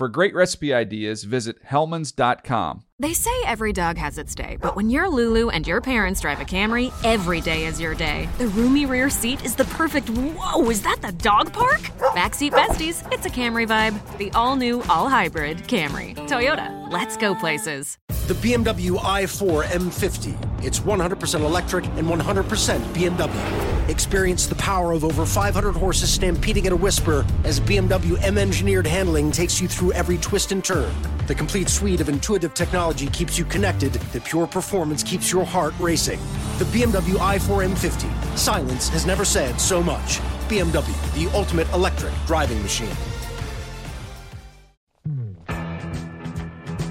For 0.00 0.08
great 0.08 0.34
recipe 0.34 0.72
ideas, 0.72 1.24
visit 1.24 1.62
hellmanns.com. 1.62 2.84
They 2.98 3.12
say 3.12 3.30
every 3.44 3.74
dog 3.74 3.98
has 3.98 4.16
its 4.16 4.34
day, 4.34 4.56
but 4.58 4.74
when 4.74 4.88
you're 4.88 5.10
Lulu 5.10 5.50
and 5.50 5.66
your 5.66 5.82
parents 5.82 6.22
drive 6.22 6.40
a 6.40 6.46
Camry, 6.46 6.90
every 7.04 7.42
day 7.42 7.66
is 7.66 7.78
your 7.78 7.94
day. 7.94 8.26
The 8.38 8.48
roomy 8.48 8.86
rear 8.86 9.10
seat 9.10 9.44
is 9.44 9.54
the 9.54 9.66
perfect. 9.66 10.08
Whoa, 10.08 10.70
is 10.70 10.80
that 10.84 11.02
the 11.02 11.12
dog 11.12 11.52
park? 11.52 11.80
Backseat 12.16 12.52
besties, 12.52 13.06
it's 13.12 13.26
a 13.26 13.28
Camry 13.28 13.68
vibe. 13.68 14.16
The 14.16 14.30
all 14.30 14.56
new, 14.56 14.82
all 14.88 15.10
hybrid 15.10 15.58
Camry. 15.64 16.16
Toyota, 16.26 16.90
let's 16.90 17.18
go 17.18 17.34
places. 17.34 17.98
The 18.26 18.34
BMW 18.34 18.96
i4 18.96 19.64
M50. 19.64 20.64
It's 20.64 20.80
100% 20.80 21.40
electric 21.40 21.84
and 21.86 22.06
100% 22.06 22.80
BMW. 22.94 23.88
Experience 23.88 24.46
the 24.46 24.54
power 24.54 24.92
of 24.92 25.04
over 25.04 25.26
500 25.26 25.72
horses 25.72 26.12
stampeding 26.12 26.64
at 26.66 26.72
a 26.72 26.76
whisper 26.76 27.26
as 27.42 27.58
BMW 27.58 28.22
M 28.22 28.38
engineered 28.38 28.86
handling 28.86 29.32
takes 29.32 29.60
you 29.60 29.66
through 29.66 29.89
every 29.92 30.18
twist 30.18 30.52
and 30.52 30.64
turn. 30.64 30.92
The 31.26 31.34
complete 31.34 31.68
suite 31.68 32.00
of 32.00 32.08
intuitive 32.08 32.54
technology 32.54 33.06
keeps 33.08 33.38
you 33.38 33.44
connected. 33.44 33.92
The 33.92 34.20
pure 34.20 34.46
performance 34.46 35.02
keeps 35.02 35.30
your 35.30 35.44
heart 35.44 35.74
racing. 35.78 36.18
The 36.58 36.64
BMW 36.66 37.16
i4 37.16 37.68
M50. 37.68 38.38
Silence 38.38 38.88
has 38.88 39.06
never 39.06 39.24
said 39.24 39.60
so 39.60 39.82
much. 39.82 40.18
BMW, 40.48 41.14
the 41.14 41.34
ultimate 41.36 41.68
electric 41.72 42.12
driving 42.26 42.60
machine. 42.62 42.96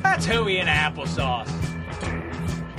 That's 0.02 0.26
hooey 0.26 0.58
in 0.58 0.68
applesauce. 0.68 1.48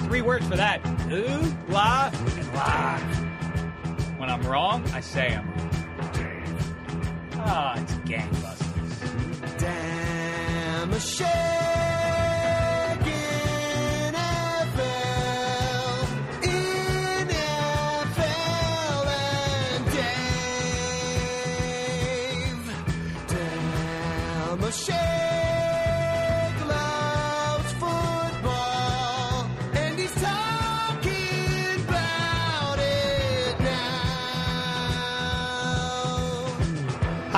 Three 0.01 0.23
words 0.23 0.47
for 0.49 0.57
that. 0.57 0.85
Ooh, 1.13 1.55
la, 1.69 2.11
and 2.13 2.55
la. 2.55 2.99
When 4.19 4.29
I'm 4.29 4.43
wrong, 4.43 4.85
I 4.93 5.01
say 5.01 5.35
I'm 5.35 5.49
wrong. 5.53 5.71
Ah, 7.37 7.81
it's 7.81 7.95
gangbusters. 8.09 8.50
Damn 10.91 10.99
a 10.99 11.80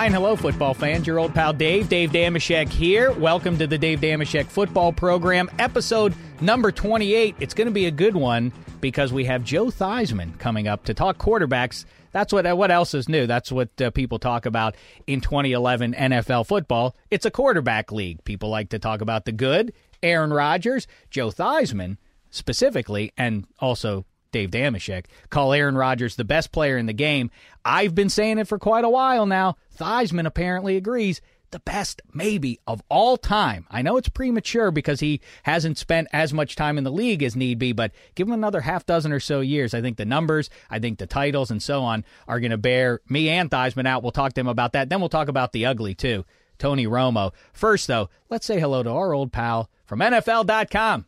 Hi 0.03 0.07
and 0.07 0.15
hello, 0.17 0.35
football 0.35 0.75
fans. 0.75 1.07
Your 1.07 1.21
old 1.21 1.33
pal 1.33 1.53
Dave, 1.53 1.89
Dave 1.89 2.11
Dameshek 2.11 2.69
here. 2.69 3.13
Welcome 3.13 3.57
to 3.59 3.69
the 3.69 3.79
Dave 3.79 4.01
Dameshek 4.01 4.47
football 4.47 4.93
program, 4.93 5.49
episode 5.61 6.13
number 6.41 6.73
28. 6.73 7.37
It's 7.39 7.55
going 7.55 7.69
to 7.69 7.73
be 7.73 7.87
a 7.87 7.91
good 7.93 8.17
one 8.17 8.53
because 8.81 9.13
we 9.13 9.27
have 9.27 9.45
Joe 9.45 9.67
Theismann 9.67 10.37
coming 10.41 10.67
up 10.67 10.87
to 10.87 10.93
talk 10.93 11.19
quarterbacks. 11.19 11.85
That's 12.11 12.33
what 12.33 12.53
what 12.57 12.73
else 12.73 12.95
is 12.95 13.09
new. 13.09 13.29
That's 13.29 13.53
what 13.53 13.81
uh, 13.81 13.93
people 13.93 14.19
talk 14.19 14.45
about 14.45 14.75
in 15.07 15.21
2011 15.21 15.95
NFL 15.95 16.49
football. 16.49 16.97
It's 17.13 17.25
a 17.25 17.31
quarterback 17.31 17.93
league. 17.93 18.25
People 18.25 18.49
like 18.49 18.71
to 18.71 18.81
talk 18.81 19.03
about 19.03 19.25
the 19.25 19.31
good, 19.31 19.73
Aaron 20.03 20.33
Rodgers, 20.33 20.89
Joe 21.11 21.29
Theismann 21.29 21.97
specifically, 22.29 23.13
and 23.17 23.47
also 23.61 24.05
Dave 24.33 24.51
Dameshek, 24.51 25.05
call 25.31 25.53
Aaron 25.53 25.77
Rodgers 25.77 26.17
the 26.17 26.25
best 26.25 26.51
player 26.51 26.77
in 26.77 26.87
the 26.87 26.93
game. 26.93 27.31
I've 27.65 27.95
been 27.95 28.09
saying 28.09 28.39
it 28.39 28.49
for 28.49 28.59
quite 28.59 28.85
a 28.85 28.91
while 28.91 29.27
now. 29.27 29.57
Theismann 29.79 30.27
apparently 30.27 30.77
agrees. 30.77 31.21
The 31.53 31.61
best, 31.61 32.01
maybe, 32.15 32.61
of 32.67 32.83
all 32.89 33.19
time. 33.19 33.67
I 33.71 33.83
know 33.83 33.99
it's 33.99 34.09
premature 34.09 34.71
because 34.71 35.01
he 35.01 35.21
hasn't 35.43 35.77
spent 35.77 36.09
as 36.11 36.33
much 36.33 36.57
time 36.57 36.79
in 36.79 36.85
the 36.85 36.91
league 36.91 37.23
as 37.23 37.37
need 37.37 37.59
be, 37.59 37.73
but 37.73 37.93
give 38.15 38.27
him 38.27 38.33
another 38.33 38.63
half 38.63 38.87
dozen 38.87 39.13
or 39.13 39.21
so 39.21 39.41
years. 39.41 39.75
I 39.75 39.83
think 39.83 39.99
the 39.99 40.07
numbers, 40.07 40.49
I 40.71 40.79
think 40.79 40.99
the 40.99 41.07
titles, 41.07 41.51
and 41.51 41.63
so 41.63 41.83
on 41.83 42.07
are 42.27 42.41
going 42.41 42.53
to 42.53 42.57
bear 42.57 43.01
me 43.07 43.29
and 43.29 43.51
Theismann 43.51 43.87
out. 43.87 44.03
We'll 44.03 44.13
talk 44.13 44.33
to 44.33 44.41
him 44.41 44.49
about 44.49 44.73
that. 44.73 44.89
Then 44.89 45.01
we'll 45.01 45.11
talk 45.11 45.29
about 45.29 45.53
the 45.53 45.67
ugly, 45.67 45.95
too. 45.95 46.25
Tony 46.59 46.87
Romo. 46.87 47.33
First, 47.53 47.87
though, 47.87 48.09
let's 48.31 48.47
say 48.47 48.59
hello 48.59 48.83
to 48.83 48.91
our 48.91 49.13
old 49.13 49.31
pal 49.31 49.69
from 49.85 49.99
NFL.com, 50.01 51.05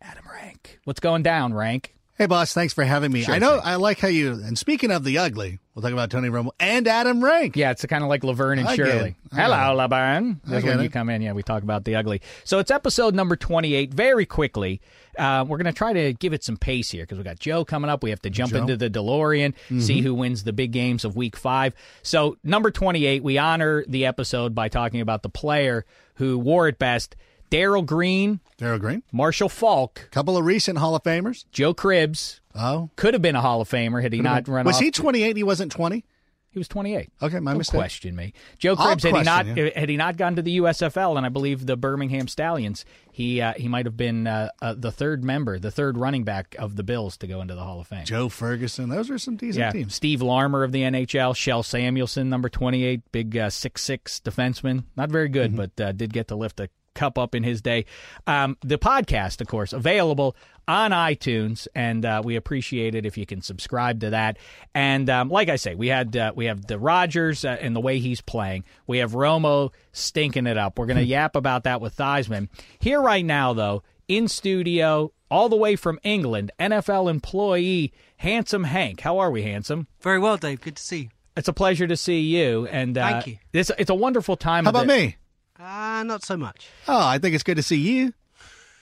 Adam 0.00 0.24
Rank. 0.32 0.78
What's 0.84 1.00
going 1.00 1.22
down, 1.22 1.52
Rank? 1.52 1.95
Hey, 2.18 2.24
boss, 2.24 2.54
thanks 2.54 2.72
for 2.72 2.82
having 2.82 3.12
me. 3.12 3.24
Sure 3.24 3.34
I 3.34 3.38
know. 3.38 3.60
I 3.62 3.74
like 3.74 3.98
how 3.98 4.08
you, 4.08 4.32
and 4.32 4.56
speaking 4.56 4.90
of 4.90 5.04
the 5.04 5.18
ugly, 5.18 5.58
we'll 5.74 5.82
talk 5.82 5.92
about 5.92 6.08
Tony 6.08 6.30
Romo 6.30 6.48
and 6.58 6.88
Adam 6.88 7.22
Rank. 7.22 7.56
Yeah, 7.56 7.72
it's 7.72 7.84
kind 7.84 8.02
of 8.02 8.08
like 8.08 8.24
Laverne 8.24 8.58
and 8.58 8.66
I 8.66 8.74
Shirley. 8.74 9.16
Hello. 9.34 9.74
Laverne. 9.74 10.40
That's 10.46 10.64
when 10.64 10.80
it. 10.80 10.84
you 10.84 10.88
come 10.88 11.10
in. 11.10 11.20
Yeah, 11.20 11.32
we 11.32 11.42
talk 11.42 11.62
about 11.62 11.84
the 11.84 11.96
ugly. 11.96 12.22
So 12.44 12.58
it's 12.58 12.70
episode 12.70 13.14
number 13.14 13.36
28. 13.36 13.92
Very 13.92 14.24
quickly, 14.24 14.80
uh, 15.18 15.44
we're 15.46 15.58
going 15.58 15.66
to 15.66 15.76
try 15.76 15.92
to 15.92 16.14
give 16.14 16.32
it 16.32 16.42
some 16.42 16.56
pace 16.56 16.90
here 16.90 17.02
because 17.02 17.18
we 17.18 17.24
got 17.24 17.38
Joe 17.38 17.66
coming 17.66 17.90
up. 17.90 18.02
We 18.02 18.08
have 18.08 18.22
to 18.22 18.30
jump 18.30 18.52
Joe. 18.52 18.60
Mm-hmm. 18.60 18.70
into 18.70 18.88
the 18.88 18.98
DeLorean, 18.98 19.82
see 19.82 20.00
who 20.00 20.14
wins 20.14 20.44
the 20.44 20.54
big 20.54 20.72
games 20.72 21.04
of 21.04 21.16
week 21.16 21.36
five. 21.36 21.74
So, 22.02 22.38
number 22.42 22.70
28, 22.70 23.22
we 23.22 23.36
honor 23.36 23.84
the 23.86 24.06
episode 24.06 24.54
by 24.54 24.68
talking 24.68 25.02
about 25.02 25.22
the 25.22 25.28
player 25.28 25.84
who 26.14 26.38
wore 26.38 26.66
it 26.66 26.78
best 26.78 27.14
Darrell 27.50 27.82
Green, 27.82 28.40
Darrell 28.58 28.78
Green. 28.78 29.02
Marshall 29.12 29.48
Faulk, 29.48 30.08
Couple 30.10 30.36
of 30.36 30.44
recent 30.44 30.78
Hall 30.78 30.94
of 30.94 31.02
Famers. 31.02 31.44
Joe 31.52 31.74
Cribbs. 31.74 32.40
Oh. 32.54 32.90
Could 32.96 33.14
have 33.14 33.22
been 33.22 33.36
a 33.36 33.40
Hall 33.42 33.60
of 33.60 33.68
Famer 33.68 34.02
had 34.02 34.12
he 34.12 34.20
not 34.20 34.48
run 34.48 34.64
Was 34.66 34.78
he 34.78 34.90
28? 34.90 35.36
He 35.36 35.42
wasn't 35.42 35.70
20? 35.72 36.04
He 36.50 36.58
was 36.58 36.68
28. 36.68 37.10
Okay, 37.20 37.38
my 37.38 37.50
Don't 37.50 37.58
mistake. 37.58 37.78
question 37.78 38.16
me. 38.16 38.32
Joe 38.58 38.76
I'll 38.78 38.96
Cribbs 38.96 39.02
had 39.02 39.14
he 39.14 39.22
not 39.24 39.46
you. 39.46 39.70
had 39.76 39.90
he 39.90 39.98
not 39.98 40.16
gone 40.16 40.36
to 40.36 40.42
the 40.42 40.56
USFL 40.56 41.18
and 41.18 41.26
I 41.26 41.28
believe 41.28 41.66
the 41.66 41.76
Birmingham 41.76 42.28
Stallions, 42.28 42.86
he 43.12 43.42
uh, 43.42 43.52
he 43.58 43.68
might 43.68 43.84
have 43.84 43.98
been 43.98 44.26
uh, 44.26 44.48
uh, 44.62 44.72
the 44.74 44.90
third 44.90 45.22
member, 45.22 45.58
the 45.58 45.70
third 45.70 45.98
running 45.98 46.24
back 46.24 46.56
of 46.58 46.76
the 46.76 46.82
Bills 46.82 47.18
to 47.18 47.26
go 47.26 47.42
into 47.42 47.54
the 47.54 47.62
Hall 47.62 47.78
of 47.78 47.88
Fame. 47.88 48.06
Joe 48.06 48.30
Ferguson. 48.30 48.88
Those 48.88 49.10
are 49.10 49.18
some 49.18 49.36
decent 49.36 49.58
yeah, 49.60 49.70
teams. 49.72 49.94
Steve 49.94 50.22
Larmer 50.22 50.64
of 50.64 50.72
the 50.72 50.80
NHL, 50.80 51.34
Kjell 51.34 51.62
Samuelsson, 51.62 52.28
number 52.30 52.48
28, 52.48 53.02
big 53.12 53.36
uh, 53.36 53.50
six 53.50 53.82
six 53.82 54.18
defenseman. 54.24 54.84
Not 54.96 55.10
very 55.10 55.28
good, 55.28 55.52
Mm-hmm. 55.52 55.66
but 55.76 55.84
uh, 55.84 55.92
did 55.92 56.10
get 56.14 56.28
to 56.28 56.36
lift 56.36 56.58
a 56.60 56.70
cup 56.96 57.16
up 57.18 57.34
in 57.34 57.44
his 57.44 57.62
day. 57.62 57.84
Um, 58.26 58.56
the 58.62 58.78
podcast, 58.78 59.40
of 59.40 59.46
course, 59.46 59.72
available 59.72 60.34
on 60.68 60.90
iTunes, 60.90 61.68
and 61.76 62.04
uh, 62.04 62.22
we 62.24 62.34
appreciate 62.34 62.96
it 62.96 63.06
if 63.06 63.16
you 63.16 63.24
can 63.24 63.40
subscribe 63.40 64.00
to 64.00 64.10
that. 64.10 64.36
And 64.74 65.08
um, 65.08 65.28
like 65.28 65.48
I 65.48 65.54
say, 65.56 65.76
we 65.76 65.86
had 65.86 66.16
uh, 66.16 66.32
we 66.34 66.46
have 66.46 66.66
the 66.66 66.78
Rodgers 66.78 67.44
uh, 67.44 67.56
and 67.60 67.76
the 67.76 67.80
way 67.80 67.98
he's 68.00 68.20
playing. 68.20 68.64
We 68.88 68.98
have 68.98 69.12
Romo 69.12 69.70
stinking 69.92 70.48
it 70.48 70.58
up. 70.58 70.78
We're 70.78 70.86
going 70.86 70.96
to 71.04 71.04
yap 71.04 71.36
about 71.36 71.64
that 71.64 71.80
with 71.80 71.96
Theismann. 71.96 72.48
Here 72.80 73.00
right 73.00 73.24
now, 73.24 73.52
though, 73.52 73.84
in 74.08 74.26
studio, 74.26 75.12
all 75.30 75.48
the 75.48 75.56
way 75.56 75.76
from 75.76 76.00
England, 76.02 76.50
NFL 76.58 77.10
employee 77.10 77.92
Handsome 78.16 78.64
Hank. 78.64 79.00
How 79.00 79.18
are 79.18 79.30
we, 79.30 79.42
Handsome? 79.42 79.86
Very 80.00 80.18
well, 80.18 80.36
Dave. 80.36 80.60
Good 80.60 80.76
to 80.76 80.82
see 80.82 80.98
you. 80.98 81.08
It's 81.36 81.48
a 81.48 81.52
pleasure 81.52 81.86
to 81.86 81.96
see 81.96 82.20
you, 82.20 82.66
and 82.66 82.96
uh, 82.96 83.10
Thank 83.10 83.26
you. 83.26 83.38
It's 83.52 83.70
it's 83.78 83.90
a 83.90 83.94
wonderful 83.94 84.36
time. 84.36 84.64
How 84.64 84.70
about 84.70 84.86
the- 84.86 84.94
me? 84.94 85.16
Ah, 85.58 86.02
not 86.04 86.22
so 86.24 86.36
much. 86.36 86.68
Oh, 86.88 87.06
I 87.06 87.18
think 87.18 87.34
it's 87.34 87.44
good 87.44 87.56
to 87.56 87.62
see 87.62 87.76
you. 87.76 88.12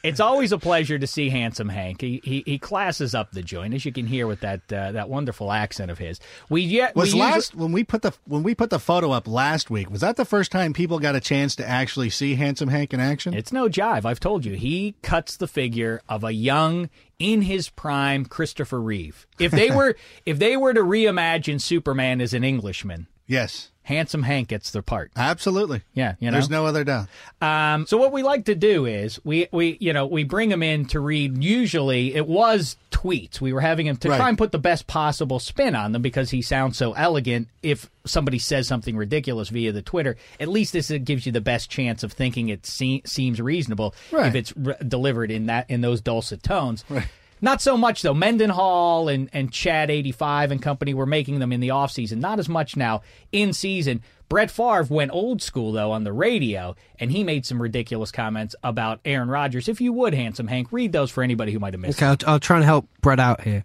It's 0.02 0.20
always 0.20 0.52
a 0.52 0.58
pleasure 0.58 0.98
to 0.98 1.06
see 1.06 1.30
handsome 1.30 1.70
Hank. 1.70 2.02
He 2.02 2.20
he, 2.22 2.42
he 2.44 2.58
classes 2.58 3.14
up 3.14 3.30
the 3.32 3.40
joint, 3.42 3.72
as 3.72 3.86
you 3.86 3.92
can 3.92 4.06
hear 4.06 4.26
with 4.26 4.40
that 4.40 4.70
uh, 4.70 4.92
that 4.92 5.08
wonderful 5.08 5.50
accent 5.50 5.90
of 5.90 5.96
his. 5.96 6.20
We 6.50 6.60
yet 6.60 6.94
Was 6.94 7.14
we 7.14 7.20
usually- 7.20 7.22
last 7.32 7.54
when 7.54 7.72
we 7.72 7.84
put 7.84 8.02
the 8.02 8.12
when 8.26 8.42
we 8.42 8.54
put 8.54 8.68
the 8.68 8.78
photo 8.78 9.12
up 9.12 9.26
last 9.26 9.70
week? 9.70 9.88
Was 9.90 10.02
that 10.02 10.16
the 10.16 10.26
first 10.26 10.52
time 10.52 10.74
people 10.74 10.98
got 10.98 11.14
a 11.14 11.20
chance 11.20 11.56
to 11.56 11.66
actually 11.66 12.10
see 12.10 12.34
Handsome 12.34 12.68
Hank 12.68 12.92
in 12.92 13.00
action? 13.00 13.32
It's 13.32 13.50
no 13.50 13.66
jive. 13.70 14.04
I've 14.04 14.20
told 14.20 14.44
you. 14.44 14.56
He 14.56 14.94
cuts 15.00 15.38
the 15.38 15.46
figure 15.48 16.02
of 16.06 16.22
a 16.22 16.32
young, 16.32 16.90
in 17.18 17.40
his 17.40 17.70
prime 17.70 18.26
Christopher 18.26 18.82
Reeve. 18.82 19.26
If 19.38 19.52
they 19.52 19.70
were 19.74 19.96
if 20.26 20.38
they 20.38 20.58
were 20.58 20.74
to 20.74 20.82
reimagine 20.82 21.62
Superman 21.62 22.20
as 22.20 22.34
an 22.34 22.44
Englishman, 22.44 23.06
yes, 23.26 23.70
handsome 23.82 24.22
Hank 24.22 24.48
gets 24.48 24.70
the 24.70 24.82
part. 24.82 25.10
absolutely. 25.16 25.82
Yeah, 25.94 26.14
you 26.20 26.30
know. 26.30 26.32
There's 26.36 26.50
no 26.50 26.66
other 26.66 26.84
doubt. 26.84 27.08
Um, 27.40 27.86
so 27.86 27.96
what 27.98 28.12
we 28.12 28.22
like 28.22 28.46
to 28.46 28.54
do 28.54 28.86
is 28.86 29.20
we 29.24 29.48
we 29.52 29.76
you 29.80 29.92
know 29.92 30.06
we 30.06 30.24
bring 30.24 30.50
him 30.50 30.62
in 30.62 30.86
to 30.86 31.00
read. 31.00 31.42
Usually 31.42 32.14
it 32.14 32.26
was 32.26 32.76
tweets. 32.90 33.40
We 33.40 33.52
were 33.52 33.60
having 33.60 33.86
him 33.86 33.96
to 33.98 34.08
Right. 34.08 34.16
try 34.16 34.28
and 34.28 34.38
put 34.38 34.52
the 34.52 34.58
best 34.58 34.86
possible 34.86 35.38
spin 35.38 35.74
on 35.74 35.92
them 35.92 36.00
because 36.02 36.30
he 36.30 36.40
sounds 36.42 36.76
so 36.78 36.92
elegant. 36.94 37.48
If 37.62 37.90
somebody 38.06 38.38
says 38.38 38.66
something 38.66 38.96
ridiculous 38.96 39.48
via 39.50 39.72
the 39.72 39.82
Twitter, 39.82 40.16
at 40.40 40.48
least 40.48 40.72
this 40.72 40.90
it 40.90 41.04
gives 41.04 41.26
you 41.26 41.32
the 41.32 41.40
best 41.40 41.68
chance 41.70 42.02
of 42.02 42.12
thinking 42.12 42.48
it 42.48 42.64
se- 42.66 43.02
seems 43.04 43.40
reasonable 43.40 43.94
Right. 44.12 44.26
if 44.28 44.34
it's 44.34 44.56
re- 44.56 44.74
delivered 44.86 45.30
in 45.30 45.46
that 45.46 45.68
in 45.68 45.80
those 45.82 46.00
dulcet 46.00 46.42
tones. 46.42 46.84
Right. 46.88 47.06
Not 47.40 47.60
so 47.60 47.76
much 47.76 48.02
though. 48.02 48.14
Mendenhall 48.14 49.08
and 49.08 49.28
and 49.32 49.52
Chad 49.52 49.90
eighty 49.90 50.12
five 50.12 50.50
and 50.50 50.62
company 50.62 50.94
were 50.94 51.06
making 51.06 51.40
them 51.40 51.52
in 51.52 51.60
the 51.60 51.68
offseason. 51.68 52.18
Not 52.18 52.38
as 52.38 52.48
much 52.48 52.76
now 52.76 53.02
in 53.32 53.52
season. 53.52 54.02
Brett 54.28 54.50
Favre 54.50 54.86
went 54.88 55.12
old 55.12 55.42
school 55.42 55.72
though 55.72 55.92
on 55.92 56.04
the 56.04 56.12
radio, 56.12 56.74
and 56.98 57.12
he 57.12 57.22
made 57.22 57.44
some 57.44 57.60
ridiculous 57.60 58.10
comments 58.10 58.56
about 58.62 59.00
Aaron 59.04 59.28
Rodgers. 59.28 59.68
If 59.68 59.80
you 59.80 59.92
would, 59.92 60.14
handsome 60.14 60.46
Hank, 60.46 60.68
read 60.72 60.92
those 60.92 61.10
for 61.10 61.22
anybody 61.22 61.52
who 61.52 61.58
might 61.58 61.74
have 61.74 61.80
missed. 61.80 61.98
Okay, 62.02 62.06
I'll, 62.06 62.32
I'll 62.32 62.40
try 62.40 62.56
and 62.56 62.64
help 62.64 62.88
Brett 63.02 63.20
out 63.20 63.42
here. 63.42 63.64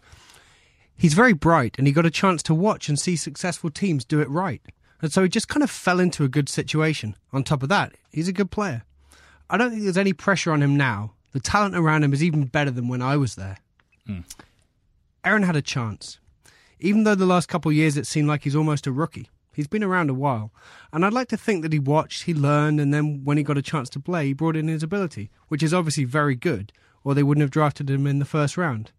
He's 0.98 1.14
very 1.14 1.34
bright, 1.34 1.76
and 1.78 1.88
he 1.88 1.94
got 1.94 2.06
a 2.06 2.12
chance 2.12 2.44
to 2.44 2.54
watch 2.54 2.90
and 2.90 3.00
see 3.00 3.16
successful 3.16 3.70
teams 3.70 4.04
do 4.04 4.20
it 4.20 4.30
right. 4.30 4.62
And 5.02 5.14
so 5.14 5.24
he 5.24 5.30
just 5.30 5.48
kind 5.48 5.64
of 5.64 5.72
fell 5.72 6.02
into 6.02 6.26
a 6.26 6.28
good 6.28 6.50
situation. 6.50 7.16
On 7.32 7.42
top 7.42 7.64
of 7.64 7.70
that, 7.70 7.94
he's 8.12 8.28
a 8.28 8.34
good 8.34 8.52
player. 8.52 8.84
I 9.50 9.56
don't 9.58 9.72
think 9.72 9.84
there's 9.84 9.98
any 9.98 10.12
pressure 10.12 10.52
on 10.52 10.62
him 10.62 10.76
now. 10.76 11.14
The 11.32 11.40
talent 11.40 11.76
around 11.76 12.04
him 12.04 12.14
is 12.14 12.24
even 12.24 12.46
better 12.46 12.72
than 12.72 12.88
when 12.88 13.02
I 13.02 13.18
was 13.18 13.36
there. 13.36 13.58
Hmm. 14.06 14.22
Aaron 15.24 15.44
had 15.44 15.56
a 15.56 15.62
chance. 15.62 16.20
Even 16.80 17.04
though 17.04 17.16
the 17.16 17.26
last 17.26 17.50
couple 17.50 17.70
of 17.70 17.76
years 17.76 17.98
it 17.98 18.08
seemed 18.08 18.28
like 18.28 18.44
he's 18.44 18.56
almost 18.56 18.88
a 18.88 18.92
rookie. 18.92 19.30
He's 19.54 19.68
been 19.68 19.84
around 19.84 20.10
a 20.10 20.14
while. 20.14 20.52
And 20.94 21.06
I'd 21.06 21.14
like 21.14 21.28
to 21.30 21.38
think 21.38 21.64
that 21.64 21.74
he 21.74 21.80
watched, 21.80 22.24
he 22.24 22.34
learned, 22.34 22.80
and 22.80 22.94
then 22.94 23.26
when 23.26 23.38
he 23.38 23.44
got 23.44 23.58
a 23.58 23.62
chance 23.62 23.90
to 23.90 24.00
play, 24.00 24.28
he 24.28 24.34
brought 24.34 24.56
in 24.56 24.68
his 24.68 24.84
ability, 24.84 25.30
which 25.50 25.62
is 25.62 25.74
obviously 25.74 26.06
very 26.06 26.36
good, 26.36 26.72
or 27.04 27.14
they 27.14 27.24
wouldn't 27.24 27.42
have 27.42 27.52
drafted 27.52 27.90
him 27.90 28.08
in 28.08 28.20
the 28.20 28.26
first 28.26 28.58
round. 28.58 28.92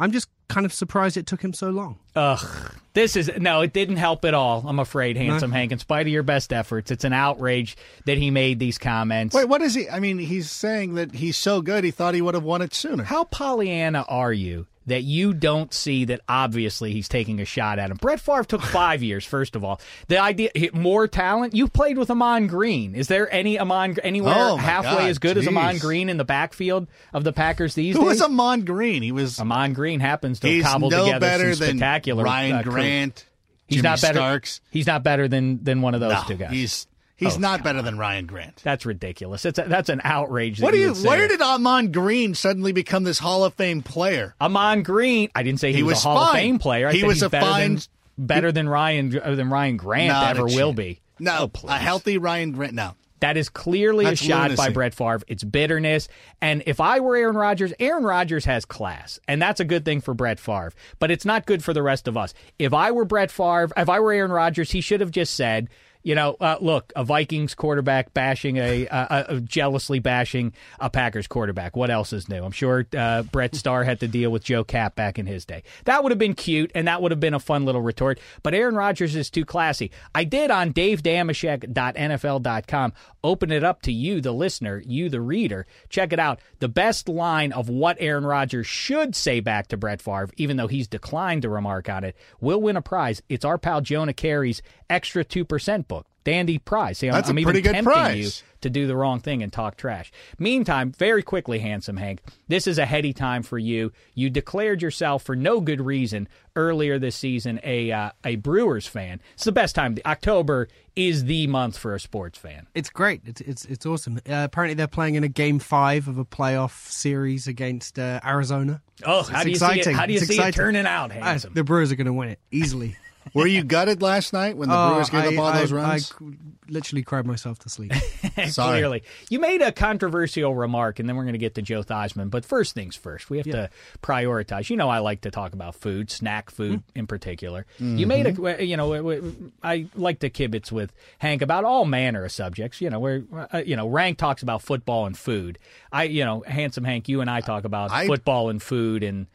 I'm 0.00 0.12
just 0.12 0.28
kind 0.48 0.66
of 0.66 0.72
surprised 0.72 1.16
it 1.16 1.26
took 1.26 1.42
him 1.42 1.52
so 1.52 1.70
long. 1.70 1.98
Ugh. 2.16 2.74
This 2.92 3.14
is 3.14 3.30
no, 3.38 3.60
it 3.60 3.72
didn't 3.72 3.96
help 3.96 4.24
at 4.24 4.34
all. 4.34 4.64
I'm 4.66 4.80
afraid, 4.80 5.16
handsome 5.16 5.52
Hank. 5.52 5.70
In 5.70 5.78
spite 5.78 6.06
of 6.06 6.12
your 6.12 6.24
best 6.24 6.52
efforts, 6.52 6.90
it's 6.90 7.04
an 7.04 7.12
outrage 7.12 7.76
that 8.06 8.18
he 8.18 8.30
made 8.32 8.58
these 8.58 8.78
comments. 8.78 9.34
Wait, 9.34 9.44
what 9.44 9.62
is 9.62 9.74
he? 9.74 9.88
I 9.88 10.00
mean, 10.00 10.18
he's 10.18 10.50
saying 10.50 10.94
that 10.94 11.14
he's 11.14 11.36
so 11.36 11.62
good 11.62 11.84
he 11.84 11.92
thought 11.92 12.14
he 12.14 12.22
would 12.22 12.34
have 12.34 12.42
won 12.42 12.62
it 12.62 12.74
sooner. 12.74 13.04
How 13.04 13.24
Pollyanna 13.24 14.04
are 14.08 14.32
you 14.32 14.66
that 14.90 15.02
you 15.02 15.32
don't 15.34 15.72
see 15.74 16.04
that 16.04 16.20
obviously 16.28 16.92
he's 16.92 17.08
taking 17.08 17.40
a 17.40 17.44
shot 17.44 17.78
at 17.78 17.90
him? 17.90 17.96
Brett 17.96 18.20
Favre 18.20 18.44
took 18.44 18.60
five 18.62 19.02
years, 19.02 19.24
first 19.24 19.56
of 19.56 19.64
all. 19.64 19.80
The 20.08 20.18
idea, 20.18 20.50
more 20.72 21.08
talent. 21.08 21.54
You 21.54 21.66
played 21.66 21.98
with 21.98 22.10
Ahman 22.10 22.46
Green. 22.46 22.94
Is 22.94 23.08
there 23.08 23.32
any 23.32 23.58
Ahman 23.58 23.98
anywhere 24.04 24.34
Oh, 24.36 24.56
halfway 24.56 24.90
God, 25.02 25.10
as 25.10 25.18
good 25.18 25.38
as 25.38 25.48
Ahman. 25.48 25.78
Green 25.78 26.08
in 26.08 26.16
the 26.16 26.24
backfield 26.24 26.86
of 27.12 27.24
the 27.24 27.32
Packers 27.32 27.74
these 27.74 27.94
Who 27.96 28.02
days? 28.02 28.20
was 28.20 28.22
Ahman 28.22 28.64
Green? 28.64 29.02
He 29.02 29.12
was. 29.12 29.40
Ahman 29.40 29.72
Green 29.72 30.00
happens 30.00 30.40
to 30.40 30.46
have 30.48 30.54
He's 30.54 30.64
cobbled 30.64 30.92
no 30.92 31.04
together 31.06 31.20
better 31.20 31.54
some 31.54 31.66
than 31.66 31.76
spectacular 31.78 32.24
Ryan 32.24 32.56
uh. 32.56 32.62
Grant. 32.62 33.26
He's 33.66 33.76
Jimmy 33.78 33.88
not 33.88 34.00
better. 34.00 34.18
Starks. 34.18 34.60
He's 34.70 34.86
not 34.86 35.02
better 35.04 35.28
than 35.28 35.62
than 35.62 35.80
one 35.80 35.94
of 35.94 36.00
those 36.00 36.12
No, 36.12 36.22
two 36.26 36.34
guys. 36.34 36.50
he's 36.50 36.86
he's 37.20 37.36
Oh, 37.36 37.38
not 37.38 37.62
better 37.62 37.82
than 37.82 37.96
Ryan 37.96 38.26
Grant. 38.26 38.56
That's 38.64 38.84
ridiculous. 38.84 39.44
It's 39.44 39.58
a, 39.60 39.62
that's 39.62 39.88
an 39.88 40.00
outrage. 40.02 40.58
That 40.58 40.64
What 40.64 40.72
do 40.72 40.78
you? 40.78 40.94
say. 40.96 41.06
Where 41.06 41.28
did 41.28 41.40
Ahman 41.40 41.92
Green 41.92 42.34
suddenly 42.34 42.72
become 42.72 43.04
this 43.04 43.20
Hall 43.20 43.44
of 43.44 43.54
Fame 43.54 43.82
player? 43.82 44.34
Ahman 44.40 44.82
Green? 44.82 45.28
I 45.36 45.44
didn't 45.44 45.60
say 45.60 45.70
he, 45.70 45.76
He 45.78 45.82
was, 45.84 45.94
was 45.96 46.04
a 46.06 46.08
Hall 46.08 46.18
of. 46.24 46.32
Fame 46.32 46.58
player. 46.58 46.88
I 46.88 46.92
He 46.92 47.04
was 47.04 47.22
a 47.22 47.30
better 47.30 47.46
fine- 47.46 47.74
than, 47.76 47.82
better 48.18 48.50
than 48.52 48.68
Ryan 48.68 49.16
uh, 49.22 49.34
than 49.36 49.48
Ryan 49.50 49.76
Grant 49.76 50.28
ever 50.36 50.46
will 50.46 50.72
be. 50.72 51.00
No, 51.20 51.50
Oh, 51.54 51.68
a 51.68 51.76
healthy 51.78 52.18
Ryan 52.18 52.52
Grant. 52.52 52.72
No, 52.74 52.94
That 53.20 53.36
is 53.36 53.50
clearly 53.50 54.06
That's 54.06 54.22
a 54.22 54.24
shot 54.24 54.56
by. 54.56 54.70
Brett 54.70 54.94
Favre. 54.94 55.20
It's 55.28 55.44
bitterness. 55.44 56.08
And 56.40 56.62
if 56.66 56.80
I 56.80 57.00
were 57.00 57.14
Aaron 57.16 57.36
Rodgers, 57.36 57.74
Aaron 57.78 58.04
Rodgers 58.04 58.46
has 58.46 58.64
class. 58.64 59.20
And 59.28 59.40
that's 59.42 59.60
a 59.60 59.64
good 59.66 59.84
thing 59.84 60.00
for 60.00 60.14
Brett 60.14 60.40
Favre. 60.40 60.72
But 60.98 61.10
it's 61.10 61.26
not 61.26 61.44
good 61.44 61.62
for 61.62 61.74
the 61.74 61.82
rest 61.82 62.08
of 62.08 62.16
us. 62.16 62.32
If 62.58 62.72
I 62.72 62.90
were 62.92 63.04
Brett 63.04 63.30
Favre, 63.30 63.68
if 63.76 63.90
I 63.90 64.00
were 64.00 64.12
Aaron 64.14 64.30
Rodgers, 64.32 64.70
he 64.70 64.80
should 64.80 65.02
have 65.02 65.10
just 65.10 65.34
said, 65.34 65.68
you 66.02 66.14
know, 66.14 66.36
uh, 66.40 66.56
look, 66.60 66.92
a 66.96 67.04
Vikings 67.04 67.54
quarterback 67.54 68.14
bashing 68.14 68.56
a, 68.56 68.88
uh, 68.88 69.40
jealously 69.40 69.98
bashing 69.98 70.52
a 70.78 70.90
Packers 70.90 71.26
quarterback. 71.26 71.76
What 71.76 71.90
else 71.90 72.12
is 72.12 72.28
new? 72.28 72.42
I'm 72.42 72.52
sure 72.52 72.86
uh, 72.96 73.22
Brett 73.24 73.54
Starr 73.54 73.84
had 73.84 74.00
to 74.00 74.08
deal 74.08 74.30
with 74.30 74.44
Joe 74.44 74.64
Kapp 74.64 74.94
back 74.94 75.18
in 75.18 75.26
his 75.26 75.44
day. 75.44 75.62
That 75.84 76.02
would 76.02 76.12
have 76.12 76.18
been 76.18 76.34
cute, 76.34 76.72
and 76.74 76.88
that 76.88 77.02
would 77.02 77.12
have 77.12 77.20
been 77.20 77.34
a 77.34 77.40
fun 77.40 77.64
little 77.64 77.82
retort. 77.82 78.20
But 78.42 78.54
Aaron 78.54 78.74
Rodgers 78.74 79.14
is 79.14 79.30
too 79.30 79.44
classy. 79.44 79.90
I 80.14 80.24
did 80.24 80.50
on 80.50 80.72
DaveDameshek.nfl.com 80.72 82.92
open 83.22 83.52
it 83.52 83.64
up 83.64 83.82
to 83.82 83.92
you, 83.92 84.20
the 84.20 84.32
listener, 84.32 84.82
you, 84.86 85.08
the 85.08 85.20
reader. 85.20 85.66
Check 85.88 86.12
it 86.12 86.18
out. 86.18 86.40
The 86.58 86.68
best 86.68 87.08
line 87.08 87.52
of 87.52 87.68
what 87.68 87.96
Aaron 88.00 88.24
Rodgers 88.24 88.66
should 88.66 89.14
say 89.14 89.40
back 89.40 89.68
to 89.68 89.76
Brett 89.76 90.00
Favre, 90.00 90.30
even 90.36 90.56
though 90.56 90.68
he's 90.68 90.88
declined 90.88 91.42
to 91.42 91.48
remark 91.48 91.88
on 91.88 92.04
it, 92.04 92.16
will 92.40 92.60
win 92.60 92.76
a 92.76 92.82
prize. 92.82 93.22
It's 93.28 93.44
our 93.44 93.58
pal 93.58 93.80
Jonah 93.80 94.14
Keri's 94.14 94.62
extra 94.90 95.24
2% 95.24 95.88
book. 95.88 96.06
Dandy 96.22 96.58
prize. 96.58 96.98
See, 96.98 97.06
I'm, 97.08 97.14
That's 97.14 97.28
a 97.28 97.30
I'm 97.30 97.38
even 97.38 97.46
pretty 97.50 97.62
good 97.62 97.72
tempting 97.72 97.92
prize. 97.94 98.42
you 98.42 98.46
to 98.60 98.68
do 98.68 98.86
the 98.86 98.94
wrong 98.94 99.20
thing 99.20 99.42
and 99.42 99.50
talk 99.50 99.78
trash. 99.78 100.12
Meantime, 100.38 100.92
very 100.92 101.22
quickly, 101.22 101.60
handsome 101.60 101.96
Hank, 101.96 102.20
this 102.46 102.66
is 102.66 102.76
a 102.76 102.84
heady 102.84 103.14
time 103.14 103.42
for 103.42 103.56
you. 103.58 103.90
You 104.14 104.28
declared 104.28 104.82
yourself 104.82 105.22
for 105.22 105.34
no 105.34 105.62
good 105.62 105.80
reason 105.80 106.28
earlier 106.56 106.98
this 106.98 107.16
season 107.16 107.58
a 107.64 107.90
uh, 107.90 108.10
a 108.22 108.36
Brewers 108.36 108.86
fan. 108.86 109.22
It's 109.32 109.44
the 109.44 109.50
best 109.52 109.74
time. 109.74 109.96
October 110.04 110.68
is 110.94 111.24
the 111.24 111.46
month 111.46 111.78
for 111.78 111.94
a 111.94 112.00
sports 112.00 112.38
fan. 112.38 112.66
It's 112.74 112.90
great. 112.90 113.22
It's 113.24 113.40
it's 113.40 113.64
it's 113.64 113.86
awesome. 113.86 114.16
Uh, 114.18 114.44
apparently, 114.44 114.74
they're 114.74 114.88
playing 114.88 115.14
in 115.14 115.24
a 115.24 115.28
game 115.28 115.58
five 115.58 116.06
of 116.06 116.18
a 116.18 116.26
playoff 116.26 116.86
series 116.86 117.46
against 117.46 117.98
uh, 117.98 118.20
Arizona. 118.22 118.82
Oh, 119.06 119.20
It's 119.20 119.30
how 119.30 119.42
do 119.42 119.48
you 119.48 119.56
see 119.56 119.80
it? 119.80 119.86
How 119.86 120.04
do 120.04 120.12
you 120.12 120.18
It's 120.18 120.28
see 120.28 120.38
it 120.38 120.52
turning 120.52 120.84
out, 120.84 121.12
Uh, 121.12 121.14
handsome? 121.14 121.54
the 121.54 121.64
Brewers 121.64 121.90
are 121.92 121.96
going 121.96 122.08
to 122.08 122.12
win 122.12 122.28
it 122.28 122.40
easily. 122.50 122.98
Were 123.34 123.46
you 123.46 123.62
gutted 123.62 124.02
last 124.02 124.32
night 124.32 124.56
when 124.56 124.68
the 124.68 124.74
Oh, 124.76 124.90
Brewers 124.90 125.10
gave 125.10 125.20
I- 125.24 125.26
up 125.34 125.38
all 125.38 125.46
I- 125.46 125.58
those 125.60 125.72
runs? 125.72 126.12
I 126.20 126.24
literally 126.68 127.02
cried 127.02 127.26
myself 127.26 127.58
to 127.60 127.68
sleep. 127.68 127.92
Sorry. 128.48 128.78
Clearly, 128.80 129.02
you 129.28 129.38
made 129.40 129.60
a 129.62 129.72
controversial 129.72 130.54
remark, 130.54 130.98
and 130.98 131.08
then 131.08 131.16
we're 131.16 131.24
going 131.24 131.34
to 131.34 131.38
get 131.38 131.54
to 131.56 131.62
Joe 131.62 131.82
Theismann. 131.82 132.30
But 132.30 132.44
first 132.44 132.74
things 132.74 132.96
first, 132.96 133.28
we 133.30 133.36
have 133.38 133.46
to 133.46 133.70
prioritize. 134.02 134.70
You 134.70 134.76
know, 134.76 134.88
I 134.88 134.98
like 134.98 135.20
to 135.22 135.30
talk 135.30 135.52
about 135.52 135.74
food, 135.74 136.10
snack 136.10 136.50
food 136.50 136.82
Hmm. 136.92 136.98
in 136.98 137.06
particular. 137.06 137.66
You 137.78 138.06
made 138.06 138.26
a, 138.38 138.64
you 138.64 138.76
know, 138.76 139.32
I 139.62 139.86
like 139.94 140.20
to 140.20 140.30
kibitz 140.30 140.72
with 140.72 140.92
Hank 141.18 141.42
about 141.42 141.64
all 141.64 141.84
manner 141.84 142.24
of 142.24 142.32
subjects. 142.32 142.80
You 142.80 142.90
know, 142.90 142.98
where 143.00 143.22
uh, 143.52 143.62
you 143.64 143.76
know, 143.76 143.88
Rank 143.88 144.18
talks 144.18 144.42
about 144.42 144.62
football 144.62 145.06
and 145.06 145.16
food. 145.16 145.58
I, 145.92 146.04
you 146.04 146.24
know, 146.24 146.42
handsome 146.46 146.84
Hank, 146.84 147.08
you 147.08 147.20
and 147.20 147.28
I 147.30 147.40
talk 147.42 147.64
about 147.64 147.90
I- 147.90 148.06
football 148.06 148.48
and 148.48 148.62
food 148.62 149.02
and. 149.02 149.26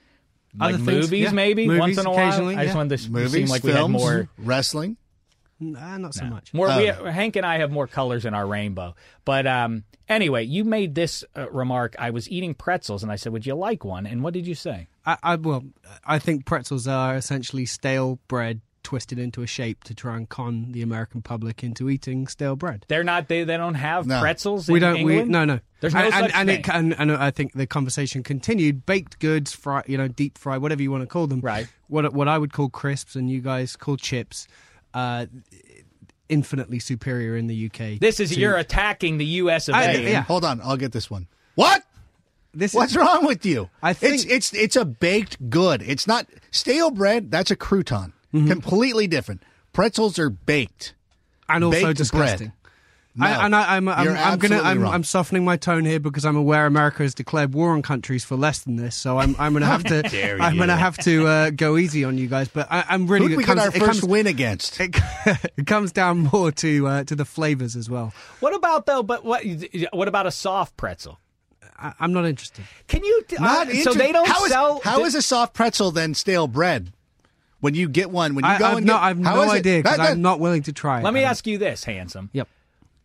Like 0.57 0.75
Other 0.75 0.83
things, 0.83 1.05
movies, 1.05 1.23
yeah. 1.25 1.31
maybe 1.31 1.67
Movies 1.67 1.79
once 1.79 1.97
in 1.97 2.05
a 2.05 2.11
while. 2.11 2.27
occasionally, 2.27 2.55
I 2.55 2.63
just 2.63 2.73
yeah. 2.73 2.77
wanted 2.77 2.97
to 2.97 3.03
s- 3.03 3.09
Movies, 3.09 3.31
seem 3.31 3.47
like 3.47 3.63
we 3.63 3.71
had 3.71 3.87
more 3.87 4.29
wrestling. 4.37 4.97
nah, 5.59 5.97
not 5.97 6.13
so 6.13 6.25
much. 6.25 6.53
more, 6.53 6.69
Oh. 6.69 6.77
we, 6.77 7.11
Hank 7.11 7.35
and 7.35 7.45
I 7.45 7.57
have 7.59 7.71
more 7.71 7.87
colors 7.87 8.25
in 8.25 8.33
our 8.33 8.45
rainbow. 8.47 8.95
But 9.25 9.47
um, 9.47 9.83
anyway, 10.09 10.43
you 10.43 10.63
made 10.63 10.95
this 10.95 11.23
uh, 11.35 11.49
remark. 11.51 11.95
I 11.99 12.09
was 12.11 12.29
eating 12.29 12.53
pretzels, 12.53 13.03
and 13.03 13.11
I 13.11 13.15
said, 13.15 13.31
"Would 13.33 13.45
you 13.45 13.55
like 13.55 13.83
one?" 13.85 14.05
And 14.05 14.23
what 14.23 14.33
did 14.33 14.47
you 14.47 14.55
say? 14.55 14.87
I, 15.05 15.17
I 15.23 15.35
well, 15.35 15.63
I 16.05 16.19
think 16.19 16.45
pretzels 16.45 16.87
are 16.87 17.15
essentially 17.15 17.65
stale 17.65 18.19
bread 18.27 18.61
twisted 18.85 19.19
into 19.19 19.41
a 19.41 19.47
shape 19.47 19.83
to 19.83 19.93
try 19.93 20.15
and 20.15 20.29
con 20.29 20.71
the 20.71 20.81
American 20.81 21.21
public 21.21 21.63
into 21.63 21.89
eating 21.89 22.27
stale 22.27 22.55
bread. 22.55 22.85
They're 22.87 23.03
not. 23.03 23.27
They 23.27 23.43
they 23.43 23.57
don't 23.57 23.73
have 23.75 24.07
No. 24.07 24.21
pretzels. 24.21 24.69
we 24.69 24.75
in 24.75 24.81
don't. 24.81 24.95
England? 24.97 25.27
We 25.27 25.31
no 25.31 25.43
no. 25.43 25.59
There's 25.81 25.93
no 25.93 26.01
and, 26.01 26.13
such 26.13 26.23
and, 26.23 26.33
and 26.35 26.49
thing. 26.49 26.59
it 26.59 26.63
can, 26.63 26.93
and 26.93 27.11
I 27.11 27.31
think 27.31 27.51
the 27.53 27.67
conversation 27.67 28.23
continued. 28.23 28.85
Baked 28.85 29.19
goods, 29.19 29.51
fry, 29.53 29.83
you 29.87 29.97
know, 29.97 30.07
deep 30.07 30.37
fry, 30.37 30.57
whatever 30.57 30.81
you 30.81 30.91
want 30.91 31.01
to 31.03 31.07
call 31.07 31.27
them. 31.27 31.41
Right. 31.41 31.67
What 31.87 32.13
what 32.13 32.27
I 32.29 32.37
would 32.37 32.53
call 32.53 32.69
crisps, 32.69 33.15
and 33.15 33.29
you 33.29 33.41
guys 33.41 33.75
call 33.75 33.97
chips. 33.97 34.47
Uh, 34.93 35.25
infinitely 36.29 36.79
superior 36.79 37.35
in 37.37 37.47
the 37.47 37.65
UK. 37.67 37.99
This 37.99 38.19
is 38.19 38.31
to- 38.31 38.39
you're 38.39 38.55
attacking 38.57 39.17
the 39.17 39.25
U.S. 39.43 39.67
of 39.69 39.75
I- 39.75 39.83
A. 39.91 40.01
yeah. 40.11 40.21
Hold 40.23 40.43
on, 40.45 40.59
I'll 40.63 40.77
get 40.77 40.91
this 40.91 41.09
one. 41.09 41.27
What? 41.55 41.83
This 42.53 42.71
is- 42.71 42.75
What's 42.75 42.95
wrong 42.95 43.25
with 43.25 43.45
you? 43.45 43.69
I 43.83 43.93
think- 43.93 44.15
it's 44.15 44.25
it's 44.25 44.53
it's 44.53 44.75
a 44.75 44.85
baked 44.85 45.49
good. 45.49 45.81
It's 45.83 46.07
not 46.07 46.25
stale 46.51 46.89
bread. 46.91 47.29
That's 47.29 47.51
a 47.51 47.55
crouton. 47.55 48.13
Mm-hmm. 48.35 48.47
Completely 48.49 49.07
different. 49.07 49.43
Pretzels 49.73 50.19
are 50.19 50.29
baked. 50.29 50.93
and 51.47 51.63
also 51.63 51.87
baked 51.87 51.97
disgusting. 51.97 52.51
No, 53.17 53.25
I, 53.27 53.45
and 53.45 53.55
I, 53.55 53.77
I'm, 53.77 53.87
I'm, 53.87 54.09
I'm 54.09 54.39
gonna, 54.39 54.59
I'm. 54.59 54.85
I'm 54.85 55.03
softening 55.05 55.45
my 55.45 55.55
tone 55.55 55.85
here 55.85 56.01
because 56.01 56.25
I'm 56.25 56.35
aware 56.35 56.65
America 56.65 57.01
has 57.03 57.13
declared 57.15 57.53
war 57.53 57.71
on 57.71 57.81
countries 57.81 58.25
for 58.25 58.35
less 58.35 58.59
than 58.59 58.75
this. 58.75 58.93
So 58.93 59.17
I'm, 59.17 59.37
I'm 59.39 59.53
gonna 59.53 59.67
have 59.67 59.85
to, 59.85 60.37
I'm 60.41 60.55
you. 60.55 60.59
gonna 60.59 60.75
have 60.75 60.97
to 60.97 61.25
uh, 61.25 61.49
go 61.51 61.77
easy 61.77 62.03
on 62.03 62.17
you 62.17 62.27
guys. 62.27 62.49
But 62.49 62.67
I, 62.69 62.83
I'm 62.89 63.07
really. 63.07 63.23
Who 63.23 63.29
did 63.29 63.33
it 63.35 63.37
we 63.37 63.43
comes, 63.45 63.61
get 63.61 63.69
our 63.69 63.75
it 63.75 63.79
first 63.79 64.01
comes, 64.01 64.11
win 64.11 64.27
against? 64.27 64.81
It, 64.81 64.97
it 65.55 65.65
comes 65.65 65.93
down 65.93 66.29
more 66.33 66.51
to 66.51 66.87
uh, 66.87 67.03
to 67.05 67.15
the 67.15 67.23
flavors 67.23 67.77
as 67.77 67.89
well. 67.89 68.13
What 68.41 68.53
about 68.53 68.85
though? 68.85 69.01
But 69.01 69.23
what? 69.23 69.45
What 69.93 70.09
about 70.09 70.27
a 70.27 70.31
soft 70.31 70.75
pretzel? 70.75 71.17
I, 71.79 71.93
I'm 72.01 72.11
not 72.11 72.25
interested. 72.25 72.65
Can 72.89 73.05
you? 73.05 73.23
Not 73.39 73.69
uh, 73.69 73.75
so 73.75 73.93
they 73.93 74.11
don't 74.11 74.27
how 74.27 74.43
is, 74.43 74.51
sell. 74.51 74.81
How 74.83 75.05
is 75.05 75.15
a 75.15 75.21
soft 75.21 75.53
pretzel 75.53 75.91
then 75.91 76.15
stale 76.15 76.47
bread? 76.47 76.91
When 77.61 77.73
you 77.73 77.87
get 77.89 78.11
one, 78.11 78.35
when 78.35 78.45
you 78.45 78.51
I, 78.51 78.59
go 78.59 78.65
I've 78.65 78.77
and 78.77 78.85
no, 78.85 78.93
get, 78.93 79.01
I've 79.01 79.23
how 79.23 79.35
no 79.35 79.41
is 79.43 79.53
it? 79.53 79.55
idea 79.57 79.79
because 79.79 79.97
That- 79.97 80.03
that- 80.03 80.11
I'm 80.13 80.21
not 80.21 80.39
willing 80.39 80.63
to 80.63 80.73
try 80.73 80.99
it. 80.99 81.03
Let 81.03 81.13
me 81.13 81.23
I- 81.23 81.29
ask 81.29 81.47
you 81.47 81.57
this, 81.57 81.83
handsome. 81.83 82.29
Yep. 82.33 82.47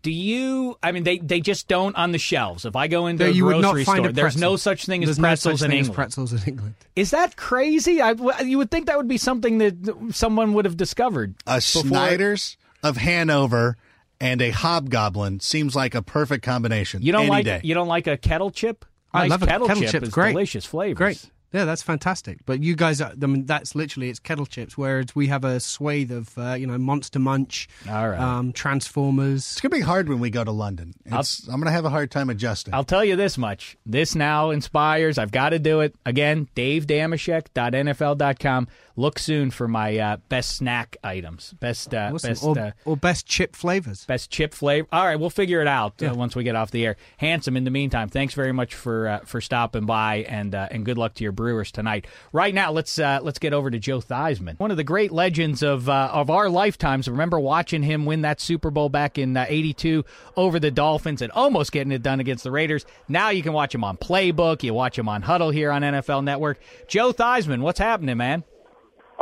Do 0.02 0.10
you? 0.10 0.78
I 0.82 0.92
mean, 0.92 1.02
they 1.04 1.18
they 1.18 1.40
just 1.42 1.68
don't 1.68 1.94
on 1.94 2.12
the 2.12 2.18
shelves. 2.18 2.64
If 2.64 2.74
I 2.74 2.88
go 2.88 3.06
into 3.06 3.24
There, 3.24 3.30
a 3.32 3.34
you 3.34 3.44
would 3.44 3.60
not 3.60 3.72
grocery 3.72 3.84
find 3.84 3.96
store, 3.98 4.08
a 4.08 4.12
there's 4.14 4.32
pretzel. 4.32 4.50
no 4.52 4.56
such 4.56 4.86
thing 4.86 5.02
as 5.02 5.08
There's 5.08 5.18
pretzels 5.18 5.52
no 5.52 5.56
such 5.56 5.64
in 5.66 5.70
thing 5.70 5.78
England. 5.80 5.90
As 5.92 5.94
pretzels 5.94 6.32
in 6.32 6.48
England. 6.48 6.74
Is 6.96 7.10
that 7.10 7.36
crazy? 7.36 8.00
I, 8.00 8.12
you 8.42 8.56
would 8.56 8.70
think 8.70 8.86
that 8.86 8.96
would 8.96 9.08
be 9.08 9.18
something 9.18 9.58
that 9.58 10.08
someone 10.12 10.54
would 10.54 10.64
have 10.64 10.78
discovered. 10.78 11.34
a 11.46 11.56
before- 11.56 11.82
Snyder's 11.82 12.56
of 12.82 12.96
Hanover 12.96 13.76
and 14.22 14.40
a 14.40 14.48
Hobgoblin 14.50 15.40
seems 15.40 15.76
like 15.76 15.94
a 15.94 16.00
perfect 16.00 16.44
combination. 16.44 17.02
You 17.02 17.12
don't 17.12 17.22
any 17.22 17.30
like 17.30 17.44
day. 17.44 17.60
you 17.62 17.74
don't 17.74 17.88
like 17.88 18.06
a 18.06 18.16
kettle 18.16 18.50
chip? 18.50 18.86
I 19.12 19.20
nice 19.22 19.30
love 19.30 19.42
a 19.42 19.46
kettle, 19.48 19.66
kettle 19.66 19.82
chip. 19.82 19.90
chip's 19.90 20.08
is 20.08 20.14
great. 20.14 20.30
delicious 20.32 20.64
flavors. 20.64 20.96
Great. 20.96 21.30
Yeah, 21.52 21.64
that's 21.64 21.82
fantastic. 21.82 22.38
But 22.46 22.62
you 22.62 22.76
guys, 22.76 23.00
are, 23.00 23.12
I 23.20 23.26
mean, 23.26 23.44
that's 23.46 23.74
literally 23.74 24.08
it's 24.08 24.20
kettle 24.20 24.46
chips. 24.46 24.78
Whereas 24.78 25.16
we 25.16 25.26
have 25.26 25.44
a 25.44 25.58
swathe 25.58 26.12
of 26.12 26.38
uh, 26.38 26.54
you 26.54 26.66
know 26.66 26.78
Monster 26.78 27.18
Munch, 27.18 27.68
All 27.88 28.08
right. 28.08 28.20
um, 28.20 28.52
Transformers. 28.52 29.50
It's 29.52 29.60
gonna 29.60 29.74
be 29.74 29.80
hard 29.80 30.08
when 30.08 30.20
we 30.20 30.30
go 30.30 30.44
to 30.44 30.52
London. 30.52 30.94
It's, 31.04 31.46
I'm 31.48 31.58
gonna 31.60 31.72
have 31.72 31.84
a 31.84 31.90
hard 31.90 32.10
time 32.10 32.30
adjusting. 32.30 32.72
I'll 32.72 32.84
tell 32.84 33.04
you 33.04 33.16
this 33.16 33.36
much. 33.36 33.76
This 33.84 34.14
now 34.14 34.50
inspires. 34.50 35.18
I've 35.18 35.32
got 35.32 35.50
to 35.50 35.58
do 35.58 35.80
it. 35.80 35.94
Again, 36.06 36.48
davedameshek.nfl.com. 36.54 38.68
Look 39.00 39.18
soon 39.18 39.50
for 39.50 39.66
my 39.66 39.96
uh, 39.96 40.16
best 40.28 40.56
snack 40.56 40.98
items. 41.02 41.54
Best 41.58 41.94
uh, 41.94 42.10
Awesome. 42.12 42.30
best 42.30 42.44
or, 42.44 42.58
uh, 42.58 42.70
or 42.84 42.96
best 42.98 43.26
chip 43.26 43.56
flavors. 43.56 44.04
best 44.04 44.30
chip 44.30 44.52
flavor. 44.52 44.86
All 44.92 45.06
right, 45.06 45.16
we'll 45.18 45.30
figure 45.30 45.62
it 45.62 45.66
out 45.66 45.94
Yeah. 46.00 46.10
uh, 46.10 46.14
once 46.14 46.36
we 46.36 46.44
get 46.44 46.54
off 46.54 46.70
the 46.70 46.84
air. 46.84 46.96
Handsome. 47.16 47.56
In 47.56 47.64
the 47.64 47.70
meantime, 47.70 48.08
thanks 48.10 48.34
very 48.34 48.52
much 48.52 48.74
for 48.74 49.08
uh, 49.08 49.20
for 49.24 49.40
stopping 49.40 49.86
by 49.86 50.26
and 50.28 50.54
uh, 50.54 50.68
and 50.70 50.84
good 50.84 50.98
luck 50.98 51.14
to 51.14 51.22
your 51.22 51.32
Brewers 51.32 51.72
tonight. 51.72 52.06
Right 52.32 52.52
now, 52.54 52.72
let's 52.72 52.98
uh, 52.98 53.20
let's 53.22 53.38
get 53.38 53.52
over 53.54 53.70
to 53.70 53.78
Joe 53.78 54.00
Theismann, 54.00 54.58
one 54.60 54.70
of 54.70 54.76
the 54.76 54.84
great 54.84 55.12
legends 55.12 55.62
of 55.62 55.88
uh, 55.88 56.10
of 56.12 56.28
our 56.28 56.50
lifetimes. 56.50 57.08
Remember 57.08 57.40
watching 57.40 57.82
him 57.82 58.04
win 58.04 58.20
that 58.22 58.38
Super 58.40 58.70
Bowl 58.70 58.90
back 58.90 59.16
in 59.16 59.34
'82 59.36 60.04
over 60.36 60.60
the 60.60 60.70
Dolphins 60.70 61.22
and 61.22 61.32
almost 61.32 61.72
getting 61.72 61.92
it 61.92 62.02
done 62.02 62.20
against 62.20 62.44
the 62.44 62.50
Raiders. 62.50 62.84
Now 63.08 63.30
you 63.30 63.42
can 63.42 63.54
watch 63.54 63.74
him 63.74 63.82
on 63.82 63.96
Playbook. 63.96 64.62
You 64.62 64.74
watch 64.74 64.98
him 64.98 65.08
on 65.08 65.22
Huddle 65.22 65.50
here 65.50 65.70
on 65.70 65.82
NFL 65.82 66.22
Network. 66.22 66.58
Joe 66.86 67.12
Theismann, 67.14 67.60
what's 67.62 67.78
happening, 67.78 68.16
man? 68.18 68.44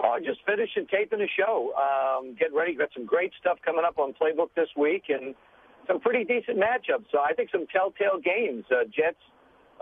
Oh, 0.01 0.17
just 0.25 0.41
finishing 0.47 0.87
taping 0.87 1.19
the 1.19 1.29
show. 1.37 1.73
Um, 1.75 2.35
getting 2.39 2.57
ready. 2.57 2.75
Got 2.75 2.91
some 2.95 3.05
great 3.05 3.33
stuff 3.41 3.59
coming 3.65 3.85
up 3.85 3.99
on 3.99 4.15
Playbook 4.15 4.51
this 4.55 4.69
week, 4.77 5.05
and 5.09 5.35
some 5.89 5.99
pretty 5.99 6.25
decent 6.25 6.57
matchups. 6.57 7.07
So 7.11 7.19
I 7.19 7.33
think 7.33 7.51
some 7.51 7.67
telltale 7.67 8.21
games. 8.23 8.65
Uh, 8.71 8.85
Jets, 8.85 9.19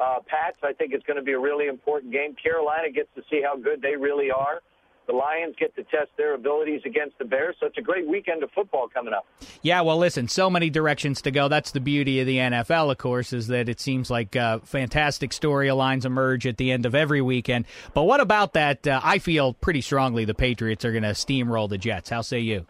uh, 0.01 0.21
Pats. 0.27 0.59
I 0.63 0.73
think 0.73 0.95
it's 0.95 1.05
going 1.05 1.19
to 1.19 1.23
be 1.23 1.33
a 1.33 1.39
really 1.39 1.67
important 1.67 2.13
game. 2.13 2.35
Carolina 2.43 2.91
gets 2.91 3.09
to 3.15 3.23
see 3.31 3.43
how 3.43 3.57
good 3.57 3.83
they 3.83 3.97
really 3.97 4.31
are. 4.31 4.63
The 5.07 5.13
Lions 5.13 5.55
get 5.59 5.75
to 5.77 5.85
test 5.85 6.11
their 6.17 6.35
abilities 6.35 6.83
against 6.85 7.19
the 7.19 7.25
Bears. 7.25 7.57
So 7.61 7.67
it's 7.67 7.79
a 7.79 7.83
great 7.83 8.09
weekend 8.09 8.43
of 8.43 8.51
football 8.51 8.89
coming 8.89 9.15
up. 9.15 9.27
Yeah, 9.63 9.81
well, 9.83 9.99
listen, 9.99 10.29
so 10.29 10.51
many 10.51 10.69
directions 10.69 11.23
to 11.23 11.31
go. 11.31 11.49
That's 11.49 11.71
the 11.71 11.81
beauty 11.81 12.21
of 12.21 12.27
the 12.27 12.39
NFL, 12.39 12.91
of 12.91 12.99
course, 12.99 13.33
is 13.33 13.47
that 13.49 13.69
it 13.69 13.81
seems 13.81 14.11
like 14.11 14.35
uh, 14.35 14.59
fantastic 14.61 15.31
storylines 15.31 16.05
emerge 16.05 16.47
at 16.47 16.57
the 16.57 16.73
end 16.73 16.87
of 16.87 16.95
every 16.95 17.23
weekend. 17.23 17.67
But 17.95 18.05
what 18.05 18.21
about 18.21 18.55
that? 18.55 18.87
Uh, 18.87 19.01
I 19.03 19.19
feel 19.19 19.55
pretty 19.55 19.81
strongly 19.81 20.25
the 20.25 20.35
Patriots 20.35 20.85
are 20.85 20.93
going 20.93 21.05
to 21.05 21.11
steamroll 21.11 21.69
the 21.69 21.79
Jets. 21.79 22.11
How 22.11 22.23
say 22.23 22.41
you? 22.41 22.67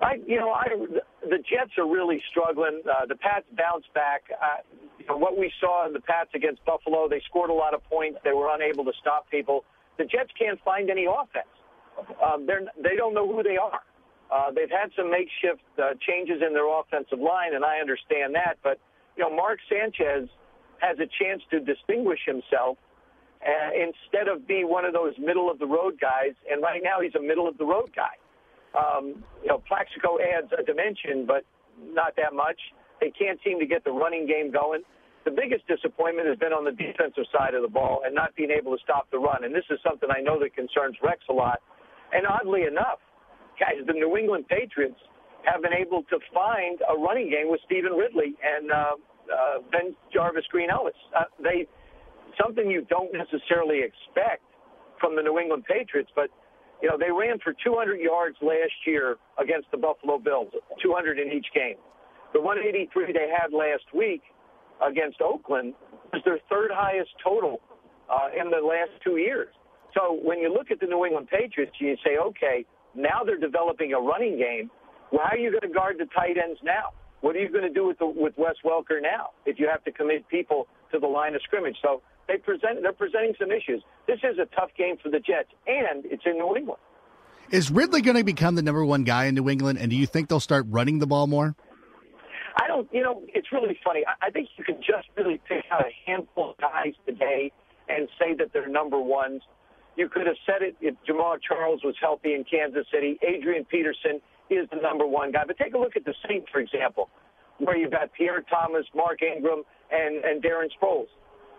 I, 0.00 0.14
you 0.26 0.38
know, 0.38 0.50
I, 0.50 0.68
the 1.22 1.38
Jets 1.38 1.72
are 1.76 1.86
really 1.86 2.22
struggling. 2.30 2.82
Uh, 2.86 3.06
the 3.06 3.16
Pats 3.16 3.46
bounce 3.56 3.84
back. 3.94 4.22
Uh, 4.30 4.62
you 4.98 5.06
know, 5.06 5.16
what 5.16 5.36
we 5.36 5.52
saw 5.60 5.86
in 5.86 5.92
the 5.92 6.00
Pats 6.00 6.30
against 6.34 6.64
Buffalo, 6.64 7.08
they 7.08 7.20
scored 7.28 7.50
a 7.50 7.54
lot 7.54 7.74
of 7.74 7.82
points. 7.84 8.18
They 8.24 8.32
were 8.32 8.48
unable 8.54 8.84
to 8.84 8.92
stop 9.00 9.28
people. 9.30 9.64
The 9.98 10.04
Jets 10.04 10.30
can't 10.38 10.58
find 10.64 10.90
any 10.90 11.06
offense. 11.06 11.50
They're, 12.46 12.62
they 12.82 12.96
don't 12.96 13.14
know 13.14 13.26
who 13.26 13.42
they 13.42 13.56
are. 13.56 13.82
Uh, 14.30 14.50
they've 14.52 14.70
had 14.70 14.90
some 14.96 15.10
makeshift 15.10 15.64
uh, 15.78 15.94
changes 16.06 16.42
in 16.46 16.52
their 16.52 16.68
offensive 16.68 17.18
line, 17.18 17.54
and 17.54 17.64
I 17.64 17.78
understand 17.78 18.34
that. 18.34 18.58
But 18.62 18.78
you 19.16 19.24
know, 19.24 19.34
Mark 19.34 19.58
Sanchez 19.68 20.28
has 20.80 20.98
a 20.98 21.08
chance 21.18 21.42
to 21.50 21.60
distinguish 21.60 22.20
himself 22.26 22.78
uh, 23.40 23.70
instead 23.74 24.28
of 24.28 24.46
being 24.46 24.68
one 24.68 24.84
of 24.84 24.92
those 24.92 25.14
middle 25.18 25.50
of 25.50 25.58
the 25.58 25.66
road 25.66 25.98
guys. 26.00 26.34
And 26.50 26.62
right 26.62 26.82
now, 26.82 27.00
he's 27.00 27.14
a 27.14 27.22
middle 27.22 27.48
of 27.48 27.56
the 27.58 27.64
road 27.64 27.90
guy. 27.96 28.14
Um, 28.78 29.24
you 29.42 29.48
know, 29.48 29.62
Plaxico 29.66 30.18
adds 30.20 30.52
a 30.56 30.62
dimension, 30.62 31.24
but 31.26 31.44
not 31.80 32.14
that 32.16 32.34
much. 32.34 32.60
They 33.00 33.10
can't 33.10 33.40
seem 33.44 33.58
to 33.60 33.66
get 33.66 33.84
the 33.84 33.92
running 33.92 34.26
game 34.26 34.52
going. 34.52 34.82
The 35.28 35.36
biggest 35.36 35.68
disappointment 35.68 36.24
has 36.24 36.40
been 36.40 36.56
on 36.56 36.64
the 36.64 36.72
defensive 36.72 37.28
side 37.36 37.52
of 37.52 37.60
the 37.60 37.68
ball 37.68 38.00
and 38.00 38.16
not 38.16 38.32
being 38.32 38.48
able 38.48 38.72
to 38.72 38.80
stop 38.80 39.12
the 39.12 39.20
run. 39.20 39.44
And 39.44 39.52
this 39.52 39.68
is 39.68 39.76
something 39.84 40.08
I 40.08 40.24
know 40.24 40.40
that 40.40 40.56
concerns 40.56 40.96
Rex 41.04 41.20
a 41.28 41.36
lot. 41.36 41.60
And 42.16 42.24
oddly 42.24 42.64
enough, 42.64 42.96
guys, 43.60 43.84
the 43.84 43.92
New 43.92 44.16
England 44.16 44.48
Patriots 44.48 44.96
have 45.44 45.60
been 45.60 45.76
able 45.76 46.00
to 46.08 46.16
find 46.32 46.80
a 46.88 46.96
running 46.96 47.28
game 47.28 47.52
with 47.52 47.60
Stevan 47.68 47.92
Ridley 47.92 48.40
and 48.40 48.72
uh, 48.72 48.96
uh, 49.28 49.60
Ben 49.68 49.92
Jarvis 50.08 50.48
Green 50.48 50.72
Ellis. 50.72 50.96
Uh, 51.12 51.28
they 51.44 51.68
something 52.40 52.70
you 52.70 52.88
don't 52.88 53.12
necessarily 53.12 53.84
expect 53.84 54.40
from 54.96 55.12
the 55.12 55.20
New 55.20 55.36
England 55.36 55.68
Patriots, 55.68 56.08
but 56.16 56.32
you 56.80 56.88
know 56.88 56.96
they 56.96 57.12
ran 57.12 57.36
for 57.44 57.52
200 57.52 58.00
yards 58.00 58.40
last 58.40 58.80
year 58.86 59.20
against 59.36 59.68
the 59.72 59.76
Buffalo 59.76 60.16
Bills, 60.16 60.48
200 60.80 61.20
in 61.20 61.28
each 61.28 61.52
game. 61.52 61.76
The 62.32 62.40
183 62.40 63.12
they 63.12 63.28
had 63.28 63.52
last 63.52 63.84
week 63.92 64.24
against 64.86 65.20
Oakland 65.20 65.74
was 66.12 66.22
their 66.24 66.38
third 66.48 66.70
highest 66.72 67.10
total 67.22 67.60
uh, 68.10 68.28
in 68.34 68.50
the 68.50 68.64
last 68.64 68.90
two 69.04 69.16
years. 69.16 69.48
So 69.94 70.18
when 70.22 70.38
you 70.38 70.52
look 70.52 70.70
at 70.70 70.80
the 70.80 70.86
New 70.86 71.04
England 71.04 71.28
Patriots, 71.28 71.72
you 71.80 71.96
say, 72.04 72.18
okay, 72.18 72.64
now 72.94 73.22
they're 73.24 73.38
developing 73.38 73.92
a 73.92 74.00
running 74.00 74.38
game. 74.38 74.70
Well, 75.12 75.22
how 75.24 75.36
are 75.36 75.38
you 75.38 75.50
going 75.50 75.62
to 75.62 75.74
guard 75.74 75.96
the 75.98 76.06
tight 76.06 76.36
ends 76.36 76.60
now? 76.62 76.92
What 77.20 77.34
are 77.34 77.40
you 77.40 77.50
going 77.50 77.64
to 77.64 77.72
do 77.72 77.86
with 77.86 77.98
the, 77.98 78.06
with 78.06 78.34
Wes 78.36 78.54
Welker 78.64 79.02
now 79.02 79.30
if 79.44 79.58
you 79.58 79.68
have 79.70 79.82
to 79.84 79.92
commit 79.92 80.28
people 80.28 80.68
to 80.92 80.98
the 80.98 81.06
line 81.06 81.34
of 81.34 81.42
scrimmage? 81.42 81.76
So 81.82 82.02
they 82.28 82.36
present 82.36 82.82
they're 82.82 82.92
presenting 82.92 83.34
some 83.38 83.50
issues. 83.50 83.82
This 84.06 84.18
is 84.22 84.38
a 84.38 84.46
tough 84.54 84.70
game 84.76 84.96
for 85.02 85.10
the 85.10 85.18
Jets, 85.18 85.48
and 85.66 86.04
it's 86.04 86.22
in 86.26 86.38
New 86.38 86.54
England. 86.56 86.80
Is 87.50 87.70
Ridley 87.70 88.02
going 88.02 88.16
to 88.16 88.24
become 88.24 88.54
the 88.54 88.62
number 88.62 88.84
one 88.84 89.04
guy 89.04 89.24
in 89.24 89.34
New 89.34 89.48
England? 89.48 89.78
And 89.78 89.90
do 89.90 89.96
you 89.96 90.06
think 90.06 90.28
they'll 90.28 90.38
start 90.38 90.66
running 90.68 90.98
the 90.98 91.06
ball 91.06 91.26
more? 91.26 91.56
I 92.60 92.66
don't, 92.66 92.88
you 92.92 93.02
know, 93.02 93.22
it's 93.28 93.48
really 93.52 93.78
funny. 93.84 94.02
I, 94.06 94.26
I 94.26 94.30
think 94.30 94.48
you 94.56 94.64
can 94.64 94.76
just 94.76 95.08
really 95.16 95.40
pick 95.48 95.64
out 95.70 95.82
a 95.82 95.92
handful 96.06 96.50
of 96.50 96.56
guys 96.58 96.94
today 97.06 97.52
and 97.88 98.08
say 98.18 98.34
that 98.34 98.52
they're 98.52 98.68
number 98.68 99.00
ones. 99.00 99.42
You 99.96 100.08
could 100.08 100.26
have 100.26 100.36
said 100.44 100.62
it 100.62 100.76
if 100.80 100.94
Jamaal 101.08 101.38
Charles 101.40 101.82
was 101.84 101.94
healthy 102.00 102.34
in 102.34 102.44
Kansas 102.44 102.86
City. 102.92 103.18
Adrian 103.22 103.64
Peterson 103.64 104.20
is 104.50 104.68
the 104.70 104.80
number 104.80 105.06
one 105.06 105.32
guy. 105.32 105.44
But 105.46 105.58
take 105.58 105.74
a 105.74 105.78
look 105.78 105.96
at 105.96 106.04
the 106.04 106.14
Saints, 106.28 106.48
for 106.52 106.60
example, 106.60 107.08
where 107.58 107.76
you've 107.76 107.90
got 107.90 108.12
Pierre 108.12 108.44
Thomas, 108.50 108.86
Mark 108.94 109.22
Ingram, 109.22 109.62
and, 109.90 110.24
and 110.24 110.42
Darren 110.42 110.68
Sproles. 110.80 111.08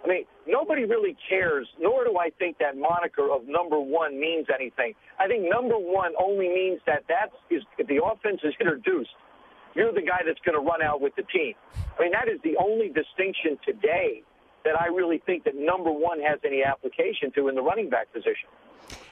I 0.03 0.07
mean, 0.07 0.23
nobody 0.47 0.85
really 0.85 1.15
cares, 1.27 1.67
nor 1.79 2.05
do 2.05 2.17
I 2.17 2.29
think 2.39 2.57
that 2.59 2.77
moniker 2.77 3.31
of 3.31 3.47
number 3.47 3.79
one 3.79 4.19
means 4.19 4.47
anything. 4.53 4.93
I 5.19 5.27
think 5.27 5.43
number 5.49 5.75
one 5.75 6.13
only 6.21 6.47
means 6.47 6.79
that 6.85 7.03
that's 7.09 7.35
is 7.51 7.63
if 7.77 7.87
the 7.87 7.99
offense 8.03 8.39
is 8.43 8.53
introduced, 8.61 9.11
you're 9.75 9.93
the 9.93 10.01
guy 10.01 10.21
that's 10.25 10.39
going 10.45 10.57
to 10.57 10.65
run 10.65 10.81
out 10.81 11.01
with 11.01 11.15
the 11.15 11.23
team. 11.23 11.53
I 11.97 12.03
mean, 12.03 12.11
that 12.11 12.27
is 12.27 12.39
the 12.43 12.57
only 12.57 12.87
distinction 12.87 13.57
today 13.65 14.23
that 14.65 14.79
I 14.79 14.87
really 14.87 15.21
think 15.25 15.43
that 15.45 15.55
number 15.55 15.91
one 15.91 16.19
has 16.21 16.39
any 16.45 16.63
application 16.63 17.31
to 17.35 17.47
in 17.47 17.55
the 17.55 17.61
running 17.61 17.89
back 17.89 18.11
position. 18.11 18.49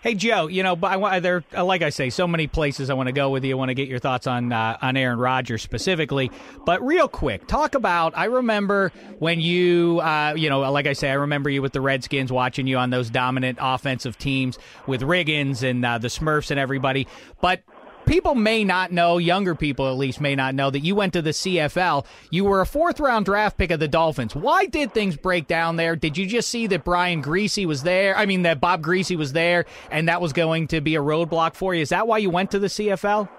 Hey 0.02 0.14
Joe, 0.16 0.48
you 0.48 0.64
know, 0.64 0.76
but 0.76 1.04
I 1.04 1.20
there, 1.20 1.44
like 1.52 1.82
I 1.82 1.90
say, 1.90 2.10
so 2.10 2.28
many 2.28 2.48
places 2.48 2.90
I 2.90 2.94
want 2.94 3.08
to 3.08 3.14
go 3.14 3.30
with 3.30 3.44
you. 3.44 3.56
I 3.56 3.58
want 3.58 3.70
to 3.70 3.76
get 3.76 3.88
your 3.88 4.00
thoughts 4.00 4.28
on 4.28 4.54
uh, 4.54 4.78
on 4.82 4.96
Aaron 4.96 5.20
Rodgers 5.20 5.62
specifically. 5.62 6.32
But 6.66 6.86
real 6.86 7.08
quick, 7.08 7.48
talk 7.48 7.76
about. 7.76 8.18
I 8.18 8.26
remember 8.26 8.92
when 9.20 9.40
you, 9.40 10.00
uh, 10.00 10.34
you 10.36 10.50
know, 10.50 10.60
like 10.72 10.88
I 10.88 10.94
say, 10.94 11.10
I 11.10 11.16
remember 11.16 11.50
you 11.50 11.62
with 11.62 11.74
the 11.74 11.82
Redskins, 11.82 12.32
watching 12.32 12.68
you 12.68 12.78
on 12.78 12.90
those 12.90 13.10
dominant 13.10 13.58
offensive 13.60 14.18
teams 14.18 14.58
with 14.86 15.02
Riggins 15.02 15.68
and 15.68 15.86
uh, 15.86 15.98
the 15.98 16.08
Smurfs 16.10 16.52
and 16.52 16.60
everybody. 16.60 17.08
But 17.42 17.64
people 18.08 18.34
may 18.34 18.64
not 18.64 18.92
know, 18.92 19.18
younger 19.18 19.54
people 19.54 19.88
at 19.88 19.98
least 19.98 20.20
may 20.20 20.36
not 20.36 20.56
know 20.56 20.72
that 20.72 20.80
you 20.80 20.96
went 20.96 21.14
to 21.14 21.22
the 21.22 21.32
CFL. 21.32 22.06
You 22.32 22.46
were 22.46 22.62
a 22.62 22.66
fourth 22.66 23.00
round 23.00 23.26
draft 23.26 23.58
pick 23.58 23.70
of 23.70 23.80
the 23.80 23.88
Dolphins. 23.88 24.34
Why 24.34 24.66
did 24.66 24.94
things 24.94 25.18
break 25.18 25.46
down 25.46 25.76
there? 25.76 25.96
Did 25.96 26.18
you 26.18 26.26
just 26.26 26.50
see 26.50 26.66
that 26.68 26.84
Brian 26.84 27.22
Griese 27.22 27.66
was 27.66 27.84
there? 27.84 28.18
I 28.18 28.26
mean, 28.26 28.44
that 28.44 28.60
Bob 28.60 28.82
Griese 28.82 29.16
was 29.16 29.34
there, 29.34 29.66
and 29.92 30.08
that 30.08 30.22
was 30.22 30.34
going 30.34 30.68
to 30.70 30.82
be 30.82 30.96
a 30.96 31.02
roadblock 31.02 31.56
for 31.56 31.76
you. 31.76 31.82
Is 31.82 31.90
that 31.90 32.08
why 32.08 32.18
you 32.18 32.30
went 32.30 32.52
to 32.52 32.60
the 32.60 32.68
CFL? 32.68 33.30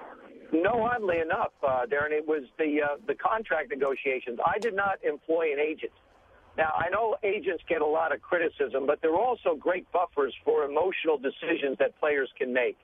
No, 0.52 0.82
oddly 0.82 1.18
enough, 1.18 1.52
uh, 1.62 1.84
Darren, 1.84 2.12
it 2.12 2.26
was 2.26 2.44
the 2.58 2.80
uh, 2.82 2.96
the 3.06 3.14
contract 3.14 3.70
negotiations. 3.70 4.38
I 4.44 4.58
did 4.58 4.74
not 4.74 4.98
employ 5.04 5.52
an 5.52 5.60
agent. 5.60 5.92
Now, 6.56 6.72
I 6.76 6.88
know 6.88 7.16
agents 7.22 7.62
get 7.68 7.82
a 7.82 7.86
lot 7.86 8.12
of 8.12 8.20
criticism, 8.20 8.86
but 8.86 9.00
they're 9.00 9.14
also 9.14 9.54
great 9.54 9.86
buffers 9.92 10.34
for 10.44 10.64
emotional 10.64 11.16
decisions 11.16 11.76
that 11.78 11.98
players 12.00 12.28
can 12.36 12.52
make. 12.52 12.76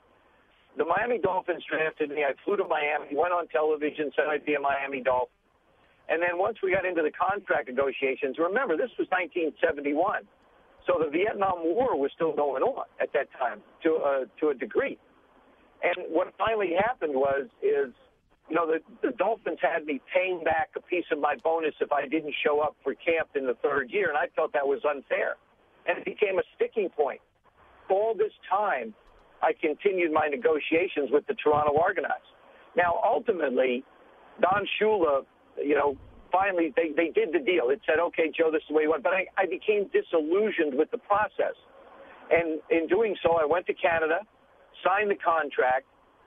The 0.76 0.84
Miami 0.84 1.18
Dolphins 1.18 1.62
drafted 1.70 2.10
me. 2.10 2.24
I 2.24 2.34
flew 2.44 2.56
to 2.56 2.64
Miami, 2.64 3.14
went 3.14 3.32
on 3.32 3.46
television, 3.48 4.10
said 4.16 4.26
I'd 4.26 4.44
be 4.44 4.54
a 4.54 4.60
Miami 4.60 5.02
Dolphin. 5.02 5.30
And 6.08 6.20
then 6.20 6.36
once 6.36 6.58
we 6.62 6.72
got 6.72 6.84
into 6.84 7.02
the 7.02 7.12
contract 7.14 7.68
negotiations, 7.68 8.36
remember, 8.38 8.76
this 8.76 8.90
was 8.98 9.08
1971. 9.08 10.26
So 10.86 11.00
the 11.00 11.08
Vietnam 11.08 11.64
War 11.64 11.96
was 11.96 12.10
still 12.14 12.34
going 12.34 12.62
on 12.62 12.84
at 13.00 13.12
that 13.14 13.32
time 13.38 13.62
to, 13.84 13.90
uh, 13.96 14.24
to 14.40 14.50
a 14.50 14.54
degree. 14.54 14.98
And 15.82 16.12
what 16.12 16.34
finally 16.36 16.72
happened 16.76 17.14
was, 17.14 17.48
is, 17.62 17.94
you 18.48 18.56
know, 18.56 18.66
the, 18.66 18.80
the 19.00 19.16
Dolphins 19.16 19.58
had 19.62 19.86
me 19.86 20.00
paying 20.12 20.44
back 20.44 20.70
a 20.76 20.80
piece 20.80 21.06
of 21.10 21.20
my 21.20 21.36
bonus 21.42 21.74
if 21.80 21.90
I 21.92 22.06
didn't 22.06 22.34
show 22.44 22.60
up 22.60 22.76
for 22.82 22.94
camp 22.94 23.30
in 23.34 23.46
the 23.46 23.54
third 23.62 23.90
year, 23.90 24.08
and 24.08 24.18
I 24.18 24.28
felt 24.36 24.52
that 24.52 24.66
was 24.66 24.80
unfair. 24.84 25.36
And 25.86 25.98
it 25.98 26.04
became 26.04 26.38
a 26.38 26.42
sticking 26.56 26.90
point. 26.90 27.20
All 27.88 28.14
this 28.16 28.32
time, 28.48 28.94
I 29.44 29.52
continued 29.52 30.10
my 30.10 30.26
negotiations 30.28 31.10
with 31.12 31.26
the 31.26 31.34
Toronto 31.34 31.76
Argonauts. 31.76 32.24
Now, 32.76 32.96
ultimately, 33.04 33.84
Don 34.40 34.66
Shula, 34.80 35.24
you 35.62 35.74
know, 35.74 35.96
finally 36.32 36.72
they, 36.74 36.96
they 36.96 37.12
did 37.12 37.28
the 37.32 37.44
deal. 37.44 37.68
It 37.68 37.80
said, 37.84 38.00
okay, 38.08 38.32
Joe, 38.32 38.50
this 38.50 38.64
is 38.64 38.68
the 38.72 38.74
way 38.74 38.82
you 38.84 38.90
want. 38.90 39.04
But 39.04 39.12
I, 39.12 39.26
I 39.36 39.44
became 39.44 39.90
disillusioned 39.92 40.72
with 40.72 40.90
the 40.90 40.98
process. 40.98 41.54
And 42.32 42.58
in 42.70 42.88
doing 42.88 43.14
so, 43.22 43.36
I 43.36 43.44
went 43.44 43.66
to 43.66 43.74
Canada, 43.74 44.24
signed 44.80 45.10
the 45.10 45.20
contract. 45.20 45.84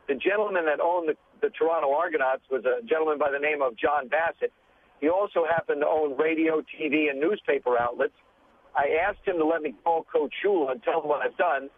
The 0.07 0.15
gentleman 0.15 0.65
that 0.69 0.79
owned 0.79 1.09
the, 1.09 1.17
the 1.41 1.49
Toronto 1.57 1.91
Argonauts 1.91 2.43
was 2.51 2.63
a 2.63 2.85
gentleman 2.85 3.17
by 3.17 3.33
the 3.33 3.41
name 3.41 3.65
of 3.65 3.75
John 3.75 4.07
Bassett. 4.07 4.53
He 5.01 5.09
also 5.09 5.43
happened 5.49 5.81
to 5.81 5.87
own 5.87 6.15
radio, 6.17 6.61
TV, 6.61 7.09
and 7.09 7.19
newspaper 7.19 7.77
outlets. 7.77 8.15
I 8.75 9.01
asked 9.01 9.25
him 9.25 9.37
to 9.37 9.45
let 9.45 9.61
me 9.61 9.73
call 9.83 10.05
Coach 10.05 10.33
Shula 10.45 10.71
and 10.71 10.83
tell 10.83 11.01
him 11.01 11.09
what 11.09 11.25
I've 11.25 11.37
done. 11.37 11.69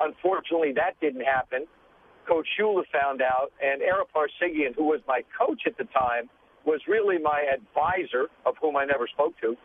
Unfortunately, 0.00 0.72
that 0.72 0.98
didn't 1.00 1.24
happen. 1.24 1.66
Coach 2.26 2.46
Shula 2.58 2.84
found 2.92 3.22
out, 3.22 3.52
and 3.62 3.82
Ara 3.82 4.04
Parseghian, 4.06 4.74
who 4.74 4.84
was 4.84 5.00
my 5.06 5.22
coach 5.38 5.62
at 5.66 5.76
the 5.76 5.84
time, 5.84 6.30
was 6.64 6.80
really 6.86 7.18
my 7.18 7.44
advisor, 7.52 8.28
of 8.46 8.54
whom 8.60 8.76
I 8.76 8.84
never 8.84 9.06
spoke 9.06 9.34
to. 9.40 9.56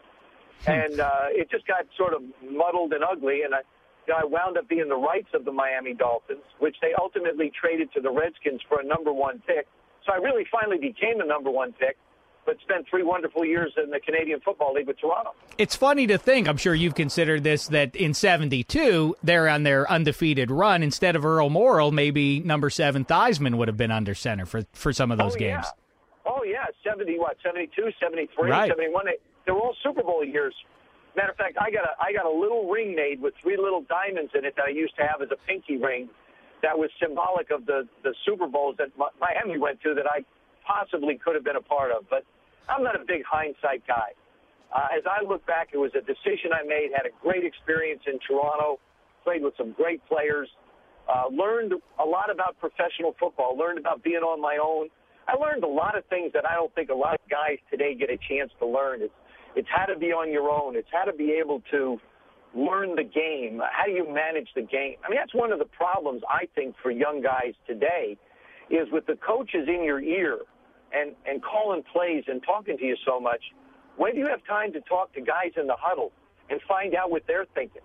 And 0.67 0.99
uh, 0.99 1.27
it 1.29 1.49
just 1.51 1.67
got 1.67 1.85
sort 1.97 2.13
of 2.13 2.21
muddled 2.41 2.93
and 2.93 3.03
ugly, 3.03 3.43
and 3.43 3.53
I, 3.53 3.59
you 4.07 4.13
know, 4.13 4.19
I 4.21 4.25
wound 4.25 4.57
up 4.57 4.67
being 4.67 4.87
the 4.87 4.95
rights 4.95 5.29
of 5.33 5.45
the 5.45 5.51
Miami 5.51 5.93
Dolphins, 5.93 6.45
which 6.59 6.75
they 6.81 6.93
ultimately 6.99 7.51
traded 7.51 7.91
to 7.93 8.01
the 8.01 8.11
Redskins 8.11 8.61
for 8.67 8.79
a 8.79 8.85
number 8.85 9.11
one 9.11 9.41
pick. 9.45 9.67
So 10.05 10.13
I 10.13 10.17
really 10.17 10.45
finally 10.51 10.77
became 10.77 11.21
a 11.21 11.25
number 11.25 11.49
one 11.49 11.73
pick, 11.73 11.97
but 12.45 12.57
spent 12.61 12.87
three 12.89 13.03
wonderful 13.03 13.43
years 13.43 13.73
in 13.81 13.89
the 13.89 13.99
Canadian 13.99 14.39
Football 14.41 14.73
League 14.73 14.87
with 14.87 14.99
Toronto. 14.99 15.31
It's 15.57 15.75
funny 15.75 16.07
to 16.07 16.17
think, 16.17 16.47
I'm 16.47 16.57
sure 16.57 16.75
you've 16.75 16.95
considered 16.95 17.43
this, 17.43 17.67
that 17.67 17.95
in 17.95 18.13
72, 18.13 19.15
they're 19.23 19.49
on 19.49 19.63
their 19.63 19.89
undefeated 19.89 20.51
run. 20.51 20.83
Instead 20.83 21.15
of 21.15 21.25
Earl 21.25 21.49
Morrall, 21.49 21.91
maybe 21.91 22.39
number 22.39 22.69
seven 22.69 23.05
Theismann 23.05 23.55
would 23.55 23.67
have 23.67 23.77
been 23.77 23.91
under 23.91 24.13
center 24.13 24.45
for, 24.45 24.65
for 24.73 24.93
some 24.93 25.11
of 25.11 25.17
those 25.17 25.35
oh, 25.35 25.39
games. 25.39 25.65
Yeah. 25.65 26.31
Oh, 26.31 26.43
yeah. 26.43 26.65
70, 26.83 27.17
what, 27.19 27.37
72, 27.43 27.89
73, 27.99 28.49
Right. 28.51 28.69
71. 28.69 29.05
They, 29.05 29.11
they 29.45 29.51
were 29.51 29.59
all 29.59 29.75
Super 29.83 30.03
Bowl 30.03 30.23
years. 30.23 30.53
Matter 31.15 31.31
of 31.31 31.37
fact, 31.37 31.57
I 31.59 31.71
got 31.71 31.85
a 31.85 31.95
I 32.01 32.11
got 32.11 32.25
a 32.25 32.29
little 32.29 32.69
ring 32.69 32.93
made 32.93 33.21
with 33.21 33.33
three 33.41 33.55
little 33.55 33.85
diamonds 33.87 34.31
in 34.35 34.43
it 34.43 34.53
that 34.57 34.65
I 34.67 34.69
used 34.69 34.97
to 34.97 35.03
have 35.03 35.21
as 35.21 35.29
a 35.31 35.39
pinky 35.47 35.77
ring. 35.77 36.09
That 36.61 36.77
was 36.77 36.89
symbolic 37.01 37.51
of 37.51 37.65
the 37.65 37.87
the 38.03 38.13
Super 38.25 38.47
Bowls 38.47 38.75
that 38.79 38.89
Miami 38.97 39.57
went 39.57 39.81
to 39.83 39.93
that 39.93 40.05
I 40.07 40.25
possibly 40.67 41.15
could 41.15 41.35
have 41.35 41.45
been 41.45 41.55
a 41.55 41.61
part 41.61 41.91
of. 41.91 42.03
But 42.09 42.25
I'm 42.69 42.83
not 42.83 42.95
a 42.95 43.05
big 43.05 43.23
hindsight 43.23 43.85
guy. 43.87 44.13
Uh, 44.73 44.87
as 44.97 45.03
I 45.05 45.23
look 45.23 45.45
back, 45.45 45.69
it 45.73 45.77
was 45.77 45.91
a 45.95 46.01
decision 46.01 46.51
I 46.51 46.65
made. 46.65 46.89
Had 46.95 47.05
a 47.05 47.13
great 47.21 47.45
experience 47.45 48.01
in 48.07 48.19
Toronto. 48.27 48.79
Played 49.23 49.43
with 49.43 49.53
some 49.57 49.73
great 49.73 50.01
players. 50.07 50.49
Uh, 51.07 51.29
learned 51.31 51.73
a 51.73 52.05
lot 52.05 52.31
about 52.31 52.57
professional 52.59 53.15
football. 53.19 53.57
Learned 53.57 53.79
about 53.79 54.03
being 54.03 54.25
on 54.25 54.41
my 54.41 54.57
own. 54.61 54.89
I 55.27 55.35
learned 55.37 55.63
a 55.63 55.67
lot 55.67 55.97
of 55.97 56.05
things 56.05 56.31
that 56.33 56.47
I 56.47 56.53
don't 56.53 56.73
think 56.75 56.89
a 56.89 56.95
lot 56.95 57.15
of 57.15 57.29
guys 57.29 57.57
today 57.71 57.95
get 57.95 58.09
a 58.09 58.17
chance 58.29 58.51
to 58.59 58.65
learn. 58.65 59.01
It's 59.01 59.13
it's 59.55 59.67
how 59.71 59.85
to 59.85 59.97
be 59.97 60.07
on 60.07 60.31
your 60.31 60.49
own. 60.49 60.75
It's 60.75 60.89
how 60.91 61.05
to 61.05 61.13
be 61.13 61.31
able 61.31 61.61
to 61.71 61.97
learn 62.53 62.95
the 62.95 63.03
game. 63.03 63.61
How 63.71 63.85
do 63.85 63.91
you 63.91 64.05
manage 64.05 64.49
the 64.53 64.61
game? 64.61 64.95
I 65.05 65.09
mean, 65.09 65.17
that's 65.17 65.33
one 65.33 65.53
of 65.53 65.59
the 65.59 65.65
problems 65.65 66.21
I 66.29 66.47
think 66.55 66.75
for 66.83 66.91
young 66.91 67.21
guys 67.21 67.53
today 67.65 68.17
is 68.69 68.87
with 68.91 69.05
the 69.05 69.15
coaches 69.25 69.67
in 69.67 69.83
your 69.83 70.01
ear 70.01 70.39
and 70.93 71.15
and 71.25 71.41
calling 71.43 71.83
plays 71.91 72.23
and 72.27 72.43
talking 72.43 72.77
to 72.77 72.85
you 72.85 72.95
so 73.05 73.19
much. 73.19 73.41
When 73.97 74.13
do 74.13 74.19
you 74.19 74.27
have 74.27 74.43
time 74.45 74.73
to 74.73 74.81
talk 74.81 75.13
to 75.13 75.21
guys 75.21 75.51
in 75.55 75.67
the 75.67 75.75
huddle 75.79 76.11
and 76.49 76.59
find 76.67 76.95
out 76.95 77.11
what 77.11 77.23
they're 77.27 77.45
thinking? 77.53 77.81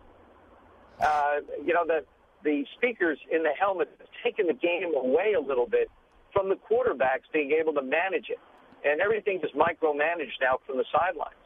Uh, 1.01 1.37
you 1.65 1.73
know, 1.73 1.87
the 1.87 2.05
the 2.43 2.65
speakers 2.77 3.19
in 3.31 3.43
the 3.43 3.53
helmet 3.59 3.89
have 3.99 4.09
taken 4.25 4.47
the 4.47 4.55
game 4.55 4.95
away 4.95 5.35
a 5.35 5.41
little 5.41 5.67
bit 5.67 5.91
from 6.33 6.49
the 6.49 6.57
quarterbacks 6.57 7.27
being 7.33 7.53
able 7.53 7.73
to 7.75 7.83
manage 7.83 8.31
it, 8.31 8.39
and 8.85 9.01
everything 9.01 9.41
is 9.43 9.51
micromanaged 9.53 10.39
now 10.41 10.59
from 10.67 10.79
the 10.79 10.85
sidelines. 10.93 11.40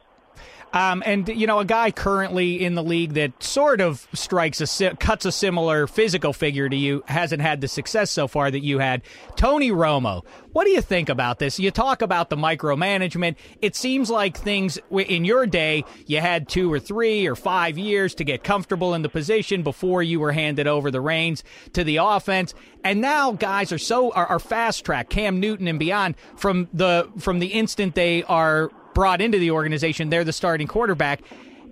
Um, 0.75 1.03
and 1.05 1.27
you 1.29 1.47
know, 1.47 1.59
a 1.59 1.65
guy 1.65 1.89
currently 1.91 2.61
in 2.63 2.75
the 2.75 2.83
league 2.83 3.13
that 3.13 3.41
sort 3.41 3.79
of 3.79 4.07
strikes 4.13 4.59
a 4.59 4.95
cuts 4.95 5.25
a 5.25 5.31
similar 5.31 5.87
physical 5.87 6.33
figure 6.33 6.67
to 6.67 6.75
you 6.75 7.01
hasn't 7.07 7.41
had 7.41 7.61
the 7.61 7.69
success 7.69 8.11
so 8.11 8.27
far 8.27 8.51
that 8.51 8.59
you 8.59 8.79
had. 8.79 9.01
Tony 9.37 9.71
Romo, 9.71 10.25
what 10.51 10.65
do 10.65 10.71
you 10.71 10.81
think 10.81 11.07
about 11.07 11.39
this? 11.39 11.59
You 11.59 11.71
talk 11.71 12.01
about 12.01 12.29
the 12.29 12.35
micromanagement. 12.35 13.37
It 13.61 13.77
seems 13.77 14.09
like 14.09 14.37
things 14.37 14.77
in 14.91 15.23
your 15.23 15.45
day, 15.45 15.85
you 16.07 16.19
had 16.19 16.49
two 16.49 16.71
or 16.71 16.79
three 16.79 17.25
or 17.25 17.35
five 17.35 17.77
years 17.77 18.13
to 18.15 18.25
get 18.25 18.43
comfortable 18.43 18.93
in 18.93 19.01
the 19.01 19.09
position 19.09 19.63
before 19.63 20.03
you 20.03 20.19
were 20.19 20.33
handed 20.33 20.67
over 20.67 20.91
the 20.91 21.01
reins 21.01 21.43
to 21.71 21.85
the 21.85 21.97
offense. 21.97 22.53
And 22.83 22.99
now 22.99 23.31
guys 23.31 23.71
are 23.71 23.77
so 23.77 24.11
are, 24.11 24.27
are 24.27 24.39
fast 24.39 24.83
track. 24.83 25.09
Cam 25.09 25.39
Newton 25.39 25.69
and 25.69 25.79
beyond 25.79 26.15
from 26.35 26.67
the 26.73 27.09
from 27.17 27.39
the 27.39 27.47
instant 27.47 27.95
they 27.95 28.23
are 28.23 28.71
brought 28.95 29.21
into 29.21 29.37
the 29.37 29.51
organization, 29.51 30.09
they're 30.09 30.23
the 30.23 30.33
starting 30.33 30.65
quarterback. 30.65 31.21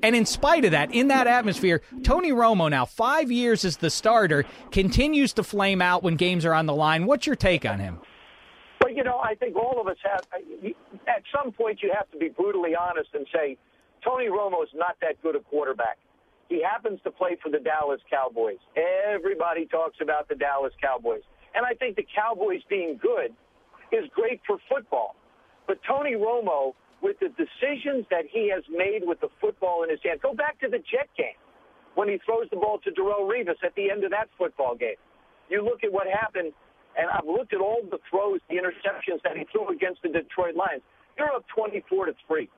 And 0.03 0.15
in 0.15 0.25
spite 0.25 0.65
of 0.65 0.71
that, 0.71 0.93
in 0.93 1.07
that 1.07 1.27
atmosphere, 1.27 1.81
Tony 2.03 2.31
Romo, 2.31 2.69
now 2.69 2.85
five 2.85 3.31
years 3.31 3.63
as 3.63 3.77
the 3.77 3.89
starter, 3.89 4.45
continues 4.69 5.33
to 5.33 5.43
flame 5.43 5.81
out 5.81 6.03
when 6.03 6.17
games 6.17 6.45
are 6.45 6.53
on 6.53 6.65
the 6.65 6.75
line. 6.75 7.05
What's 7.05 7.25
your 7.25 7.37
take 7.37 7.65
on 7.65 7.79
him? 7.79 7.99
Well, 8.81 8.93
you 8.93 9.05
know, 9.05 9.19
I 9.23 9.35
think 9.35 9.55
all 9.55 9.79
of 9.79 9.87
us 9.87 9.95
have. 10.03 10.21
At 11.07 11.23
some 11.33 11.53
point, 11.53 11.81
you 11.81 11.89
have 11.95 12.11
to 12.11 12.17
be 12.17 12.27
brutally 12.27 12.75
honest 12.75 13.09
and 13.13 13.25
say, 13.33 13.57
Tony 14.03 14.25
Romo 14.25 14.61
is 14.61 14.69
not 14.75 14.97
that 14.99 15.21
good 15.23 15.37
a 15.37 15.39
quarterback. 15.39 15.97
He 16.49 16.61
happens 16.61 16.99
to 17.05 17.11
play 17.11 17.37
for 17.41 17.49
the 17.49 17.59
Dallas 17.59 18.01
Cowboys. 18.11 18.59
Everybody 18.75 19.65
talks 19.67 19.95
about 20.01 20.27
the 20.27 20.35
Dallas 20.35 20.73
Cowboys, 20.81 21.21
and 21.55 21.65
I 21.65 21.75
think 21.75 21.95
the 21.95 22.05
Cowboys 22.13 22.59
being 22.69 22.99
good 23.01 23.33
is 23.93 24.09
great 24.13 24.41
for 24.45 24.57
football. 24.69 25.15
But 25.65 25.79
Tony 25.87 26.15
Romo, 26.15 26.73
with 27.03 27.19
the 27.19 27.27
decisions 27.35 28.07
that 28.09 28.23
he 28.31 28.49
has 28.49 28.63
made 28.71 29.03
with 29.03 29.19
the 29.19 29.27
football 29.41 29.83
in 29.83 29.91
his 29.91 29.99
hand, 30.03 30.23
go 30.23 30.33
back 30.33 30.57
to 30.61 30.71
the 30.71 30.79
Jet 30.79 31.11
game 31.19 31.35
when 31.95 32.07
he 32.07 32.17
throws 32.25 32.47
the 32.49 32.55
ball 32.55 32.79
to 32.79 32.89
Darrelle 32.91 33.27
Revis 33.27 33.59
at 33.61 33.75
the 33.75 33.91
end 33.91 34.07
of 34.07 34.11
that 34.11 34.31
football 34.39 34.73
game. 34.73 34.95
You 35.51 35.61
look 35.61 35.83
at 35.83 35.91
what 35.91 36.07
happened, 36.07 36.53
and 36.97 37.11
I've 37.11 37.27
looked 37.27 37.53
at 37.53 37.59
all 37.59 37.83
the 37.83 37.99
throws, 38.09 38.39
the 38.49 38.55
interceptions 38.55 39.21
that 39.27 39.35
he 39.35 39.43
threw 39.51 39.67
against 39.67 40.01
the 40.01 40.09
Detroit 40.09 40.55
Lions. 40.55 40.81
You're 41.19 41.29
up 41.35 41.45
24 41.53 42.07
to 42.07 42.13
three. 42.25 42.49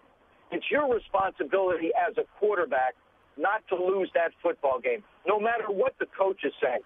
It's 0.52 0.66
your 0.70 0.94
responsibility 0.94 1.90
as 1.98 2.16
a 2.18 2.24
quarterback 2.40 2.94
not 3.36 3.68
to 3.68 3.76
lose 3.76 4.10
that 4.14 4.32
football 4.42 4.80
game, 4.80 5.04
no 5.28 5.40
matter 5.40 5.68
what 5.68 5.98
the 6.00 6.06
coaches 6.18 6.54
say. 6.62 6.80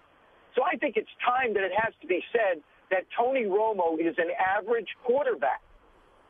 So 0.56 0.64
I 0.64 0.76
think 0.80 0.96
it's 0.96 1.12
time 1.22 1.54
that 1.54 1.62
it 1.62 1.70
has 1.76 1.92
to 2.00 2.08
be 2.08 2.24
said 2.32 2.64
that 2.90 3.04
Tony 3.14 3.44
Romo 3.44 4.00
is 4.00 4.16
an 4.18 4.32
average 4.34 4.88
quarterback 5.04 5.60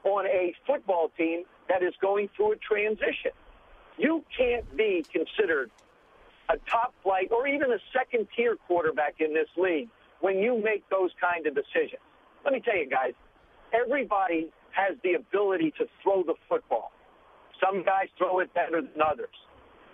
on 0.05 0.27
a 0.27 0.55
football 0.67 1.11
team 1.17 1.45
that 1.69 1.83
is 1.83 1.95
going 2.01 2.29
through 2.37 2.53
a 2.53 2.57
transition. 2.57 3.33
You 3.99 4.25
can't 4.37 4.77
be 4.77 5.05
considered 5.13 5.71
a 6.49 6.57
top 6.69 6.95
flight 7.03 7.31
or 7.31 7.47
even 7.47 7.73
a 7.73 7.79
second 7.93 8.27
tier 8.37 8.57
quarterback 8.67 9.17
in 9.21 9.35
this 9.35 9.49
league 9.57 9.89
when 10.21 10.39
you 10.39 10.61
make 10.63 10.89
those 10.91 11.11
kind 11.21 11.47
of 11.47 11.55
decisions. 11.55 12.03
Let 12.45 12.55
me 12.55 12.61
tell 12.61 12.77
you 12.77 12.89
guys, 12.89 13.13
everybody 13.73 14.51
has 14.73 14.97
the 15.03 15.15
ability 15.15 15.73
to 15.79 15.87
throw 16.03 16.23
the 16.23 16.35
football. 16.49 16.93
Some 17.63 17.85
guys 17.85 18.09
throw 18.17 18.41
it 18.41 18.53
better 18.55 18.81
than 18.81 19.03
others. 19.05 19.35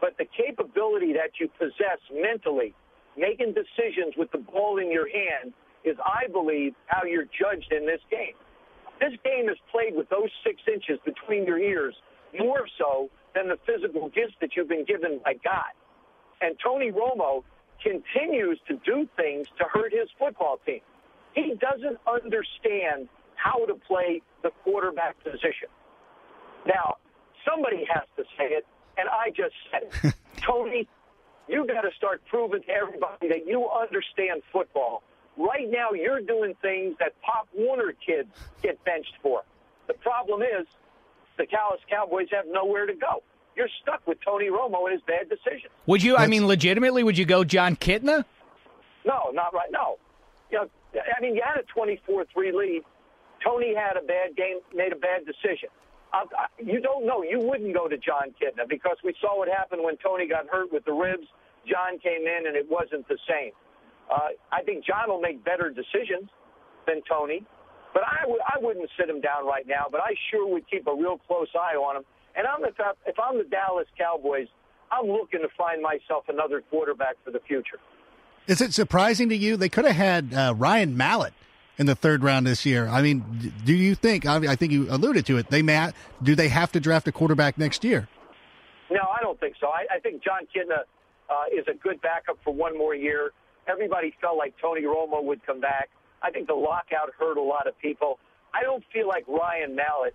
But 0.00 0.16
the 0.18 0.26
capability 0.36 1.12
that 1.14 1.40
you 1.40 1.48
possess 1.58 1.98
mentally, 2.12 2.74
making 3.16 3.54
decisions 3.54 4.14
with 4.16 4.30
the 4.30 4.38
ball 4.38 4.78
in 4.78 4.90
your 4.90 5.08
hand, 5.08 5.52
is, 5.84 5.96
I 6.04 6.30
believe, 6.30 6.74
how 6.86 7.04
you're 7.04 7.24
judged 7.24 7.72
in 7.72 7.86
this 7.86 8.00
game. 8.10 8.34
This 9.00 9.12
game 9.24 9.48
is 9.48 9.56
played 9.70 9.94
with 9.94 10.08
those 10.08 10.30
six 10.44 10.60
inches 10.66 10.98
between 11.04 11.46
your 11.46 11.58
ears 11.58 11.94
more 12.38 12.66
so 12.78 13.10
than 13.34 13.48
the 13.48 13.58
physical 13.66 14.08
gifts 14.08 14.34
that 14.40 14.50
you've 14.56 14.68
been 14.68 14.84
given 14.84 15.20
by 15.24 15.34
God. 15.44 15.72
And 16.40 16.56
Tony 16.62 16.90
Romo 16.90 17.42
continues 17.82 18.58
to 18.68 18.74
do 18.84 19.08
things 19.16 19.46
to 19.58 19.64
hurt 19.64 19.92
his 19.92 20.08
football 20.18 20.58
team. 20.64 20.80
He 21.34 21.54
doesn't 21.60 21.98
understand 22.10 23.08
how 23.34 23.66
to 23.66 23.74
play 23.74 24.22
the 24.42 24.50
quarterback 24.64 25.22
position. 25.22 25.68
Now, 26.66 26.96
somebody 27.48 27.84
has 27.92 28.04
to 28.16 28.24
say 28.38 28.46
it, 28.46 28.66
and 28.96 29.08
I 29.08 29.30
just 29.30 29.54
said 29.70 29.82
it. 30.02 30.14
Tony, 30.42 30.88
you 31.48 31.66
got 31.66 31.82
to 31.82 31.90
start 31.96 32.22
proving 32.28 32.62
to 32.62 32.70
everybody 32.70 33.28
that 33.28 33.46
you 33.46 33.68
understand 33.68 34.42
football. 34.52 35.02
Right 35.36 35.70
now, 35.70 35.90
you're 35.92 36.20
doing 36.20 36.54
things 36.62 36.96
that 36.98 37.12
Pop 37.22 37.48
Warner 37.54 37.92
kids 38.04 38.28
get 38.62 38.82
benched 38.84 39.14
for. 39.22 39.42
The 39.86 39.94
problem 39.94 40.42
is 40.42 40.66
the 41.36 41.46
Dallas 41.46 41.80
Cowboys 41.90 42.28
have 42.32 42.46
nowhere 42.48 42.86
to 42.86 42.94
go. 42.94 43.22
You're 43.54 43.68
stuck 43.82 44.06
with 44.06 44.18
Tony 44.24 44.46
Romo 44.46 44.84
and 44.84 44.92
his 44.92 45.02
bad 45.06 45.28
decisions. 45.28 45.72
Would 45.86 46.02
you, 46.02 46.16
I 46.16 46.26
mean, 46.26 46.46
legitimately, 46.46 47.02
would 47.02 47.16
you 47.16 47.24
go 47.24 47.44
Jon 47.44 47.76
Kitna? 47.76 48.24
No, 49.04 49.30
not 49.32 49.54
right. 49.54 49.68
No. 49.70 49.98
You 50.50 50.58
know, 50.58 50.68
I 50.94 51.20
mean, 51.20 51.34
you 51.34 51.42
had 51.44 51.58
a 51.58 51.64
24-3 51.78 52.54
lead. 52.54 52.82
Tony 53.44 53.74
had 53.74 53.96
a 53.96 54.02
bad 54.02 54.36
game, 54.36 54.58
made 54.74 54.92
a 54.92 54.96
bad 54.96 55.24
decision. 55.24 55.68
I, 56.12 56.24
I, 56.36 56.46
you 56.62 56.80
don't 56.80 57.06
know. 57.06 57.22
You 57.22 57.40
wouldn't 57.40 57.74
go 57.74 57.88
to 57.88 57.96
Jon 57.96 58.34
Kitna 58.40 58.68
because 58.68 58.96
we 59.04 59.14
saw 59.20 59.38
what 59.38 59.48
happened 59.48 59.82
when 59.84 59.96
Tony 59.98 60.28
got 60.28 60.48
hurt 60.48 60.72
with 60.72 60.84
the 60.84 60.92
ribs. 60.92 61.26
John 61.66 61.98
came 61.98 62.26
in 62.26 62.46
and 62.46 62.56
it 62.56 62.70
wasn't 62.70 63.08
the 63.08 63.18
same. 63.28 63.52
Uh, 64.10 64.28
I 64.52 64.62
think 64.62 64.84
John 64.84 65.08
will 65.08 65.20
make 65.20 65.44
better 65.44 65.68
decisions 65.70 66.30
than 66.86 67.02
Tony, 67.08 67.44
but 67.92 68.02
I 68.06 68.20
w- 68.22 68.40
I 68.46 68.58
wouldn't 68.60 68.88
sit 68.98 69.08
him 69.10 69.20
down 69.20 69.46
right 69.46 69.66
now. 69.66 69.86
But 69.90 70.00
I 70.00 70.14
sure 70.30 70.46
would 70.46 70.68
keep 70.70 70.86
a 70.86 70.94
real 70.94 71.18
close 71.26 71.48
eye 71.54 71.74
on 71.74 71.96
him. 71.96 72.04
And 72.36 72.46
I'm 72.46 72.62
the 72.62 72.70
top, 72.70 72.98
if 73.06 73.16
I'm 73.18 73.38
the 73.38 73.44
Dallas 73.44 73.86
Cowboys, 73.98 74.46
I'm 74.92 75.06
looking 75.06 75.40
to 75.40 75.48
find 75.56 75.82
myself 75.82 76.24
another 76.28 76.60
quarterback 76.70 77.16
for 77.24 77.30
the 77.30 77.40
future. 77.40 77.78
Is 78.46 78.60
it 78.60 78.72
surprising 78.74 79.28
to 79.30 79.36
you? 79.36 79.56
They 79.56 79.68
could 79.68 79.84
have 79.84 79.96
had 79.96 80.32
uh, 80.32 80.54
Ryan 80.56 80.96
Mallett 80.96 81.34
in 81.78 81.86
the 81.86 81.96
third 81.96 82.22
round 82.22 82.46
this 82.46 82.64
year. 82.64 82.86
I 82.86 83.02
mean, 83.02 83.52
do 83.64 83.74
you 83.74 83.94
think? 83.96 84.24
I, 84.24 84.52
I 84.52 84.54
think 84.56 84.70
you 84.72 84.86
alluded 84.88 85.26
to 85.26 85.38
it. 85.38 85.50
They 85.50 85.62
may, 85.62 85.90
do 86.22 86.34
they 86.36 86.48
have 86.48 86.70
to 86.72 86.80
draft 86.80 87.08
a 87.08 87.12
quarterback 87.12 87.58
next 87.58 87.82
year? 87.82 88.06
No, 88.88 89.00
I 89.00 89.20
don't 89.20 89.40
think 89.40 89.56
so. 89.60 89.66
I, 89.66 89.96
I 89.96 89.98
think 89.98 90.22
Jon 90.22 90.42
Kitna 90.54 90.82
uh, 91.28 91.34
is 91.52 91.66
a 91.66 91.74
good 91.74 92.00
backup 92.02 92.38
for 92.44 92.54
one 92.54 92.78
more 92.78 92.94
year. 92.94 93.32
Everybody 93.68 94.14
felt 94.20 94.36
like 94.38 94.54
Tony 94.60 94.82
Romo 94.82 95.22
would 95.22 95.44
come 95.44 95.60
back. 95.60 95.88
I 96.22 96.30
think 96.30 96.46
the 96.46 96.54
lockout 96.54 97.10
hurt 97.18 97.36
a 97.36 97.42
lot 97.42 97.66
of 97.66 97.78
people. 97.78 98.18
I 98.54 98.62
don't 98.62 98.82
feel 98.92 99.08
like 99.08 99.26
Ryan 99.28 99.74
Mallett, 99.74 100.14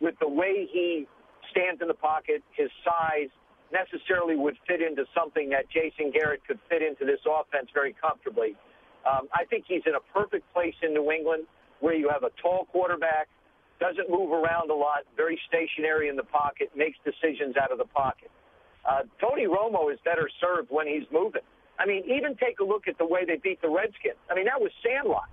with 0.00 0.14
the 0.20 0.28
way 0.28 0.68
he 0.70 1.06
stands 1.50 1.80
in 1.82 1.88
the 1.88 1.94
pocket, 1.94 2.42
his 2.56 2.70
size, 2.84 3.30
necessarily 3.72 4.36
would 4.36 4.56
fit 4.66 4.80
into 4.80 5.04
something 5.14 5.50
that 5.50 5.64
Jason 5.70 6.12
Garrett 6.12 6.42
could 6.46 6.58
fit 6.68 6.82
into 6.82 7.04
this 7.04 7.20
offense 7.26 7.68
very 7.74 7.94
comfortably. 8.00 8.54
Um, 9.04 9.28
I 9.34 9.44
think 9.50 9.64
he's 9.66 9.82
in 9.86 9.94
a 9.94 10.04
perfect 10.12 10.50
place 10.52 10.74
in 10.82 10.94
New 10.94 11.10
England 11.10 11.44
where 11.80 11.94
you 11.94 12.08
have 12.08 12.22
a 12.22 12.30
tall 12.40 12.66
quarterback, 12.70 13.28
doesn't 13.80 14.08
move 14.08 14.30
around 14.32 14.70
a 14.70 14.74
lot, 14.74 15.02
very 15.16 15.38
stationary 15.48 16.08
in 16.08 16.16
the 16.16 16.22
pocket, 16.22 16.70
makes 16.76 16.96
decisions 17.04 17.56
out 17.56 17.72
of 17.72 17.78
the 17.78 17.84
pocket. 17.84 18.30
Uh, 18.88 19.02
Tony 19.20 19.46
Romo 19.46 19.92
is 19.92 19.98
better 20.04 20.28
served 20.40 20.70
when 20.70 20.86
he's 20.86 21.04
moving. 21.12 21.42
I 21.78 21.86
mean, 21.86 22.04
even 22.06 22.36
take 22.36 22.60
a 22.60 22.64
look 22.64 22.86
at 22.86 22.98
the 22.98 23.06
way 23.06 23.24
they 23.24 23.36
beat 23.36 23.60
the 23.60 23.68
Redskins. 23.68 24.18
I 24.30 24.34
mean, 24.34 24.44
that 24.46 24.60
was 24.60 24.70
sandlot. 24.82 25.28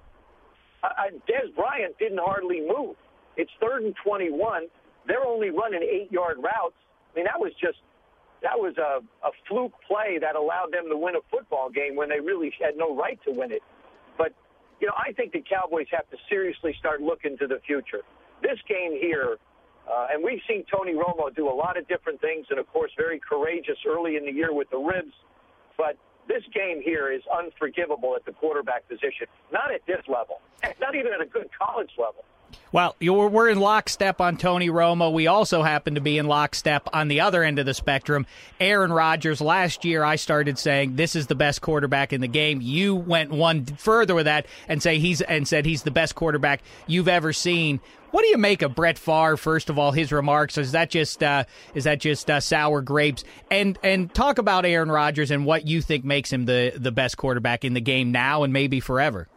Uh, 0.83 1.13
Dez 1.29 1.53
Bryant 1.55 1.97
didn't 1.99 2.19
hardly 2.19 2.61
move. 2.61 2.95
It's 3.37 3.51
third 3.61 3.83
and 3.83 3.95
21. 4.03 4.67
They're 5.07 5.23
only 5.23 5.49
running 5.49 5.83
eight-yard 5.83 6.37
routes. 6.37 6.75
I 7.13 7.15
mean, 7.15 7.25
that 7.25 7.39
was 7.39 7.51
just 7.61 7.77
that 8.41 8.57
was 8.57 8.73
a, 8.77 9.05
a 9.25 9.31
fluke 9.47 9.73
play 9.87 10.17
that 10.19 10.35
allowed 10.35 10.73
them 10.73 10.89
to 10.89 10.97
win 10.97 11.15
a 11.15 11.21
football 11.29 11.69
game 11.69 11.95
when 11.95 12.09
they 12.09 12.19
really 12.19 12.51
had 12.59 12.75
no 12.75 12.95
right 12.95 13.19
to 13.25 13.31
win 13.31 13.51
it. 13.51 13.61
But 14.17 14.33
you 14.79 14.87
know, 14.87 14.93
I 14.97 15.13
think 15.13 15.31
the 15.31 15.43
Cowboys 15.47 15.85
have 15.91 16.09
to 16.09 16.17
seriously 16.27 16.75
start 16.79 17.01
looking 17.01 17.37
to 17.37 17.47
the 17.47 17.61
future. 17.67 18.01
This 18.41 18.57
game 18.67 18.97
here, 18.99 19.37
uh, 19.85 20.07
and 20.11 20.23
we've 20.23 20.41
seen 20.49 20.65
Tony 20.73 20.93
Romo 20.93 21.33
do 21.35 21.47
a 21.47 21.53
lot 21.53 21.77
of 21.77 21.87
different 21.87 22.19
things, 22.19 22.47
and 22.49 22.57
of 22.57 22.67
course, 22.73 22.91
very 22.97 23.19
courageous 23.19 23.77
early 23.87 24.15
in 24.17 24.25
the 24.25 24.31
year 24.31 24.53
with 24.53 24.69
the 24.71 24.77
ribs. 24.77 25.13
But 25.77 25.97
this 26.31 26.43
game 26.53 26.81
here 26.81 27.11
is 27.11 27.21
unforgivable 27.27 28.15
at 28.15 28.23
the 28.23 28.31
quarterback 28.31 28.87
position. 28.87 29.27
Not 29.51 29.73
at 29.73 29.81
this 29.85 30.01
level. 30.07 30.39
Not 30.79 30.95
even 30.95 31.11
at 31.11 31.19
a 31.19 31.25
good 31.25 31.49
college 31.51 31.91
level. 31.97 32.23
Well, 32.71 32.95
we're 33.01 33.49
in 33.49 33.59
lockstep 33.59 34.21
on 34.21 34.37
Tony 34.37 34.69
Romo. 34.69 35.11
We 35.11 35.27
also 35.27 35.61
happen 35.61 35.95
to 35.95 36.01
be 36.01 36.17
in 36.17 36.27
lockstep 36.27 36.87
on 36.93 37.09
the 37.09 37.21
other 37.21 37.43
end 37.43 37.59
of 37.59 37.65
the 37.65 37.73
spectrum. 37.73 38.25
Aaron 38.59 38.93
Rodgers. 38.93 39.41
Last 39.41 39.83
year, 39.83 40.03
I 40.03 40.15
started 40.15 40.57
saying 40.57 40.95
this 40.95 41.15
is 41.15 41.27
the 41.27 41.35
best 41.35 41.61
quarterback 41.61 42.13
in 42.13 42.21
the 42.21 42.27
game. 42.27 42.61
You 42.61 42.95
went 42.95 43.31
one 43.31 43.65
further 43.65 44.15
with 44.15 44.25
that 44.25 44.45
and 44.67 44.81
say 44.81 44.99
he's 44.99 45.21
and 45.21 45.47
said 45.47 45.65
he's 45.65 45.83
the 45.83 45.91
best 45.91 46.15
quarterback 46.15 46.61
you've 46.87 47.09
ever 47.09 47.33
seen. 47.33 47.81
What 48.11 48.23
do 48.23 48.27
you 48.27 48.37
make 48.37 48.61
of 48.61 48.75
Brett 48.75 48.97
Favre? 48.97 49.37
First 49.37 49.69
of 49.69 49.79
all, 49.79 49.91
his 49.91 50.11
remarks 50.11 50.57
is 50.57 50.73
that 50.73 50.89
just 50.89 51.23
uh, 51.23 51.45
is 51.73 51.85
that 51.85 51.99
just 51.99 52.29
uh, 52.29 52.39
sour 52.39 52.81
grapes? 52.81 53.23
And 53.49 53.77
and 53.83 54.13
talk 54.13 54.37
about 54.37 54.65
Aaron 54.65 54.91
Rodgers 54.91 55.31
and 55.31 55.45
what 55.45 55.65
you 55.65 55.81
think 55.81 56.03
makes 56.03 56.31
him 56.31 56.45
the 56.45 56.73
the 56.75 56.91
best 56.91 57.17
quarterback 57.17 57.63
in 57.63 57.73
the 57.73 57.81
game 57.81 58.11
now 58.11 58.43
and 58.43 58.51
maybe 58.51 58.79
forever. 58.81 59.27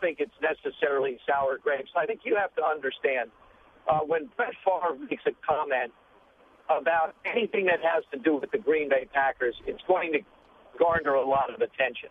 Don't 0.00 0.16
think 0.16 0.20
it's 0.20 0.32
necessarily 0.40 1.18
sour 1.26 1.58
grapes. 1.58 1.90
I 1.96 2.06
think 2.06 2.20
you 2.24 2.36
have 2.36 2.54
to 2.56 2.64
understand 2.64 3.30
uh, 3.88 4.00
when 4.00 4.30
Brett 4.36 4.52
Favre 4.64 4.96
makes 5.08 5.24
a 5.26 5.32
comment 5.46 5.92
about 6.68 7.14
anything 7.24 7.66
that 7.66 7.80
has 7.82 8.04
to 8.12 8.18
do 8.18 8.36
with 8.36 8.50
the 8.50 8.58
Green 8.58 8.88
Bay 8.88 9.08
Packers, 9.12 9.54
it's 9.66 9.82
going 9.88 10.12
to 10.12 10.20
garner 10.78 11.14
a 11.14 11.26
lot 11.26 11.52
of 11.52 11.60
attention. 11.60 12.08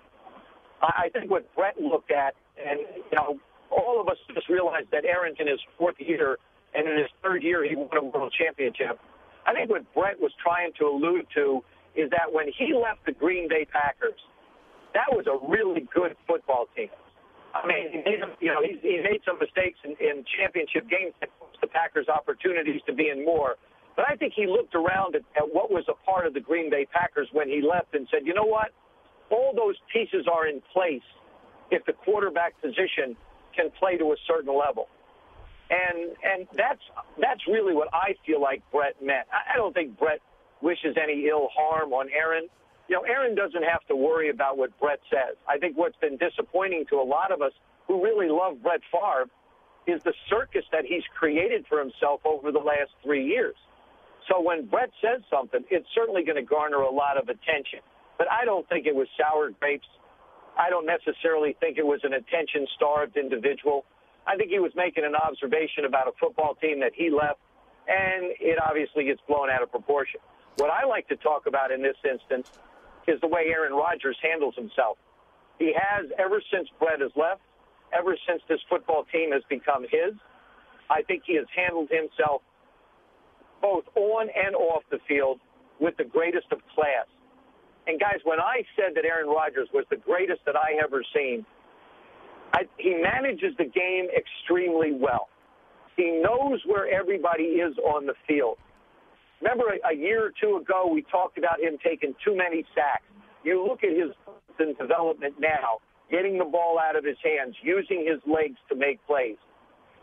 I, 0.82 1.06
I 1.06 1.10
think 1.10 1.32
what 1.32 1.54
Brett 1.56 1.80
looked 1.80 2.12
at, 2.12 2.36
and 2.58 2.80
you 2.80 3.16
know, 3.16 3.40
all 3.72 4.02
of 4.02 4.08
us 4.08 4.18
just 4.34 4.50
realized 4.50 4.88
that 4.92 5.06
Aaron's 5.06 5.38
in 5.40 5.48
his 5.48 5.60
fourth 5.78 5.96
year, 6.00 6.38
and 6.76 6.88
in 6.88 6.98
his 6.98 7.08
third 7.24 7.44
year 7.44 7.68
he 7.68 7.76
won 7.76 7.90
a 7.98 8.04
world 8.04 8.34
championship. 8.38 9.00
I 9.46 9.54
think 9.54 9.70
what 9.70 9.92
Brett 9.94 10.20
was 10.20 10.32
trying 10.44 10.74
to 10.80 10.86
allude 10.86 11.26
to 11.36 11.64
is 11.96 12.10
that 12.12 12.32
when 12.32 12.48
he 12.56 12.74
left 12.74 13.06
the 13.06 13.14
Green 13.14 13.48
Bay 13.48 13.66
Packers, 13.66 14.20
that 14.94 15.08
was 15.10 15.26
a 15.28 15.48
really 15.48 15.88
good 15.94 16.16
football 16.28 16.68
team. 16.76 16.90
I 17.54 17.66
mean, 17.66 17.92
he 17.92 17.98
made, 18.06 18.22
you 18.40 18.54
know, 18.54 18.62
he, 18.62 18.78
he 18.82 19.02
made 19.02 19.22
some 19.26 19.40
mistakes 19.40 19.80
in, 19.84 19.98
in 20.00 20.24
championship 20.38 20.90
games 20.90 21.14
that 21.20 21.30
cost 21.40 21.58
the 21.62 21.68
Packers 21.68 22.08
opportunities 22.08 22.82
to 22.86 22.94
be 22.94 23.10
in 23.10 23.26
more. 23.26 23.56
But 23.96 24.06
I 24.08 24.16
think 24.16 24.34
he 24.36 24.46
looked 24.46 24.76
around 24.76 25.16
at, 25.16 25.24
at 25.36 25.44
what 25.44 25.72
was 25.72 25.84
a 25.90 25.98
part 26.06 26.26
of 26.26 26.34
the 26.34 26.40
Green 26.40 26.70
Bay 26.70 26.86
Packers 26.86 27.28
when 27.34 27.50
he 27.50 27.62
left 27.62 27.96
and 27.96 28.08
said, 28.12 28.26
you 28.26 28.34
know 28.34 28.46
what? 28.46 28.70
All 29.30 29.54
those 29.56 29.76
pieces 29.92 30.26
are 30.32 30.48
in 30.48 30.62
place 30.74 31.06
if 31.72 31.86
the 31.86 31.94
quarterback 31.94 32.60
position 32.62 33.18
can 33.56 33.70
play 33.80 33.98
to 33.98 34.06
a 34.06 34.16
certain 34.28 34.58
level. 34.58 34.88
And 35.70 36.16
and 36.24 36.48
that's 36.58 36.82
that's 37.22 37.42
really 37.48 37.76
what 37.76 37.90
I 37.94 38.16
feel 38.26 38.42
like 38.42 38.64
Brett 38.72 38.96
meant. 39.04 39.28
I, 39.30 39.54
I 39.54 39.58
don't 39.58 39.74
think 39.74 40.00
Brett 40.00 40.20
wishes 40.62 40.98
any 41.02 41.28
ill 41.28 41.48
harm 41.56 41.94
on 41.94 42.10
Aaron 42.10 42.48
you 42.90 42.96
know, 42.96 43.04
Aaron 43.04 43.36
doesn't 43.36 43.64
have 43.64 43.86
to 43.88 43.96
worry 43.96 44.30
about 44.30 44.58
what 44.58 44.78
Brett 44.80 45.00
says. 45.12 45.38
I 45.48 45.60
think 45.60 45.78
what's 45.78 45.96
been 45.98 46.18
disappointing 46.18 46.86
to 46.90 46.96
a 46.96 47.06
lot 47.06 47.32
of 47.32 47.42
us 47.42 47.54
who 47.88 48.04
really 48.04 48.30
love 48.30 48.64
Brett 48.64 48.82
Favre 48.92 49.30
is 49.86 50.02
the 50.04 50.14
circus 50.28 50.66
that 50.72 50.86
he's 50.86 51.04
created 51.18 51.66
for 51.70 51.80
himself 51.80 52.22
over 52.26 52.52
the 52.52 52.60
last 52.60 52.90
three 53.04 53.26
years. 53.26 53.56
So 54.28 54.42
when 54.42 54.66
Brett 54.66 54.90
says 55.02 55.22
something, 55.30 55.64
it's 55.70 55.88
certainly 55.94 56.24
going 56.24 56.36
to 56.36 56.44
garner 56.44 56.82
a 56.82 56.92
lot 56.92 57.18
of 57.18 57.30
attention. 57.30 57.80
But 58.18 58.28
I 58.32 58.44
don't 58.44 58.68
think 58.70 58.88
it 58.88 58.96
was 58.96 59.08
sour 59.18 59.52
grapes. 59.52 59.88
I 60.58 60.70
don't 60.70 60.86
necessarily 60.86 61.56
think 61.60 61.78
it 61.78 61.86
was 61.86 62.02
an 62.04 62.14
attention 62.14 62.68
starved 62.76 63.18
individual. 63.18 63.86
I 64.26 64.36
think 64.36 64.50
he 64.50 64.60
was 64.60 64.72
making 64.76 65.06
an 65.06 65.16
observation 65.16 65.86
about 65.86 66.08
a 66.08 66.12
football 66.20 66.56
team 66.56 66.80
that 66.82 66.92
he 66.94 67.10
left, 67.10 67.40
and 67.88 68.34
it 68.40 68.60
obviously 68.62 69.06
gets 69.06 69.22
blown 69.28 69.50
out 69.50 69.64
of 69.64 69.72
proportion. 69.72 70.20
What 70.58 70.70
I 70.70 70.86
like 70.86 71.08
to 71.08 71.16
talk 71.16 71.48
about 71.48 71.72
in 71.72 71.82
this 71.82 71.96
instance 72.04 72.52
is 73.10 73.20
the 73.22 73.28
way 73.28 73.50
Aaron 73.50 73.74
Rodgers 73.74 74.18
handles 74.22 74.56
himself. 74.56 74.98
He 75.58 75.74
has, 75.76 76.06
ever 76.18 76.42
since 76.54 76.70
Brett 76.80 77.02
has 77.02 77.12
left, 77.16 77.42
ever 77.98 78.16
since 78.28 78.42
this 78.48 78.60
football 78.70 79.06
team 79.12 79.32
has 79.32 79.44
become 79.50 79.84
his, 79.84 80.14
I 80.90 81.02
think 81.04 81.24
he 81.26 81.36
has 81.36 81.46
handled 81.56 81.90
himself 81.90 82.42
both 83.62 83.84
on 83.96 84.30
and 84.30 84.56
off 84.56 84.84
the 84.90 85.00
field 85.08 85.40
with 85.80 85.98
the 85.98 86.06
greatest 86.06 86.48
of 86.52 86.60
class. 86.74 87.08
And 87.88 88.00
guys, 88.00 88.20
when 88.24 88.40
I 88.40 88.64
said 88.76 88.96
that 88.96 89.06
Aaron 89.06 89.28
Rodgers 89.28 89.68
was 89.74 89.86
the 89.90 89.98
greatest 89.98 90.42
that 90.46 90.56
I 90.56 90.80
ever 90.84 91.04
seen, 91.14 91.46
I, 92.54 92.64
he 92.78 92.96
manages 92.96 93.56
the 93.58 93.66
game 93.66 94.08
extremely 94.16 94.94
well. 94.94 95.30
He 95.98 96.22
knows 96.24 96.62
where 96.66 96.88
everybody 96.88 97.60
is 97.60 97.78
on 97.78 98.06
the 98.06 98.14
field. 98.28 98.58
Remember 99.42 99.66
a, 99.72 99.94
a 99.94 99.96
year 99.96 100.26
or 100.26 100.32
two 100.42 100.58
ago, 100.58 100.90
we 100.92 101.04
talked 101.04 101.38
about 101.38 101.60
him 101.60 101.78
taking 101.84 102.14
too 102.24 102.36
many 102.36 102.66
sacks. 102.76 103.04
You 103.44 103.66
look 103.66 103.84
at 103.84 103.92
his 103.92 104.12
development 104.78 105.36
now, 105.40 105.80
getting 106.12 106.38
the 106.38 106.46
ball 106.46 106.78
out 106.80 106.96
of 106.96 107.06
his 107.06 107.18
hands, 107.24 107.56
using 107.64 108.06
his 108.06 108.20
legs 108.28 108.58
to 108.70 108.76
make 108.76 109.00
plays. 109.08 109.38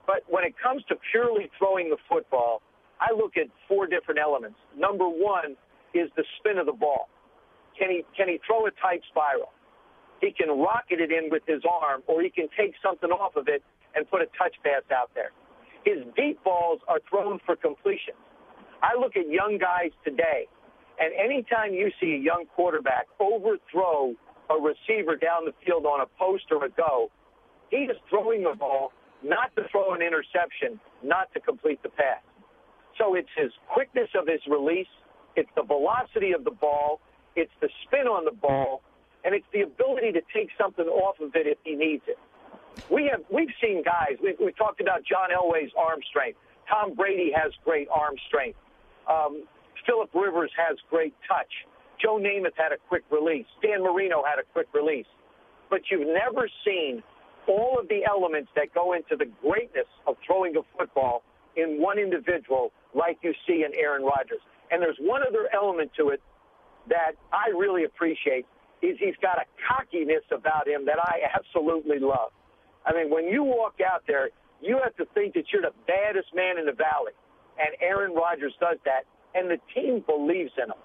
But 0.07 0.25
when 0.29 0.44
it 0.44 0.55
comes 0.62 0.83
to 0.88 0.96
purely 1.12 1.51
throwing 1.59 1.90
the 1.90 1.99
football, 2.09 2.62
I 3.01 3.12
look 3.12 3.37
at 3.37 3.49
four 3.68 3.87
different 3.87 4.20
elements. 4.20 4.57
Number 4.77 5.05
one 5.09 5.57
is 5.92 6.09
the 6.16 6.25
spin 6.38 6.59
of 6.59 6.66
the 6.66 6.72
ball. 6.72 7.09
Can 7.79 7.90
he 7.90 8.05
can 8.16 8.29
he 8.29 8.40
throw 8.46 8.66
a 8.66 8.70
tight 8.81 9.03
spiral? 9.11 9.53
He 10.20 10.33
can 10.33 10.49
rocket 10.49 11.01
it 11.01 11.12
in 11.12 11.29
with 11.31 11.42
his 11.46 11.61
arm, 11.68 12.03
or 12.07 12.22
he 12.22 12.31
can 12.31 12.49
take 12.57 12.72
something 12.83 13.11
off 13.11 13.37
of 13.37 13.49
it 13.49 13.62
and 13.94 14.09
put 14.09 14.22
a 14.22 14.27
touch 14.38 14.57
pass 14.64 14.83
out 14.90 15.11
there. 15.14 15.31
His 15.85 16.05
deep 16.16 16.42
balls 16.42 16.81
are 16.88 17.01
thrown 17.11 17.38
for 17.44 17.55
completion. 17.57 18.14
I 18.82 18.98
look 18.98 19.16
at 19.16 19.28
young 19.28 19.58
guys 19.58 19.90
today, 20.04 20.46
and 20.98 21.12
anytime 21.14 21.72
you 21.72 21.90
see 22.00 22.14
a 22.14 22.18
young 22.18 22.44
quarterback 22.54 23.06
overthrow 23.20 24.14
a 24.50 24.54
receiver 24.54 25.16
down 25.16 25.44
the 25.44 25.54
field 25.64 25.86
on 25.86 26.00
a 26.00 26.06
post 26.18 26.44
or 26.50 26.64
a 26.64 26.70
go, 26.70 27.10
he 27.70 27.78
is 27.78 27.96
throwing 28.08 28.44
the 28.44 28.54
ball 28.54 28.92
not 29.22 29.54
to 29.56 29.62
throw 29.70 29.94
an 29.94 30.02
interception, 30.02 30.78
not 31.02 31.32
to 31.34 31.40
complete 31.40 31.82
the 31.82 31.88
pass. 31.88 32.22
So 32.98 33.14
it's 33.14 33.28
his 33.36 33.50
quickness 33.68 34.08
of 34.14 34.26
his 34.26 34.40
release, 34.48 34.88
it's 35.34 35.50
the 35.56 35.62
velocity 35.62 36.32
of 36.32 36.44
the 36.44 36.50
ball, 36.50 37.00
it's 37.34 37.52
the 37.60 37.68
spin 37.84 38.06
on 38.06 38.24
the 38.24 38.32
ball, 38.32 38.82
and 39.24 39.34
it's 39.34 39.46
the 39.52 39.62
ability 39.62 40.12
to 40.12 40.22
take 40.32 40.48
something 40.56 40.86
off 40.86 41.20
of 41.20 41.34
it 41.34 41.46
if 41.46 41.58
he 41.64 41.74
needs 41.74 42.04
it. 42.06 42.18
We 42.90 43.10
have 43.10 43.22
we've 43.30 43.52
seen 43.60 43.82
guys. 43.82 44.16
We, 44.22 44.36
we 44.38 44.52
talked 44.52 44.80
about 44.80 45.00
John 45.04 45.30
Elway's 45.32 45.72
arm 45.76 46.00
strength. 46.08 46.38
Tom 46.68 46.94
Brady 46.94 47.32
has 47.34 47.52
great 47.64 47.88
arm 47.90 48.14
strength. 48.28 48.58
Um, 49.08 49.44
Philip 49.86 50.10
Rivers 50.14 50.50
has 50.56 50.76
great 50.90 51.14
touch. 51.28 51.50
Joe 52.02 52.18
Namath 52.18 52.56
had 52.56 52.72
a 52.72 52.78
quick 52.88 53.04
release. 53.10 53.46
Dan 53.62 53.82
Marino 53.82 54.22
had 54.24 54.38
a 54.38 54.44
quick 54.52 54.66
release. 54.74 55.06
But 55.70 55.80
you've 55.90 56.06
never 56.06 56.48
seen 56.64 57.02
all 57.48 57.78
of 57.78 57.88
the 57.88 58.04
elements 58.04 58.50
that 58.56 58.74
go 58.74 58.92
into 58.92 59.16
the 59.16 59.26
greatness 59.40 59.86
of 60.06 60.16
throwing 60.26 60.56
a 60.56 60.62
football 60.76 61.22
in 61.56 61.80
one 61.80 61.98
individual 61.98 62.72
like 62.94 63.18
you 63.22 63.32
see 63.46 63.64
in 63.64 63.72
Aaron 63.78 64.02
Rodgers. 64.02 64.40
And 64.70 64.82
there's 64.82 64.98
one 65.00 65.22
other 65.26 65.48
element 65.54 65.92
to 65.96 66.10
it 66.10 66.20
that 66.88 67.12
I 67.32 67.50
really 67.50 67.84
appreciate 67.84 68.46
is 68.82 68.96
he's 68.98 69.16
got 69.22 69.38
a 69.38 69.46
cockiness 69.66 70.22
about 70.30 70.68
him 70.68 70.84
that 70.86 70.98
I 71.00 71.20
absolutely 71.34 71.98
love. 71.98 72.30
I 72.84 72.92
mean, 72.92 73.10
when 73.10 73.26
you 73.26 73.42
walk 73.42 73.76
out 73.80 74.02
there, 74.06 74.30
you 74.60 74.78
have 74.82 74.94
to 74.96 75.06
think 75.14 75.34
that 75.34 75.44
you're 75.52 75.62
the 75.62 75.74
baddest 75.86 76.34
man 76.34 76.58
in 76.58 76.66
the 76.66 76.72
valley, 76.72 77.12
and 77.58 77.74
Aaron 77.80 78.14
Rodgers 78.14 78.54
does 78.60 78.78
that, 78.84 79.04
and 79.34 79.50
the 79.50 79.58
team 79.74 80.02
believes 80.06 80.52
in 80.56 80.64
him. 80.64 80.78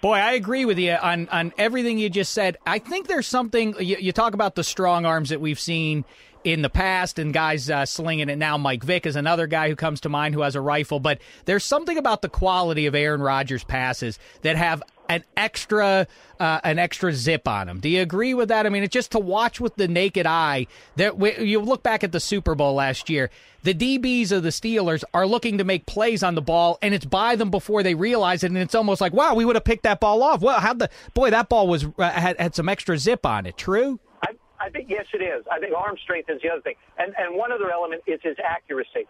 Boy, 0.00 0.14
I 0.14 0.32
agree 0.32 0.64
with 0.64 0.78
you 0.78 0.92
on, 0.92 1.28
on 1.30 1.52
everything 1.58 1.98
you 1.98 2.10
just 2.10 2.32
said. 2.32 2.58
I 2.66 2.78
think 2.78 3.08
there's 3.08 3.26
something, 3.26 3.74
you, 3.80 3.96
you 3.98 4.12
talk 4.12 4.34
about 4.34 4.54
the 4.54 4.62
strong 4.62 5.06
arms 5.06 5.30
that 5.30 5.40
we've 5.40 5.58
seen 5.58 6.04
in 6.44 6.62
the 6.62 6.70
past 6.70 7.18
and 7.18 7.32
guys 7.32 7.68
uh, 7.68 7.84
slinging 7.86 8.28
it 8.28 8.36
now. 8.36 8.56
Mike 8.56 8.84
Vick 8.84 9.04
is 9.06 9.16
another 9.16 9.48
guy 9.48 9.68
who 9.68 9.74
comes 9.74 10.02
to 10.02 10.08
mind 10.08 10.34
who 10.34 10.42
has 10.42 10.54
a 10.54 10.60
rifle, 10.60 11.00
but 11.00 11.18
there's 11.46 11.64
something 11.64 11.98
about 11.98 12.22
the 12.22 12.28
quality 12.28 12.86
of 12.86 12.94
Aaron 12.94 13.20
Rodgers' 13.20 13.64
passes 13.64 14.18
that 14.42 14.54
have 14.56 14.82
an 15.08 15.24
extra 15.36 16.06
uh, 16.38 16.60
an 16.64 16.78
extra 16.78 17.12
zip 17.12 17.48
on 17.48 17.66
them. 17.66 17.80
Do 17.80 17.88
you 17.88 18.02
agree 18.02 18.34
with 18.34 18.48
that? 18.48 18.66
I 18.66 18.68
mean, 18.68 18.82
it's 18.82 18.92
just 18.92 19.12
to 19.12 19.18
watch 19.18 19.60
with 19.60 19.76
the 19.76 19.88
naked 19.88 20.26
eye. 20.26 20.66
That 20.96 21.18
you 21.40 21.60
look 21.60 21.82
back 21.82 22.04
at 22.04 22.12
the 22.12 22.20
Super 22.20 22.54
Bowl 22.54 22.74
last 22.74 23.08
year, 23.08 23.30
the 23.62 23.74
DBs 23.74 24.32
of 24.32 24.42
the 24.42 24.50
Steelers 24.50 25.02
are 25.14 25.26
looking 25.26 25.58
to 25.58 25.64
make 25.64 25.86
plays 25.86 26.22
on 26.22 26.34
the 26.34 26.42
ball, 26.42 26.78
and 26.82 26.94
it's 26.94 27.04
by 27.04 27.36
them 27.36 27.50
before 27.50 27.82
they 27.82 27.94
realize 27.94 28.44
it, 28.44 28.48
and 28.48 28.58
it's 28.58 28.74
almost 28.74 29.00
like, 29.00 29.12
wow, 29.12 29.34
we 29.34 29.44
would 29.44 29.56
have 29.56 29.64
picked 29.64 29.84
that 29.84 30.00
ball 30.00 30.22
off. 30.22 30.40
Well, 30.40 30.60
how 30.60 30.74
the 30.74 30.90
boy 31.14 31.30
that 31.30 31.48
ball 31.48 31.66
was 31.66 31.84
uh, 31.84 32.10
had, 32.10 32.38
had 32.38 32.54
some 32.54 32.68
extra 32.68 32.98
zip 32.98 33.24
on 33.24 33.46
it. 33.46 33.56
True. 33.56 33.98
I, 34.22 34.32
I 34.60 34.70
think 34.70 34.88
yes, 34.88 35.06
it 35.14 35.22
is. 35.22 35.44
I 35.50 35.58
think 35.58 35.74
arm 35.74 35.96
strength 36.02 36.30
is 36.30 36.40
the 36.42 36.50
other 36.50 36.62
thing, 36.62 36.76
and 36.98 37.14
and 37.18 37.36
one 37.36 37.52
other 37.52 37.70
element 37.70 38.02
is 38.06 38.20
his 38.22 38.36
accuracy. 38.44 39.06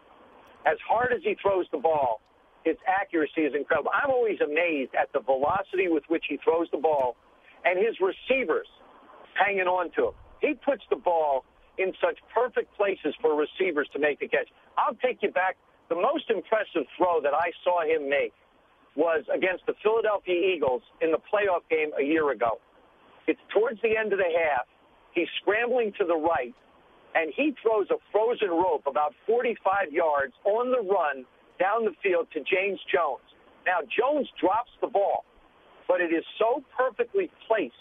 As 0.65 0.79
hard 0.89 1.13
as 1.13 1.23
he 1.23 1.37
throws 1.41 1.67
the 1.71 1.79
ball, 1.79 2.21
his 2.67 2.77
accuracy 2.83 3.47
is 3.47 3.55
incredible. 3.55 3.95
I'm 3.95 4.11
always 4.11 4.43
amazed 4.43 4.91
at 4.99 5.07
the 5.15 5.21
velocity 5.23 5.87
with 5.87 6.03
which 6.09 6.25
he 6.29 6.37
throws 6.43 6.67
the 6.75 6.83
ball, 6.83 7.15
and 7.65 7.79
his 7.79 7.95
receivers 8.03 8.67
hanging 9.39 9.71
on 9.71 9.95
to 9.95 10.11
him. 10.11 10.17
He 10.43 10.55
puts 10.59 10.83
the 10.91 10.99
ball 10.99 11.45
in 11.79 11.95
such 12.03 12.19
perfect 12.35 12.75
places 12.75 13.15
for 13.23 13.39
receivers 13.39 13.87
to 13.95 14.01
make 14.01 14.19
the 14.19 14.27
catch. 14.27 14.51
I'll 14.77 14.99
take 14.99 15.23
you 15.23 15.31
back. 15.31 15.55
The 15.89 15.95
most 15.95 16.27
impressive 16.29 16.91
throw 16.99 17.23
that 17.23 17.35
I 17.35 17.55
saw 17.63 17.87
him 17.87 18.11
make 18.11 18.35
was 18.97 19.23
against 19.33 19.63
the 19.67 19.75
Philadelphia 19.83 20.35
Eagles 20.35 20.83
in 21.01 21.13
the 21.13 21.23
playoff 21.23 21.63
game 21.71 21.95
a 21.95 22.03
year 22.03 22.33
ago. 22.33 22.59
It's 23.29 23.41
towards 23.55 23.81
the 23.83 23.95
end 23.97 24.13
of 24.13 24.19
the 24.19 24.27
half. 24.27 24.67
He's 25.15 25.29
scrambling 25.41 25.93
to 26.01 26.05
the 26.05 26.17
right, 26.17 26.55
and 27.15 27.31
he 27.37 27.55
throws 27.63 27.87
a 27.91 28.03
frozen 28.11 28.51
rope 28.51 28.89
about 28.89 29.15
45 29.27 29.93
yards 29.93 30.35
on 30.45 30.73
the 30.73 30.83
run 30.83 31.25
down 31.59 31.85
the 31.85 31.95
field 32.03 32.29
to 32.33 32.41
James 32.41 32.81
Jones. 32.93 33.25
Now, 33.67 33.83
Jones 33.87 34.29
drops 34.41 34.71
the 34.81 34.87
ball, 34.87 35.25
but 35.89 36.01
it 36.01 36.13
is 36.15 36.25
so 36.39 36.63
perfectly 36.77 37.31
placed 37.47 37.75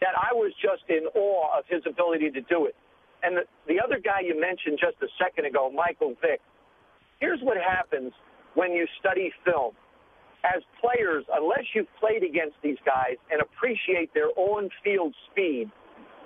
that 0.00 0.16
I 0.16 0.34
was 0.34 0.52
just 0.60 0.82
in 0.88 1.06
awe 1.14 1.58
of 1.58 1.64
his 1.68 1.82
ability 1.86 2.30
to 2.30 2.40
do 2.42 2.66
it. 2.66 2.74
And 3.22 3.36
the, 3.36 3.44
the 3.68 3.78
other 3.78 4.00
guy 4.02 4.20
you 4.26 4.38
mentioned 4.38 4.78
just 4.80 4.98
a 5.02 5.10
second 5.14 5.46
ago, 5.46 5.70
Michael 5.70 6.14
Vick, 6.20 6.40
here's 7.20 7.40
what 7.42 7.56
happens 7.56 8.12
when 8.54 8.72
you 8.72 8.86
study 8.98 9.32
film. 9.44 9.74
As 10.42 10.60
players, 10.82 11.24
unless 11.30 11.62
you've 11.72 11.92
played 12.00 12.24
against 12.26 12.56
these 12.64 12.78
guys 12.84 13.14
and 13.30 13.40
appreciate 13.40 14.12
their 14.12 14.34
on 14.34 14.68
field 14.82 15.14
speed, 15.30 15.70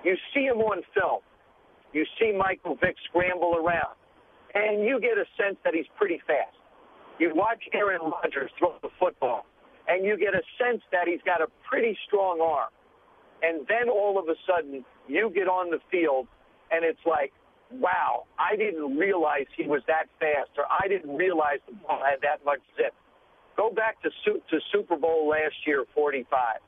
you 0.05 0.17
see 0.33 0.49
them 0.49 0.65
on 0.65 0.81
film. 0.95 1.21
You 1.93 2.07
see 2.19 2.33
Michael 2.33 2.77
Vick 2.81 2.97
scramble 3.09 3.57
around, 3.57 3.93
and 4.55 4.87
you 4.87 5.01
get 5.01 5.19
a 5.19 5.29
sense 5.37 5.59
that 5.65 5.75
he's 5.75 5.89
pretty 5.99 6.21
fast. 6.27 6.57
You 7.19 7.33
watch 7.35 7.63
Aaron 7.73 8.01
Rodgers 8.03 8.51
throw 8.59 8.75
the 8.83 8.91
football, 9.01 9.47
and 9.89 10.05
you 10.05 10.19
get 10.19 10.35
a 10.35 10.43
sense 10.61 10.83
that 10.93 11.09
he's 11.09 11.23
got 11.25 11.41
a 11.41 11.47
pretty 11.69 11.97
strong 12.07 12.41
arm. 12.41 12.69
And 13.43 13.67
then 13.69 13.89
all 13.89 14.19
of 14.19 14.29
a 14.29 14.35
sudden, 14.47 14.85
you 15.09 15.31
get 15.35 15.49
on 15.49 15.71
the 15.71 15.79
field, 15.91 16.27
and 16.71 16.85
it's 16.85 17.01
like, 17.07 17.33
wow, 17.71 18.25
I 18.39 18.57
didn't 18.57 18.97
realize 18.97 19.47
he 19.57 19.67
was 19.67 19.83
that 19.87 20.07
fast, 20.21 20.51
or 20.57 20.65
I 20.69 20.89
didn't 20.89 21.17
realize 21.17 21.59
the 21.67 21.75
ball 21.75 22.01
had 22.05 22.21
that 22.23 22.45
much 22.45 22.61
zip. 22.77 22.95
Go 23.57 23.71
back 23.71 23.97
to, 24.03 24.11
to 24.11 24.61
Super 24.73 24.97
Bowl 24.97 25.29
last 25.29 25.57
year, 25.67 25.85
45. 25.95 26.61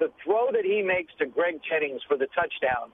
The 0.00 0.10
throw 0.24 0.50
that 0.50 0.64
he 0.64 0.82
makes 0.82 1.12
to 1.18 1.26
Greg 1.26 1.60
Jennings 1.68 2.02
for 2.08 2.16
the 2.16 2.26
touchdown, 2.34 2.90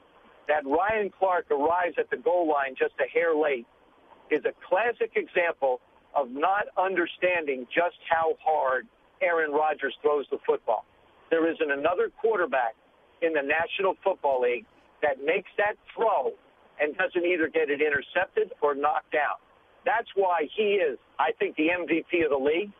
that 0.49 0.67
Ryan 0.67 1.11
Clark 1.17 1.51
arrives 1.51 1.97
at 1.99 2.11
the 2.11 2.19
goal 2.19 2.49
line 2.49 2.75
just 2.79 2.93
a 3.01 3.09
hair 3.09 3.35
late, 3.35 3.67
is 4.31 4.45
a 4.45 4.53
classic 4.69 5.13
example 5.17 5.81
of 6.15 6.31
not 6.31 6.67
understanding 6.77 7.67
just 7.73 7.97
how 8.09 8.35
hard 8.43 8.87
Aaron 9.23 9.53
Rodgers 9.53 9.95
throws 10.03 10.27
the 10.31 10.39
football. 10.47 10.85
There 11.31 11.51
isn't 11.51 11.71
another 11.71 12.11
quarterback 12.21 12.75
in 13.23 13.33
the 13.33 13.43
National 13.43 13.95
Football 14.03 14.43
League 14.43 14.67
that 15.03 15.23
makes 15.25 15.51
that 15.57 15.77
throw 15.95 16.33
and 16.81 16.97
doesn't 16.97 17.25
either 17.25 17.49
get 17.49 17.71
it 17.71 17.81
intercepted 17.81 18.53
or 18.61 18.75
knocked 18.75 19.13
down. 19.13 19.37
That's 19.85 20.09
why 20.15 20.49
he 20.57 20.81
is, 20.81 20.99
I 21.19 21.33
think, 21.39 21.57
the 21.57 21.69
MVP 21.69 22.25
of 22.25 22.31
the 22.31 22.43
league. 22.43 22.73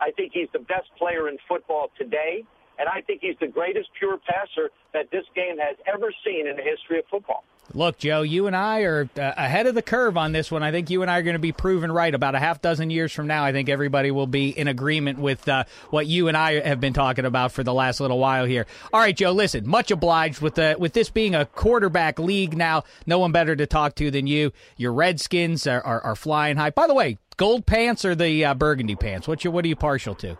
I 0.00 0.10
think 0.12 0.32
he's 0.32 0.48
the 0.52 0.60
best 0.60 0.88
player 0.96 1.28
in 1.28 1.38
football 1.48 1.90
today, 1.98 2.44
and 2.78 2.88
I 2.88 3.00
think 3.02 3.20
he's 3.20 3.36
the 3.40 3.48
greatest 3.48 3.88
pure 3.98 4.18
passer 4.18 4.70
that 4.92 5.10
this 5.10 5.24
game 5.34 5.58
has 5.58 5.76
ever 5.86 6.12
seen 6.24 6.46
in 6.46 6.56
the 6.56 6.62
history 6.62 6.98
of 7.00 7.04
football. 7.10 7.44
Look, 7.74 7.98
Joe, 7.98 8.22
you 8.22 8.46
and 8.46 8.56
I 8.56 8.80
are 8.80 9.08
uh, 9.16 9.32
ahead 9.36 9.66
of 9.66 9.74
the 9.74 9.82
curve 9.82 10.16
on 10.16 10.32
this 10.32 10.50
one. 10.50 10.62
I 10.62 10.70
think 10.70 10.88
you 10.88 11.02
and 11.02 11.10
I 11.10 11.18
are 11.18 11.22
going 11.22 11.34
to 11.34 11.38
be 11.38 11.52
proven 11.52 11.92
right 11.92 12.14
about 12.14 12.34
a 12.34 12.38
half 12.38 12.62
dozen 12.62 12.88
years 12.88 13.12
from 13.12 13.26
now. 13.26 13.44
I 13.44 13.52
think 13.52 13.68
everybody 13.68 14.10
will 14.10 14.26
be 14.26 14.48
in 14.48 14.68
agreement 14.68 15.18
with 15.18 15.46
uh, 15.48 15.64
what 15.90 16.06
you 16.06 16.28
and 16.28 16.36
I 16.36 16.60
have 16.60 16.80
been 16.80 16.94
talking 16.94 17.26
about 17.26 17.52
for 17.52 17.62
the 17.62 17.74
last 17.74 18.00
little 18.00 18.18
while 18.18 18.46
here. 18.46 18.66
All 18.92 19.00
right, 19.00 19.14
Joe, 19.14 19.32
listen, 19.32 19.68
much 19.68 19.90
obliged 19.90 20.40
with 20.40 20.54
the 20.54 20.76
with 20.78 20.94
this 20.94 21.10
being 21.10 21.34
a 21.34 21.44
quarterback 21.44 22.18
league 22.18 22.56
now. 22.56 22.84
No 23.06 23.18
one 23.18 23.32
better 23.32 23.54
to 23.54 23.66
talk 23.66 23.94
to 23.96 24.10
than 24.10 24.26
you. 24.26 24.52
Your 24.78 24.92
Redskins 24.94 25.66
are, 25.66 25.82
are, 25.84 26.00
are 26.00 26.16
flying 26.16 26.56
high. 26.56 26.70
By 26.70 26.86
the 26.86 26.94
way, 26.94 27.18
gold 27.36 27.66
pants 27.66 28.04
or 28.04 28.14
the 28.14 28.46
uh, 28.46 28.54
burgundy 28.54 28.96
pants? 28.96 29.28
What 29.28 29.44
you 29.44 29.50
what 29.50 29.64
are 29.66 29.68
you 29.68 29.76
partial 29.76 30.14
to? 30.16 30.38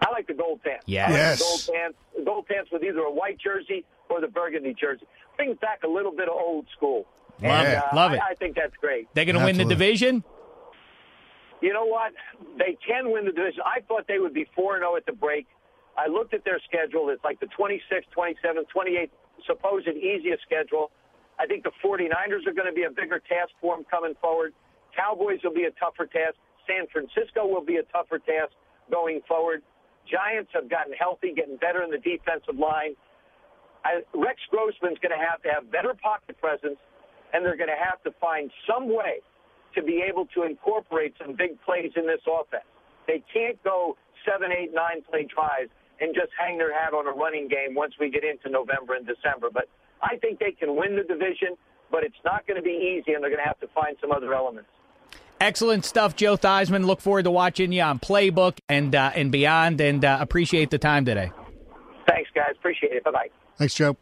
I 0.00 0.10
like 0.12 0.26
the 0.26 0.34
gold 0.34 0.62
pants. 0.62 0.84
Yes. 0.86 1.10
Like 1.10 1.18
Yes. 1.18 1.38
the 1.38 1.44
gold 1.44 1.76
pants. 1.78 1.98
Gold 2.24 2.46
pants 2.46 2.70
with 2.72 2.82
either 2.82 3.00
a 3.00 3.12
white 3.12 3.38
jersey 3.38 3.84
or 4.08 4.20
the 4.20 4.28
burgundy 4.28 4.74
jersey. 4.78 5.06
Brings 5.36 5.58
back 5.58 5.80
a 5.84 5.88
little 5.88 6.12
bit 6.12 6.28
of 6.28 6.34
old 6.34 6.66
school. 6.76 7.06
Love 7.42 7.66
and, 7.66 7.68
it. 7.68 7.76
uh, 7.78 7.96
Love 7.96 8.12
I, 8.12 8.14
it. 8.14 8.20
I 8.30 8.34
think 8.34 8.54
that's 8.56 8.76
great. 8.80 9.08
They're 9.14 9.24
going 9.24 9.38
to 9.38 9.44
win 9.44 9.56
the 9.56 9.64
division. 9.64 10.22
You 11.60 11.72
know 11.72 11.86
what? 11.86 12.12
They 12.58 12.76
can 12.86 13.10
win 13.10 13.24
the 13.24 13.32
division. 13.32 13.62
I 13.64 13.80
thought 13.80 14.06
they 14.06 14.18
would 14.18 14.34
be 14.34 14.46
4 14.54 14.78
0 14.78 14.96
at 14.96 15.06
the 15.06 15.12
break. 15.12 15.46
I 15.96 16.08
looked 16.08 16.34
at 16.34 16.44
their 16.44 16.60
schedule. 16.68 17.08
It's 17.10 17.22
like 17.24 17.40
the 17.40 17.46
26th, 17.46 18.10
27th, 18.16 18.66
28th 18.74 19.10
supposed 19.46 19.88
easiest 19.88 20.42
schedule. 20.42 20.90
I 21.38 21.46
think 21.46 21.64
the 21.64 21.72
49ers 21.82 22.46
are 22.46 22.54
going 22.54 22.68
to 22.68 22.72
be 22.74 22.84
a 22.84 22.90
bigger 22.90 23.18
task 23.18 23.50
for 23.60 23.76
them 23.76 23.84
coming 23.90 24.14
forward. 24.20 24.54
Cowboys 24.94 25.40
will 25.42 25.54
be 25.54 25.64
a 25.64 25.72
tougher 25.72 26.06
task. 26.06 26.34
San 26.66 26.86
Francisco 26.92 27.46
will 27.46 27.64
be 27.64 27.76
a 27.76 27.82
tougher 27.90 28.18
task 28.18 28.52
going 28.90 29.20
forward. 29.26 29.62
Giants 30.10 30.50
have 30.54 30.68
gotten 30.70 30.92
healthy, 30.92 31.32
getting 31.34 31.56
better 31.56 31.82
in 31.82 31.90
the 31.90 31.98
defensive 31.98 32.58
line. 32.58 32.94
I, 33.84 34.00
Rex 34.14 34.40
Grossman's 34.50 34.98
going 34.98 35.12
to 35.12 35.20
have 35.20 35.42
to 35.42 35.50
have 35.52 35.70
better 35.70 35.94
pocket 35.94 36.40
presence, 36.40 36.80
and 37.32 37.44
they're 37.44 37.56
going 37.56 37.72
to 37.72 37.78
have 37.78 38.02
to 38.04 38.10
find 38.20 38.50
some 38.66 38.88
way 38.88 39.20
to 39.74 39.82
be 39.82 40.02
able 40.06 40.26
to 40.34 40.44
incorporate 40.44 41.14
some 41.20 41.36
big 41.36 41.60
plays 41.62 41.92
in 41.96 42.06
this 42.06 42.22
offense. 42.24 42.64
They 43.06 43.22
can't 43.32 43.62
go 43.62 43.96
seven, 44.24 44.50
eight, 44.50 44.72
nine 44.72 45.02
play 45.10 45.28
drives 45.28 45.70
and 46.00 46.14
just 46.14 46.32
hang 46.38 46.58
their 46.58 46.72
hat 46.72 46.94
on 46.94 47.06
a 47.06 47.12
running 47.12 47.48
game 47.48 47.74
once 47.74 47.94
we 48.00 48.10
get 48.10 48.24
into 48.24 48.48
November 48.48 48.94
and 48.94 49.06
December. 49.06 49.48
But 49.52 49.68
I 50.02 50.16
think 50.16 50.38
they 50.38 50.52
can 50.52 50.76
win 50.76 50.96
the 50.96 51.02
division, 51.02 51.56
but 51.90 52.02
it's 52.04 52.18
not 52.24 52.46
going 52.46 52.56
to 52.56 52.62
be 52.62 52.98
easy, 52.98 53.14
and 53.14 53.22
they're 53.22 53.30
going 53.30 53.42
to 53.42 53.46
have 53.46 53.60
to 53.60 53.68
find 53.68 53.96
some 54.00 54.10
other 54.10 54.34
elements. 54.34 54.68
Excellent 55.40 55.84
stuff, 55.84 56.16
Joe 56.16 56.36
Theismann. 56.36 56.86
Look 56.86 57.00
forward 57.00 57.24
to 57.24 57.30
watching 57.30 57.72
you 57.72 57.82
on 57.82 57.98
Playbook 57.98 58.58
and 58.68 58.94
uh, 58.94 59.12
and 59.14 59.30
beyond, 59.30 59.80
and 59.80 60.04
uh, 60.04 60.18
appreciate 60.20 60.70
the 60.70 60.78
time 60.78 61.04
today. 61.04 61.32
Thanks, 62.08 62.30
guys. 62.34 62.54
Appreciate 62.58 62.92
it. 62.92 63.04
Bye 63.04 63.10
bye. 63.10 63.43
Thanks, 63.58 63.74
Joe. 63.74 63.96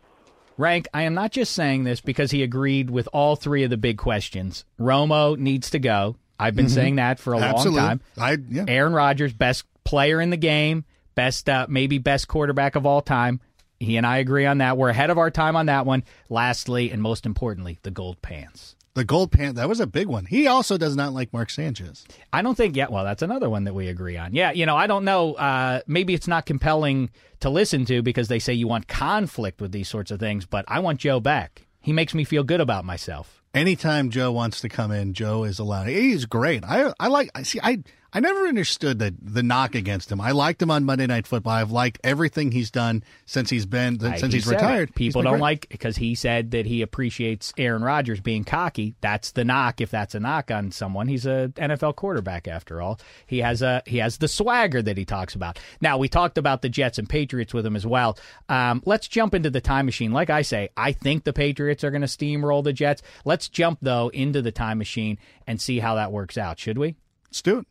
Rank, 0.59 0.87
I 0.93 1.03
am 1.03 1.15
not 1.15 1.33
just 1.33 1.55
saying 1.55 1.85
this 1.85 2.01
because 2.01 2.31
he 2.31 2.43
agreed 2.43 2.91
with 2.91 3.09
all 3.13 3.37
three 3.37 3.65
of 3.65 3.71
the 3.71 3.77
big 3.77 3.99
questions. 3.99 4.65
Romo 4.79 5.37
needs 5.37 5.71
to 5.71 5.79
go. 5.79 6.17
I've 6.39 6.57
been 6.57 6.69
saying 6.69 6.97
that 6.97 7.19
for 7.19 7.35
a 7.35 7.39
Absolutely. 7.39 7.81
long 7.81 7.89
time. 7.89 8.01
I 8.19 8.37
yeah. 8.51 8.65
Aaron 8.67 8.93
Rodgers, 8.93 9.33
best 9.33 9.65
player 9.85 10.21
in 10.21 10.31
the 10.31 10.37
game, 10.37 10.85
best 11.15 11.49
uh, 11.49 11.67
maybe 11.69 11.99
best 11.99 12.27
quarterback 12.29 12.75
of 12.75 12.85
all 12.85 13.01
time. 13.01 13.41
He 13.83 13.97
and 13.97 14.07
I 14.07 14.19
agree 14.19 14.47
on 14.47 14.59
that. 14.59 14.77
We're 14.77 14.91
ahead 14.91 15.11
of 15.11 15.19
our 15.19 15.31
time 15.31 15.57
on 15.57 15.67
that 15.67 15.87
one. 15.87 16.05
Lastly, 16.29 16.91
and 16.91 17.03
most 17.03 17.27
importantly, 17.27 17.79
the 17.83 17.91
gold 17.91 18.23
pants. 18.23 18.77
The 18.95 19.05
gold 19.05 19.33
pant 19.33 19.57
that 19.57 19.69
was 19.69 19.81
a 19.81 19.87
big 19.87 20.07
one. 20.07 20.27
He 20.27 20.47
also 20.47 20.77
does 20.77 20.95
not 20.95 21.15
like 21.15 21.33
Mark 21.33 21.49
Sanchez. 21.49 22.05
I 22.33 22.43
don't 22.43 22.55
think. 22.55 22.77
Yeah, 22.77 22.89
well, 22.91 23.05
that's 23.05 23.23
another 23.23 23.49
one 23.49 23.65
that 23.65 23.75
we 23.75 23.89
agree 23.89 24.19
on. 24.19 24.35
Yeah, 24.35 24.53
you 24.53 24.67
know, 24.67 24.77
I 24.77 24.87
don't 24.87 25.05
know. 25.05 25.33
Uh, 25.35 25.81
maybe 25.87 26.13
it's 26.13 26.29
not 26.29 26.45
compelling 26.45 27.11
to 27.41 27.49
listen 27.49 27.85
to 27.87 28.03
because 28.03 28.29
they 28.29 28.39
say 28.39 28.53
you 28.53 28.69
want 28.69 28.89
conflict 28.89 29.61
with 29.61 29.73
these 29.73 29.89
sorts 29.89 30.11
of 30.11 30.21
things. 30.21 30.45
But 30.45 30.67
I 30.69 30.81
want 30.81 31.01
Joe 31.01 31.21
back. 31.21 31.67
He 31.81 31.93
makes 31.93 32.15
me 32.15 32.25
feel 32.25 32.45
good 32.45 32.61
about 32.61 32.85
myself. 32.85 33.43
Anytime 33.55 34.11
Joe 34.11 34.31
wants 34.31 34.61
to 34.61 34.69
come 34.69 34.93
in, 34.93 35.15
Joe 35.15 35.45
is 35.45 35.59
allowed. 35.59 35.89
He's 35.89 36.27
great. 36.27 36.65
I 36.65 36.93
I 37.01 37.09
like. 37.09 37.31
I 37.35 37.43
see. 37.43 37.61
I 37.63 37.83
I 38.15 38.21
never 38.21 38.47
understood 38.47 38.99
the 38.99 39.15
the 39.23 39.43
knock 39.43 39.75
against 39.75 40.13
him. 40.13 40.21
I 40.21 40.33
liked 40.33 40.61
him 40.61 40.71
on 40.71 40.85
Monday 40.85 41.07
Night 41.07 41.27
Football. 41.27 41.55
I've 41.55 41.71
liked 41.71 41.99
everything 42.05 42.53
he's 42.53 42.71
done 42.71 43.03
since 43.25 43.49
he's 43.49 43.65
been 43.65 43.99
since 44.01 44.21
he 44.21 44.29
he's 44.29 44.45
said 44.45 44.53
it. 44.53 44.57
retired. 44.57 44.89
He's 44.91 45.09
People 45.09 45.23
don't 45.23 45.33
great. 45.35 45.41
like 45.41 45.69
because 45.71 45.97
he 45.97 46.15
said 46.15 46.51
that 46.51 46.67
he 46.67 46.83
appreciates 46.83 47.55
Aaron 47.57 47.83
Rodgers 47.83 48.21
being 48.21 48.45
cocky. 48.45 48.95
That's 49.01 49.31
the 49.31 49.45
knock. 49.45 49.81
If 49.81 49.91
that's 49.91 50.15
a 50.15 50.21
knock 50.21 50.51
on 50.51 50.73
someone, 50.73 51.09
he's 51.09 51.25
a 51.25 51.53
NFL 51.57 51.97
quarterback 51.97 52.47
after 52.47 52.83
all. 52.83 53.01
He 53.27 53.39
has 53.39 53.63
a 53.63 53.83
he 53.87 53.97
has 53.99 54.19
the 54.19 54.29
swagger 54.29 54.83
that 54.83 54.99
he 54.99 55.07
talks 55.07 55.35
about. 55.35 55.59
Now 55.81 55.97
we 55.97 56.09
talked 56.09 56.37
about 56.37 56.61
the 56.61 56.69
Jets 56.69 56.99
and 56.99 57.09
Patriots 57.09 57.55
with 57.55 57.65
him 57.65 57.77
as 57.77 57.87
well. 57.87 58.19
Um, 58.51 58.83
let's 58.85 59.09
jump 59.09 59.35
into 59.35 59.49
the 59.49 59.63
time 59.63 59.87
machine. 59.87 60.13
Like 60.13 60.29
I 60.29 60.43
say, 60.43 60.69
I 60.77 60.93
think 60.93 61.25
the 61.25 61.33
Patriots 61.33 61.83
are 61.83 61.91
going 61.91 62.03
to 62.03 62.07
steamroll 62.09 62.63
the 62.63 62.75
Jets. 62.75 63.01
Let's 63.25 63.49
jump 63.49 63.79
though 63.81 64.09
into 64.09 64.43
the 64.43 64.53
time 64.53 64.77
machine 64.77 65.17
and 65.47 65.59
see 65.59 65.79
how 65.79 65.95
that 65.95 66.13
works 66.13 66.37
out. 66.37 66.59
Should 66.59 66.77
we? 66.77 66.97
Let's 67.29 67.41
do 67.41 67.61
it. 67.61 67.67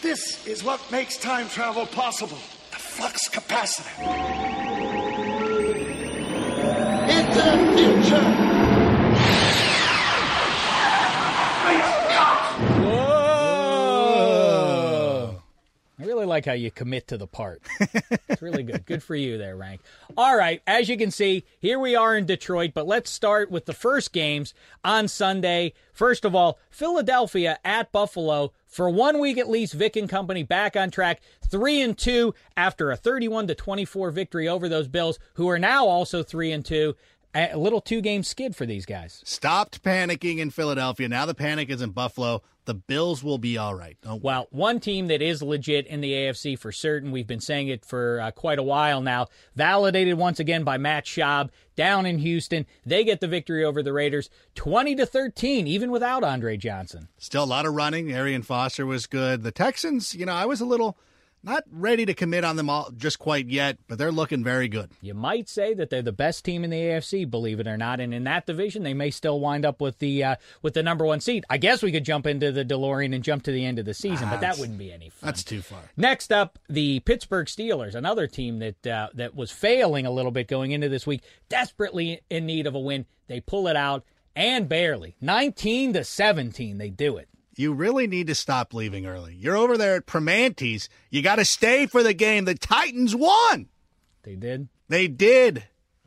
This 0.00 0.46
is 0.46 0.62
what 0.62 0.80
makes 0.92 1.16
time 1.16 1.48
travel 1.48 1.84
possible 1.84 2.38
the 2.70 2.76
flux 2.76 3.28
capacitor. 3.28 3.88
Into 7.08 7.34
the 7.34 7.76
future. 7.76 8.24
I 16.00 16.04
really 16.04 16.26
like 16.26 16.46
how 16.46 16.52
you 16.52 16.70
commit 16.70 17.08
to 17.08 17.16
the 17.16 17.26
part. 17.26 17.60
It's 18.28 18.40
really 18.40 18.62
good. 18.62 18.86
Good 18.86 19.02
for 19.02 19.16
you 19.16 19.36
there, 19.36 19.56
Rank. 19.56 19.80
All 20.16 20.36
right, 20.36 20.62
as 20.66 20.88
you 20.88 20.96
can 20.96 21.10
see, 21.10 21.44
here 21.58 21.80
we 21.80 21.96
are 21.96 22.16
in 22.16 22.24
Detroit, 22.24 22.70
but 22.72 22.86
let's 22.86 23.10
start 23.10 23.50
with 23.50 23.66
the 23.66 23.72
first 23.72 24.12
games 24.12 24.54
on 24.84 25.08
Sunday. 25.08 25.72
First 25.92 26.24
of 26.24 26.36
all, 26.36 26.60
Philadelphia 26.70 27.58
at 27.64 27.90
Buffalo. 27.90 28.52
For 28.68 28.90
one 28.90 29.18
week 29.18 29.38
at 29.38 29.48
least, 29.48 29.72
Vick 29.72 29.96
and 29.96 30.08
company 30.08 30.42
back 30.42 30.76
on 30.76 30.90
track, 30.90 31.22
3 31.48 31.80
and 31.80 31.98
2 31.98 32.34
after 32.56 32.90
a 32.90 32.96
31 32.96 33.46
to 33.48 33.54
24 33.54 34.10
victory 34.10 34.46
over 34.46 34.68
those 34.68 34.88
Bills, 34.88 35.18
who 35.34 35.48
are 35.48 35.58
now 35.58 35.86
also 35.86 36.22
3 36.22 36.52
and 36.52 36.64
2. 36.64 36.94
A 37.34 37.56
little 37.56 37.80
two-game 37.80 38.22
skid 38.22 38.56
for 38.56 38.64
these 38.64 38.86
guys. 38.86 39.20
Stopped 39.24 39.82
panicking 39.82 40.38
in 40.38 40.50
Philadelphia. 40.50 41.08
Now 41.08 41.26
the 41.26 41.34
panic 41.34 41.68
is 41.68 41.82
in 41.82 41.90
Buffalo. 41.90 42.42
The 42.64 42.74
Bills 42.74 43.22
will 43.22 43.38
be 43.38 43.56
all 43.56 43.74
right. 43.74 43.96
Don't 44.02 44.22
Well, 44.22 44.46
one 44.50 44.80
team 44.80 45.06
that 45.06 45.22
is 45.22 45.42
legit 45.42 45.86
in 45.86 46.00
the 46.00 46.12
AFC 46.12 46.58
for 46.58 46.72
certain, 46.72 47.10
we've 47.10 47.26
been 47.26 47.40
saying 47.40 47.68
it 47.68 47.84
for 47.84 48.20
uh, 48.20 48.30
quite 48.30 48.58
a 48.58 48.62
while 48.62 49.00
now, 49.00 49.28
validated 49.54 50.18
once 50.18 50.40
again 50.40 50.64
by 50.64 50.76
Matt 50.78 51.06
Schaub 51.06 51.50
down 51.76 52.06
in 52.06 52.18
Houston. 52.18 52.66
They 52.84 53.04
get 53.04 53.20
the 53.20 53.28
victory 53.28 53.64
over 53.64 53.82
the 53.82 53.92
Raiders 53.92 54.28
20 54.54 54.96
to 54.96 55.06
13 55.06 55.66
even 55.66 55.90
without 55.90 56.24
Andre 56.24 56.56
Johnson. 56.56 57.08
Still 57.18 57.44
a 57.44 57.46
lot 57.46 57.66
of 57.66 57.74
running. 57.74 58.12
Arian 58.12 58.42
Foster 58.42 58.84
was 58.84 59.06
good. 59.06 59.42
The 59.42 59.52
Texans, 59.52 60.14
you 60.14 60.26
know, 60.26 60.34
I 60.34 60.44
was 60.44 60.60
a 60.60 60.66
little 60.66 60.98
not 61.42 61.64
ready 61.70 62.04
to 62.06 62.14
commit 62.14 62.44
on 62.44 62.56
them 62.56 62.68
all 62.68 62.90
just 62.96 63.18
quite 63.18 63.48
yet, 63.48 63.78
but 63.86 63.98
they're 63.98 64.12
looking 64.12 64.42
very 64.42 64.68
good. 64.68 64.90
You 65.00 65.14
might 65.14 65.48
say 65.48 65.74
that 65.74 65.90
they're 65.90 66.02
the 66.02 66.12
best 66.12 66.44
team 66.44 66.64
in 66.64 66.70
the 66.70 66.76
AFC, 66.76 67.28
believe 67.30 67.60
it 67.60 67.66
or 67.66 67.76
not, 67.76 68.00
and 68.00 68.12
in 68.12 68.24
that 68.24 68.46
division 68.46 68.82
they 68.82 68.94
may 68.94 69.10
still 69.10 69.40
wind 69.40 69.64
up 69.64 69.80
with 69.80 69.98
the 69.98 70.24
uh, 70.24 70.36
with 70.62 70.74
the 70.74 70.82
number 70.82 71.04
1 71.04 71.20
seed. 71.20 71.44
I 71.48 71.58
guess 71.58 71.82
we 71.82 71.92
could 71.92 72.04
jump 72.04 72.26
into 72.26 72.52
the 72.52 72.64
DeLorean 72.64 73.14
and 73.14 73.22
jump 73.22 73.44
to 73.44 73.52
the 73.52 73.64
end 73.64 73.78
of 73.78 73.84
the 73.84 73.94
season, 73.94 74.28
but 74.28 74.40
that 74.40 74.58
wouldn't 74.58 74.78
be 74.78 74.92
any 74.92 75.10
fun. 75.10 75.28
That's 75.28 75.44
too 75.44 75.62
far. 75.62 75.80
Next 75.96 76.32
up, 76.32 76.58
the 76.68 77.00
Pittsburgh 77.00 77.46
Steelers, 77.46 77.94
another 77.94 78.26
team 78.26 78.58
that 78.58 78.86
uh, 78.86 79.08
that 79.14 79.34
was 79.34 79.50
failing 79.50 80.06
a 80.06 80.10
little 80.10 80.32
bit 80.32 80.48
going 80.48 80.72
into 80.72 80.88
this 80.88 81.06
week, 81.06 81.22
desperately 81.48 82.20
in 82.30 82.46
need 82.46 82.66
of 82.66 82.74
a 82.74 82.80
win. 82.80 83.06
They 83.28 83.40
pull 83.40 83.68
it 83.68 83.76
out 83.76 84.04
and 84.34 84.68
barely, 84.68 85.16
nineteen 85.20 85.92
to 85.94 86.04
seventeen. 86.04 86.78
They 86.78 86.90
do 86.90 87.16
it. 87.16 87.28
You 87.58 87.72
really 87.72 88.06
need 88.06 88.28
to 88.28 88.36
stop 88.36 88.72
leaving 88.72 89.04
early. 89.04 89.34
You're 89.34 89.56
over 89.56 89.76
there 89.76 89.96
at 89.96 90.06
Primanti's. 90.06 90.88
You 91.10 91.22
got 91.22 91.36
to 91.36 91.44
stay 91.44 91.86
for 91.86 92.04
the 92.04 92.14
game. 92.14 92.44
The 92.44 92.54
Titans 92.54 93.16
won. 93.16 93.68
They 94.22 94.36
did. 94.36 94.68
They 94.88 95.08
did. 95.08 95.64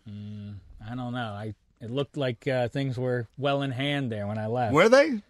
I 0.08 0.96
don't 0.96 1.14
know. 1.14 1.34
I 1.34 1.54
it 1.82 1.90
looked 1.92 2.16
like 2.16 2.48
uh, 2.48 2.70
things 2.70 2.98
were 2.98 3.28
well 3.38 3.64
in 3.64 3.72
hand 3.72 4.12
there 4.12 4.28
when 4.28 4.38
I 4.38 4.48
left. 4.48 4.74
Were 4.74 4.88
they? 4.88 5.22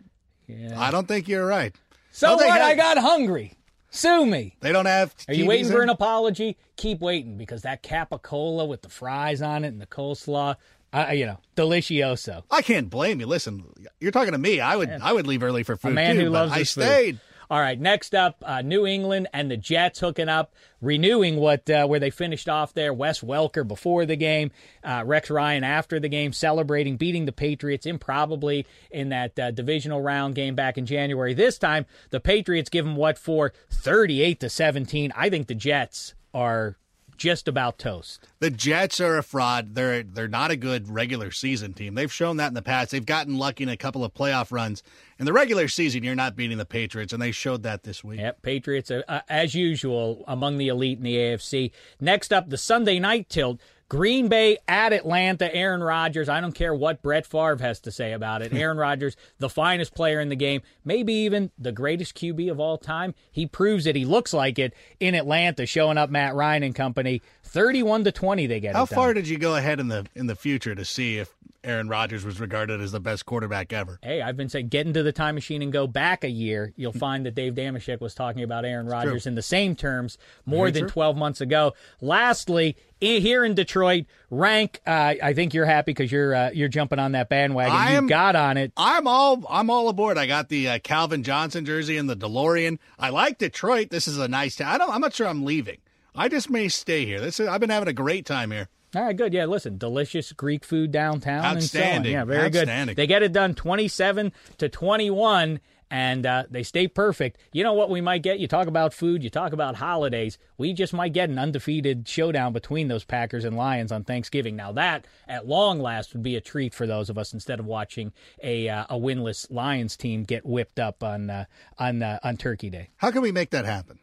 Yeah. 0.47 0.79
I 0.79 0.91
don't 0.91 1.07
think 1.07 1.27
you're 1.27 1.45
right. 1.45 1.75
so 2.11 2.35
what? 2.35 2.45
have- 2.47 2.61
I 2.61 2.75
got 2.75 2.97
hungry. 2.97 3.53
Sue 3.89 4.25
me. 4.25 4.55
They 4.61 4.71
don't 4.71 4.85
have. 4.85 5.13
Are 5.27 5.33
you 5.33 5.45
waiting 5.45 5.71
for 5.71 5.81
an 5.81 5.89
apology? 5.89 6.55
Keep 6.77 7.01
waiting 7.01 7.37
because 7.37 7.63
that 7.63 7.83
capicola 7.83 8.67
with 8.67 8.83
the 8.83 8.89
fries 8.89 9.41
on 9.41 9.65
it 9.65 9.69
and 9.69 9.81
the 9.81 9.85
coleslaw, 9.87 10.55
uh, 10.93 11.11
you 11.13 11.25
know, 11.25 11.37
delicioso. 11.55 12.43
I 12.51 12.61
can't 12.61 12.89
blame 12.89 13.19
you. 13.19 13.25
Listen, 13.27 13.63
you're 13.99 14.11
talking 14.11 14.33
to 14.33 14.37
me. 14.37 14.59
I 14.59 14.75
would. 14.75 14.89
I 14.89 15.13
would 15.13 15.27
leave 15.27 15.43
early 15.43 15.63
for 15.63 15.77
food 15.77 15.91
A 15.91 15.95
man 15.95 16.15
too. 16.15 16.23
who 16.25 16.29
loves 16.29 16.51
I 16.51 16.59
his 16.59 16.73
food. 16.73 16.83
stayed. 16.83 17.19
All 17.49 17.59
right, 17.59 17.77
next 17.77 18.15
up, 18.15 18.41
uh, 18.45 18.61
New 18.61 18.87
England 18.87 19.27
and 19.33 19.51
the 19.51 19.57
Jets 19.57 19.99
hooking 19.99 20.29
up, 20.29 20.53
renewing 20.79 21.35
what 21.35 21.69
uh, 21.69 21.85
where 21.85 21.99
they 21.99 22.09
finished 22.09 22.47
off 22.47 22.73
there. 22.73 22.93
Wes 22.93 23.19
Welker 23.19 23.67
before 23.67 24.05
the 24.05 24.15
game, 24.15 24.51
uh, 24.85 25.03
Rex 25.05 25.29
Ryan 25.29 25.65
after 25.65 25.99
the 25.99 26.07
game, 26.07 26.31
celebrating 26.31 26.95
beating 26.95 27.25
the 27.25 27.33
Patriots 27.33 27.85
improbably 27.85 28.65
in 28.89 29.09
that 29.09 29.37
uh, 29.37 29.51
divisional 29.51 30.01
round 30.01 30.33
game 30.35 30.55
back 30.55 30.77
in 30.77 30.85
January. 30.85 31.33
This 31.33 31.57
time, 31.57 31.85
the 32.09 32.21
Patriots 32.21 32.69
give 32.69 32.85
them 32.85 32.95
what 32.95 33.17
for 33.17 33.51
thirty-eight 33.69 34.39
to 34.39 34.49
seventeen. 34.49 35.11
I 35.13 35.29
think 35.29 35.47
the 35.47 35.55
Jets 35.55 36.13
are 36.33 36.77
just 37.21 37.47
about 37.47 37.77
toast. 37.77 38.27
The 38.39 38.49
Jets 38.49 38.99
are 38.99 39.15
a 39.15 39.21
fraud. 39.21 39.75
They're 39.75 40.01
they're 40.01 40.27
not 40.27 40.49
a 40.49 40.55
good 40.55 40.89
regular 40.89 41.29
season 41.29 41.73
team. 41.73 41.93
They've 41.93 42.11
shown 42.11 42.37
that 42.37 42.47
in 42.47 42.55
the 42.55 42.63
past. 42.63 42.89
They've 42.89 43.05
gotten 43.05 43.37
lucky 43.37 43.61
in 43.61 43.69
a 43.69 43.77
couple 43.77 44.03
of 44.03 44.11
playoff 44.11 44.51
runs. 44.51 44.81
In 45.19 45.25
the 45.27 45.33
regular 45.33 45.67
season, 45.67 46.03
you're 46.03 46.15
not 46.15 46.35
beating 46.35 46.57
the 46.57 46.65
Patriots, 46.65 47.13
and 47.13 47.21
they 47.21 47.31
showed 47.31 47.61
that 47.61 47.83
this 47.83 48.03
week. 48.03 48.19
Yep, 48.19 48.41
Patriots, 48.41 48.89
are, 48.89 49.03
uh, 49.07 49.21
as 49.29 49.53
usual, 49.53 50.23
among 50.27 50.57
the 50.57 50.67
elite 50.67 50.97
in 50.97 51.03
the 51.03 51.15
AFC. 51.15 51.71
Next 51.99 52.33
up, 52.33 52.49
the 52.49 52.57
Sunday 52.57 52.97
night 52.97 53.29
tilt. 53.29 53.61
Green 53.91 54.29
Bay 54.29 54.57
at 54.69 54.93
Atlanta. 54.93 55.53
Aaron 55.53 55.83
Rodgers. 55.83 56.29
I 56.29 56.39
don't 56.39 56.53
care 56.53 56.73
what 56.73 57.01
Brett 57.01 57.25
Favre 57.25 57.57
has 57.59 57.81
to 57.81 57.91
say 57.91 58.13
about 58.13 58.41
it. 58.41 58.53
Aaron 58.53 58.77
Rodgers, 58.77 59.17
the 59.39 59.49
finest 59.49 59.93
player 59.93 60.21
in 60.21 60.29
the 60.29 60.35
game, 60.37 60.61
maybe 60.85 61.11
even 61.11 61.51
the 61.59 61.73
greatest 61.73 62.15
QB 62.15 62.49
of 62.49 62.57
all 62.57 62.77
time. 62.77 63.13
He 63.33 63.45
proves 63.45 63.85
it. 63.85 63.97
He 63.97 64.05
looks 64.05 64.33
like 64.33 64.57
it 64.57 64.73
in 65.01 65.13
Atlanta, 65.13 65.65
showing 65.65 65.97
up 65.97 66.09
Matt 66.09 66.35
Ryan 66.35 66.63
and 66.63 66.73
company. 66.73 67.21
Thirty-one 67.43 68.05
to 68.05 68.13
twenty, 68.13 68.47
they 68.47 68.61
get 68.61 68.75
How 68.75 68.85
far 68.85 69.13
did 69.13 69.27
you 69.27 69.37
go 69.37 69.57
ahead 69.57 69.81
in 69.81 69.89
the 69.89 70.07
in 70.15 70.27
the 70.27 70.37
future 70.37 70.73
to 70.73 70.85
see 70.85 71.17
if 71.17 71.35
Aaron 71.63 71.87
Rodgers 71.87 72.25
was 72.25 72.39
regarded 72.39 72.81
as 72.81 72.91
the 72.91 72.99
best 72.99 73.25
quarterback 73.25 73.71
ever? 73.71 73.99
Hey, 74.01 74.21
I've 74.21 74.35
been 74.35 74.49
saying 74.49 74.69
get 74.69 74.87
into 74.87 75.03
the 75.03 75.11
time 75.11 75.35
machine 75.35 75.61
and 75.61 75.71
go 75.71 75.85
back 75.85 76.23
a 76.23 76.29
year. 76.29 76.73
You'll 76.75 76.91
find 76.93 77.25
that 77.25 77.35
Dave 77.35 77.53
Dameshek 77.53 78.01
was 78.01 78.15
talking 78.15 78.43
about 78.43 78.65
Aaron 78.65 78.87
Rodgers 78.87 79.27
in 79.27 79.35
the 79.35 79.41
same 79.41 79.75
terms 79.75 80.17
more 80.45 80.65
Very 80.65 80.71
than 80.71 80.81
true. 80.83 80.91
12 80.91 81.17
months 81.17 81.41
ago. 81.41 81.73
Lastly, 82.01 82.75
here 82.99 83.45
in 83.45 83.53
Detroit, 83.53 84.05
rank. 84.29 84.81
Uh, 84.85 85.15
I 85.21 85.33
think 85.33 85.53
you're 85.53 85.65
happy 85.65 85.91
because 85.91 86.11
you're 86.11 86.33
uh, 86.33 86.49
you're 86.51 86.67
jumping 86.67 86.99
on 86.99 87.11
that 87.13 87.29
bandwagon. 87.29 87.75
I 87.75 87.91
you 87.91 87.97
am- 87.97 88.07
got 88.07 88.35
on 88.35 88.57
it. 88.57 88.71
I'm 88.77 89.07
all 89.07 89.43
I'm 89.49 89.69
all 89.69 89.89
aboard. 89.89 90.17
I 90.17 90.25
got 90.25 90.49
the 90.49 90.69
uh, 90.69 90.79
Calvin 90.79 91.23
Johnson 91.23 91.65
jersey 91.65 91.97
and 91.97 92.09
the 92.09 92.15
DeLorean. 92.15 92.79
I 92.99 93.09
like 93.09 93.37
Detroit. 93.37 93.89
This 93.89 94.07
is 94.07 94.17
a 94.17 94.27
nice 94.27 94.55
town. 94.55 94.73
I 94.73 94.77
don't. 94.77 94.91
I'm 94.91 95.01
not 95.01 95.13
sure 95.13 95.27
I'm 95.27 95.45
leaving. 95.45 95.77
I 96.13 96.27
just 96.27 96.49
may 96.49 96.67
stay 96.67 97.05
here. 97.05 97.21
This 97.21 97.39
is, 97.39 97.47
I've 97.47 97.61
been 97.61 97.69
having 97.69 97.87
a 97.87 97.93
great 97.93 98.25
time 98.25 98.51
here. 98.51 98.67
All 98.95 99.03
right, 99.03 99.15
good. 99.15 99.33
Yeah, 99.33 99.45
listen, 99.45 99.77
delicious 99.77 100.33
Greek 100.33 100.65
food 100.65 100.91
downtown 100.91 101.45
and 101.45 101.63
so 101.63 101.79
on. 101.79 101.83
Outstanding. 101.85 102.11
Yeah, 102.13 102.25
very 102.25 102.47
Outstanding. 102.47 102.95
good. 102.95 103.01
They 103.01 103.07
get 103.07 103.23
it 103.23 103.31
done 103.31 103.55
27 103.55 104.33
to 104.57 104.67
21 104.69 105.61
and 105.89 106.25
uh, 106.25 106.43
they 106.49 106.63
stay 106.63 106.87
perfect. 106.87 107.37
You 107.51 107.63
know 107.63 107.73
what 107.73 107.89
we 107.89 108.01
might 108.01 108.21
get? 108.23 108.39
You 108.39 108.47
talk 108.47 108.67
about 108.67 108.93
food, 108.93 109.23
you 109.23 109.29
talk 109.29 109.53
about 109.53 109.75
holidays. 109.75 110.37
We 110.57 110.73
just 110.73 110.93
might 110.93 111.13
get 111.13 111.29
an 111.29 111.37
undefeated 111.37 112.07
showdown 112.07 112.53
between 112.53 112.87
those 112.87 113.03
Packers 113.03 113.43
and 113.45 113.55
Lions 113.57 113.91
on 113.91 114.03
Thanksgiving. 114.03 114.55
Now 114.55 114.71
that, 114.73 115.05
at 115.27 115.47
long 115.47 115.79
last, 115.79 116.13
would 116.13 116.23
be 116.23 116.35
a 116.37 116.41
treat 116.41 116.73
for 116.73 116.87
those 116.87 117.09
of 117.09 117.17
us 117.17 117.33
instead 117.33 117.59
of 117.59 117.65
watching 117.65 118.11
a 118.41 118.69
uh, 118.69 118.85
a 118.89 118.95
winless 118.97 119.51
Lions 119.51 119.95
team 119.97 120.23
get 120.23 120.45
whipped 120.45 120.79
up 120.79 121.03
on 121.03 121.29
uh, 121.29 121.45
on 121.77 122.01
uh, 122.03 122.19
on 122.23 122.37
Turkey 122.37 122.69
Day. 122.69 122.89
How 122.97 123.11
can 123.11 123.21
we 123.21 123.31
make 123.33 123.49
that 123.51 123.65
happen? 123.65 123.99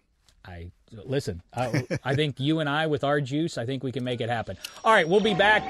I 0.48 0.70
listen. 0.92 1.42
I, 1.54 1.86
I 2.02 2.14
think 2.14 2.40
you 2.40 2.60
and 2.60 2.68
I, 2.68 2.86
with 2.86 3.04
our 3.04 3.20
juice, 3.20 3.58
I 3.58 3.66
think 3.66 3.82
we 3.84 3.92
can 3.92 4.04
make 4.04 4.20
it 4.20 4.30
happen. 4.30 4.56
All 4.84 4.92
right, 4.92 5.06
we'll 5.08 5.20
be 5.20 5.34
back. 5.34 5.62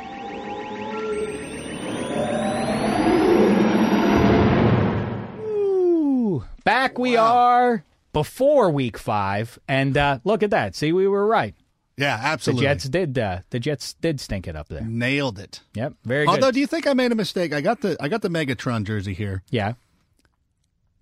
Ooh, 5.41 6.45
back 6.65 6.99
we 6.99 7.17
are 7.17 7.85
before 8.13 8.71
Week 8.71 8.97
Five, 8.99 9.59
and 9.67 9.97
uh, 9.97 10.19
look 10.25 10.43
at 10.43 10.51
that. 10.51 10.77
See, 10.77 10.93
we 10.93 11.09
were 11.09 11.27
right. 11.27 11.55
Yeah, 11.97 12.17
absolutely. 12.21 12.67
The 12.67 12.71
absolutely. 12.71 13.07
Jets 13.07 13.15
did. 13.15 13.19
Uh, 13.19 13.39
the 13.51 13.59
Jets 13.61 13.95
did 13.95 14.21
stink 14.21 14.47
it 14.47 14.55
up 14.55 14.69
there. 14.69 14.83
nailed 14.83 15.41
it. 15.41 15.63
Yep, 15.75 15.95
very 16.05 16.27
good. 16.27 16.31
Although, 16.31 16.53
do 16.53 16.61
you 16.61 16.67
think 16.69 16.87
I 16.87 16.93
made 16.93 17.11
a 17.11 17.17
mistake? 17.17 17.53
I 17.53 17.61
got 17.61 17.81
the 17.81 17.97
I 18.01 18.09
got 18.09 18.23
the 18.23 18.29
Megatron 18.29 18.85
jersey 18.85 19.15
here. 19.15 19.43
yeah, 19.51 19.73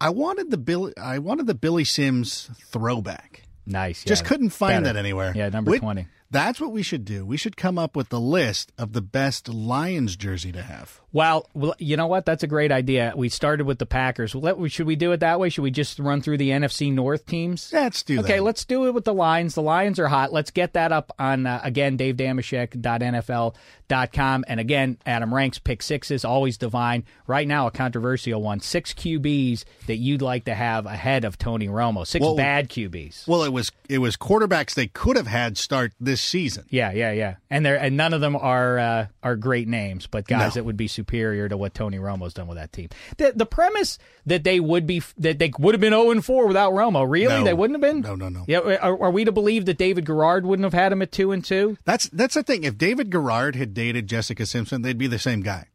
I 0.00 0.08
wanted 0.10 0.50
the 0.50 0.58
Billy 0.58 0.96
I 0.96 1.18
wanted 1.18 1.46
the 1.46 1.54
Billy 1.54 1.84
Sims 1.84 2.50
throwback. 2.70 3.42
Nice. 3.66 4.04
Just 4.04 4.24
couldn't 4.24 4.50
find 4.50 4.84
better. 4.84 4.94
that 4.94 4.98
anywhere. 4.98 5.32
Yeah, 5.34 5.48
number 5.48 5.72
Which- 5.72 5.80
20. 5.80 6.06
That's 6.28 6.60
what 6.60 6.72
we 6.72 6.82
should 6.82 7.04
do. 7.04 7.24
We 7.24 7.36
should 7.36 7.56
come 7.56 7.78
up 7.78 7.94
with 7.94 8.08
the 8.08 8.18
list 8.20 8.72
of 8.76 8.92
the 8.94 9.00
best 9.00 9.48
Lions 9.48 10.16
jersey 10.16 10.50
to 10.52 10.62
have. 10.62 11.00
Well, 11.16 11.48
you 11.78 11.96
know 11.96 12.08
what? 12.08 12.26
That's 12.26 12.42
a 12.42 12.46
great 12.46 12.70
idea. 12.70 13.14
We 13.16 13.30
started 13.30 13.64
with 13.66 13.78
the 13.78 13.86
Packers. 13.86 14.36
Should 14.68 14.86
we 14.86 14.96
do 14.96 15.12
it 15.12 15.20
that 15.20 15.40
way? 15.40 15.48
Should 15.48 15.62
we 15.62 15.70
just 15.70 15.98
run 15.98 16.20
through 16.20 16.36
the 16.36 16.50
NFC 16.50 16.92
North 16.92 17.24
teams? 17.24 17.70
Let's 17.72 18.02
do 18.02 18.20
Okay, 18.20 18.34
that. 18.36 18.42
let's 18.42 18.66
do 18.66 18.84
it 18.86 18.92
with 18.92 19.04
the 19.04 19.14
Lions. 19.14 19.54
The 19.54 19.62
Lions 19.62 19.98
are 19.98 20.08
hot. 20.08 20.30
Let's 20.30 20.50
get 20.50 20.74
that 20.74 20.92
up 20.92 21.10
on, 21.18 21.46
uh, 21.46 21.62
again, 21.64 21.96
davedameshek.nfl.com. 21.96 24.44
And 24.46 24.60
again, 24.60 24.98
Adam 25.06 25.34
Ranks 25.34 25.58
pick 25.58 25.82
sixes, 25.82 26.24
always 26.24 26.58
divine. 26.58 27.04
Right 27.26 27.48
now, 27.48 27.66
a 27.66 27.70
controversial 27.70 28.42
one. 28.42 28.60
Six 28.60 28.92
QBs 28.92 29.64
that 29.86 29.96
you'd 29.96 30.22
like 30.22 30.44
to 30.44 30.54
have 30.54 30.86
ahead 30.86 31.24
of 31.24 31.38
Tony 31.38 31.68
Romo. 31.68 32.06
Six 32.06 32.22
Well- 32.22 32.36
bad 32.36 32.68
QBs. 32.68 33.26
Well, 33.26 33.42
it 33.42 33.52
was 33.52 33.72
it 33.88 33.98
was 33.98 34.16
quarterbacks 34.16 34.74
they 34.74 34.88
could 34.88 35.16
have 35.16 35.28
had 35.28 35.56
start 35.56 35.92
this 36.00 36.20
season. 36.20 36.64
Yeah, 36.70 36.92
yeah, 36.92 37.12
yeah. 37.12 37.36
And 37.50 37.64
they 37.64 37.76
and 37.78 37.96
none 37.96 38.12
of 38.12 38.20
them 38.20 38.36
are 38.36 38.78
uh, 38.78 39.06
are 39.22 39.36
great 39.36 39.68
names, 39.68 40.06
but 40.06 40.26
guys 40.26 40.54
No. 40.56 40.60
that 40.60 40.64
would 40.64 40.76
be 40.76 40.88
superior 41.06 41.48
to 41.48 41.56
what 41.56 41.72
Tony 41.72 41.98
Romo's 41.98 42.34
done 42.34 42.48
with 42.48 42.58
that 42.58 42.72
team. 42.72 42.88
The 43.16 43.32
the 43.34 43.46
premise 43.46 43.98
that 44.26 44.42
they 44.42 44.58
would 44.58 44.86
be 44.86 45.02
that 45.18 45.38
they 45.38 45.52
would 45.58 45.74
have 45.74 45.80
been 45.80 45.92
0 45.92 46.10
and 46.10 46.24
4 46.24 46.46
without 46.48 46.72
Romo, 46.72 47.08
really? 47.08 47.28
No. 47.34 47.44
They 47.44 47.54
wouldn't 47.54 47.80
have 47.82 47.92
been? 47.92 48.00
No, 48.00 48.16
no, 48.16 48.28
no. 48.28 48.44
Yeah, 48.48 48.58
are, 48.58 49.00
are 49.04 49.10
we 49.10 49.24
to 49.24 49.32
believe 49.32 49.66
that 49.66 49.78
David 49.78 50.04
Garrard 50.04 50.44
wouldn't 50.44 50.64
have 50.64 50.74
had 50.74 50.92
him 50.92 51.02
at 51.02 51.12
2 51.12 51.30
and 51.32 51.44
2? 51.44 51.78
That's 51.84 52.08
that's 52.08 52.34
the 52.34 52.42
thing. 52.42 52.64
If 52.64 52.76
David 52.76 53.10
Garrard 53.10 53.54
had 53.54 53.72
dated 53.72 54.08
Jessica 54.08 54.44
Simpson, 54.46 54.82
they'd 54.82 54.98
be 54.98 55.06
the 55.06 55.18
same 55.18 55.42
guy. 55.42 55.68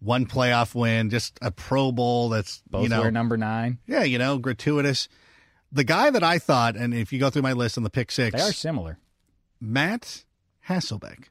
One 0.00 0.26
playoff 0.26 0.74
win, 0.74 1.08
just 1.10 1.38
a 1.42 1.50
Pro 1.50 1.90
Bowl. 1.90 2.28
That's 2.28 2.62
Both 2.70 2.82
you 2.84 2.88
know, 2.90 3.00
were 3.02 3.10
number 3.10 3.36
9. 3.36 3.78
yeah, 3.86 4.04
you 4.04 4.18
know, 4.18 4.38
gratuitous. 4.38 5.08
The 5.72 5.84
guy 5.84 6.10
that 6.10 6.22
I 6.22 6.38
thought, 6.38 6.76
and 6.76 6.94
if 6.94 7.12
you 7.12 7.18
go 7.18 7.30
through 7.30 7.42
my 7.42 7.52
list 7.52 7.76
on 7.78 7.84
the 7.84 7.90
pick 7.90 8.10
six, 8.10 8.36
They 8.40 8.48
are 8.48 8.52
similar. 8.52 8.98
Matt 9.60 10.24
Hasselbeck, 10.68 11.24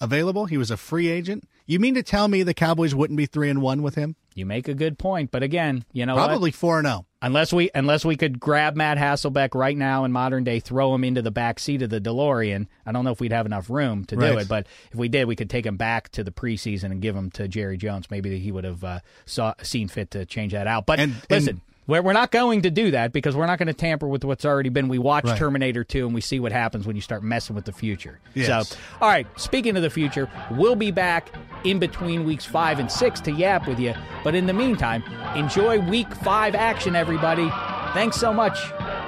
available. 0.00 0.46
He 0.46 0.56
was 0.56 0.70
a 0.70 0.76
free 0.76 1.08
agent. 1.08 1.46
You 1.68 1.78
mean 1.78 1.94
to 1.96 2.02
tell 2.02 2.28
me 2.28 2.42
the 2.42 2.54
Cowboys 2.54 2.94
wouldn't 2.94 3.18
be 3.18 3.26
three 3.26 3.50
and 3.50 3.60
one 3.60 3.82
with 3.82 3.94
him? 3.94 4.16
You 4.34 4.46
make 4.46 4.68
a 4.68 4.74
good 4.74 4.98
point, 4.98 5.30
but 5.30 5.42
again, 5.42 5.84
you 5.92 6.06
know 6.06 6.16
what? 6.16 6.28
Probably 6.28 6.50
four 6.50 6.78
and 6.78 6.86
oh. 6.86 6.90
zero. 6.90 7.06
Unless 7.20 7.52
we 7.52 7.70
unless 7.74 8.06
we 8.06 8.16
could 8.16 8.40
grab 8.40 8.74
Matt 8.74 8.96
Hasselbeck 8.96 9.54
right 9.54 9.76
now 9.76 10.04
in 10.04 10.12
modern 10.12 10.44
day, 10.44 10.60
throw 10.60 10.94
him 10.94 11.04
into 11.04 11.20
the 11.20 11.30
back 11.30 11.58
seat 11.58 11.82
of 11.82 11.90
the 11.90 12.00
DeLorean. 12.00 12.68
I 12.86 12.92
don't 12.92 13.04
know 13.04 13.10
if 13.10 13.20
we'd 13.20 13.32
have 13.32 13.44
enough 13.44 13.68
room 13.68 14.06
to 14.06 14.16
do 14.16 14.38
it, 14.38 14.48
but 14.48 14.66
if 14.90 14.98
we 14.98 15.08
did, 15.08 15.26
we 15.26 15.36
could 15.36 15.50
take 15.50 15.66
him 15.66 15.76
back 15.76 16.08
to 16.10 16.24
the 16.24 16.30
preseason 16.30 16.84
and 16.84 17.02
give 17.02 17.14
him 17.14 17.30
to 17.32 17.48
Jerry 17.48 17.76
Jones. 17.76 18.10
Maybe 18.10 18.38
he 18.38 18.50
would 18.50 18.64
have 18.64 18.82
uh, 18.82 19.00
saw 19.26 19.52
seen 19.62 19.88
fit 19.88 20.10
to 20.12 20.24
change 20.24 20.52
that 20.52 20.66
out. 20.66 20.86
But 20.86 21.00
And- 21.00 21.16
listen. 21.28 21.48
and- 21.56 21.60
we're, 21.88 22.02
we're 22.02 22.12
not 22.12 22.30
going 22.30 22.62
to 22.62 22.70
do 22.70 22.92
that 22.92 23.12
because 23.12 23.34
we're 23.34 23.46
not 23.46 23.58
going 23.58 23.66
to 23.66 23.72
tamper 23.72 24.06
with 24.06 24.24
what's 24.24 24.44
already 24.44 24.68
been. 24.68 24.86
We 24.88 24.98
watch 24.98 25.24
Right. 25.24 25.36
Terminator 25.36 25.82
2 25.82 26.06
and 26.06 26.14
we 26.14 26.20
see 26.20 26.38
what 26.38 26.52
happens 26.52 26.86
when 26.86 26.94
you 26.94 27.02
start 27.02 27.24
messing 27.24 27.56
with 27.56 27.64
the 27.64 27.72
future. 27.72 28.20
Yes. 28.34 28.68
So, 28.68 28.76
all 29.00 29.08
right, 29.08 29.26
speaking 29.40 29.76
of 29.76 29.82
the 29.82 29.90
future, 29.90 30.30
we'll 30.52 30.76
be 30.76 30.90
back 30.92 31.34
in 31.64 31.78
between 31.80 32.24
weeks 32.24 32.44
five 32.44 32.78
and 32.78 32.90
six 32.90 33.20
to 33.22 33.32
yap 33.32 33.66
with 33.66 33.80
you. 33.80 33.94
But 34.22 34.34
in 34.36 34.46
the 34.46 34.52
meantime, 34.52 35.02
enjoy 35.34 35.80
week 35.80 36.14
five 36.14 36.54
action, 36.54 36.94
everybody. 36.94 37.48
Thanks 37.94 38.16
so 38.16 38.32
much. 38.32 38.58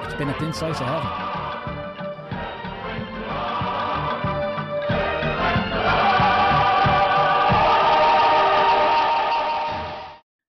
It's 0.04 0.14
been 0.14 0.28
a 0.30 0.38
thin 0.40 0.52
slice 0.52 0.80
of 0.80 0.86
heaven. 0.86 1.26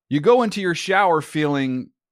You 0.09 0.19
go 0.19 0.41
into 0.41 0.59
your 0.59 0.75
shower 0.75 1.21
feeling 1.21 1.89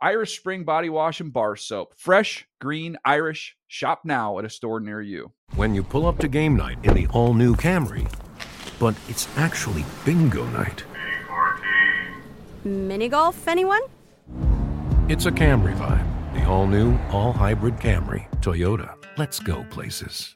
Irish 0.00 0.38
Spring 0.38 0.64
Body 0.64 0.90
Wash 0.90 1.20
and 1.20 1.32
Bar 1.32 1.56
Soap. 1.56 1.94
Fresh, 1.96 2.46
green, 2.60 2.98
Irish. 3.04 3.56
Shop 3.66 4.02
now 4.04 4.38
at 4.38 4.44
a 4.44 4.50
store 4.50 4.78
near 4.78 5.00
you. 5.00 5.32
When 5.54 5.74
you 5.74 5.82
pull 5.82 6.06
up 6.06 6.18
to 6.18 6.28
game 6.28 6.54
night 6.54 6.78
in 6.82 6.94
the 6.94 7.06
all 7.08 7.32
new 7.32 7.54
Camry, 7.54 8.10
but 8.78 8.94
it's 9.08 9.26
actually 9.38 9.84
bingo 10.04 10.44
night. 10.50 10.84
Mini 12.64 13.08
golf, 13.08 13.48
anyone? 13.48 13.82
It's 15.08 15.26
a 15.26 15.32
Camry 15.32 15.74
vibe. 15.76 16.34
The 16.34 16.46
all 16.46 16.66
new, 16.66 16.98
all 17.10 17.32
hybrid 17.32 17.76
Camry. 17.76 18.30
Toyota. 18.40 18.94
Let's 19.16 19.40
go 19.40 19.64
places. 19.70 20.35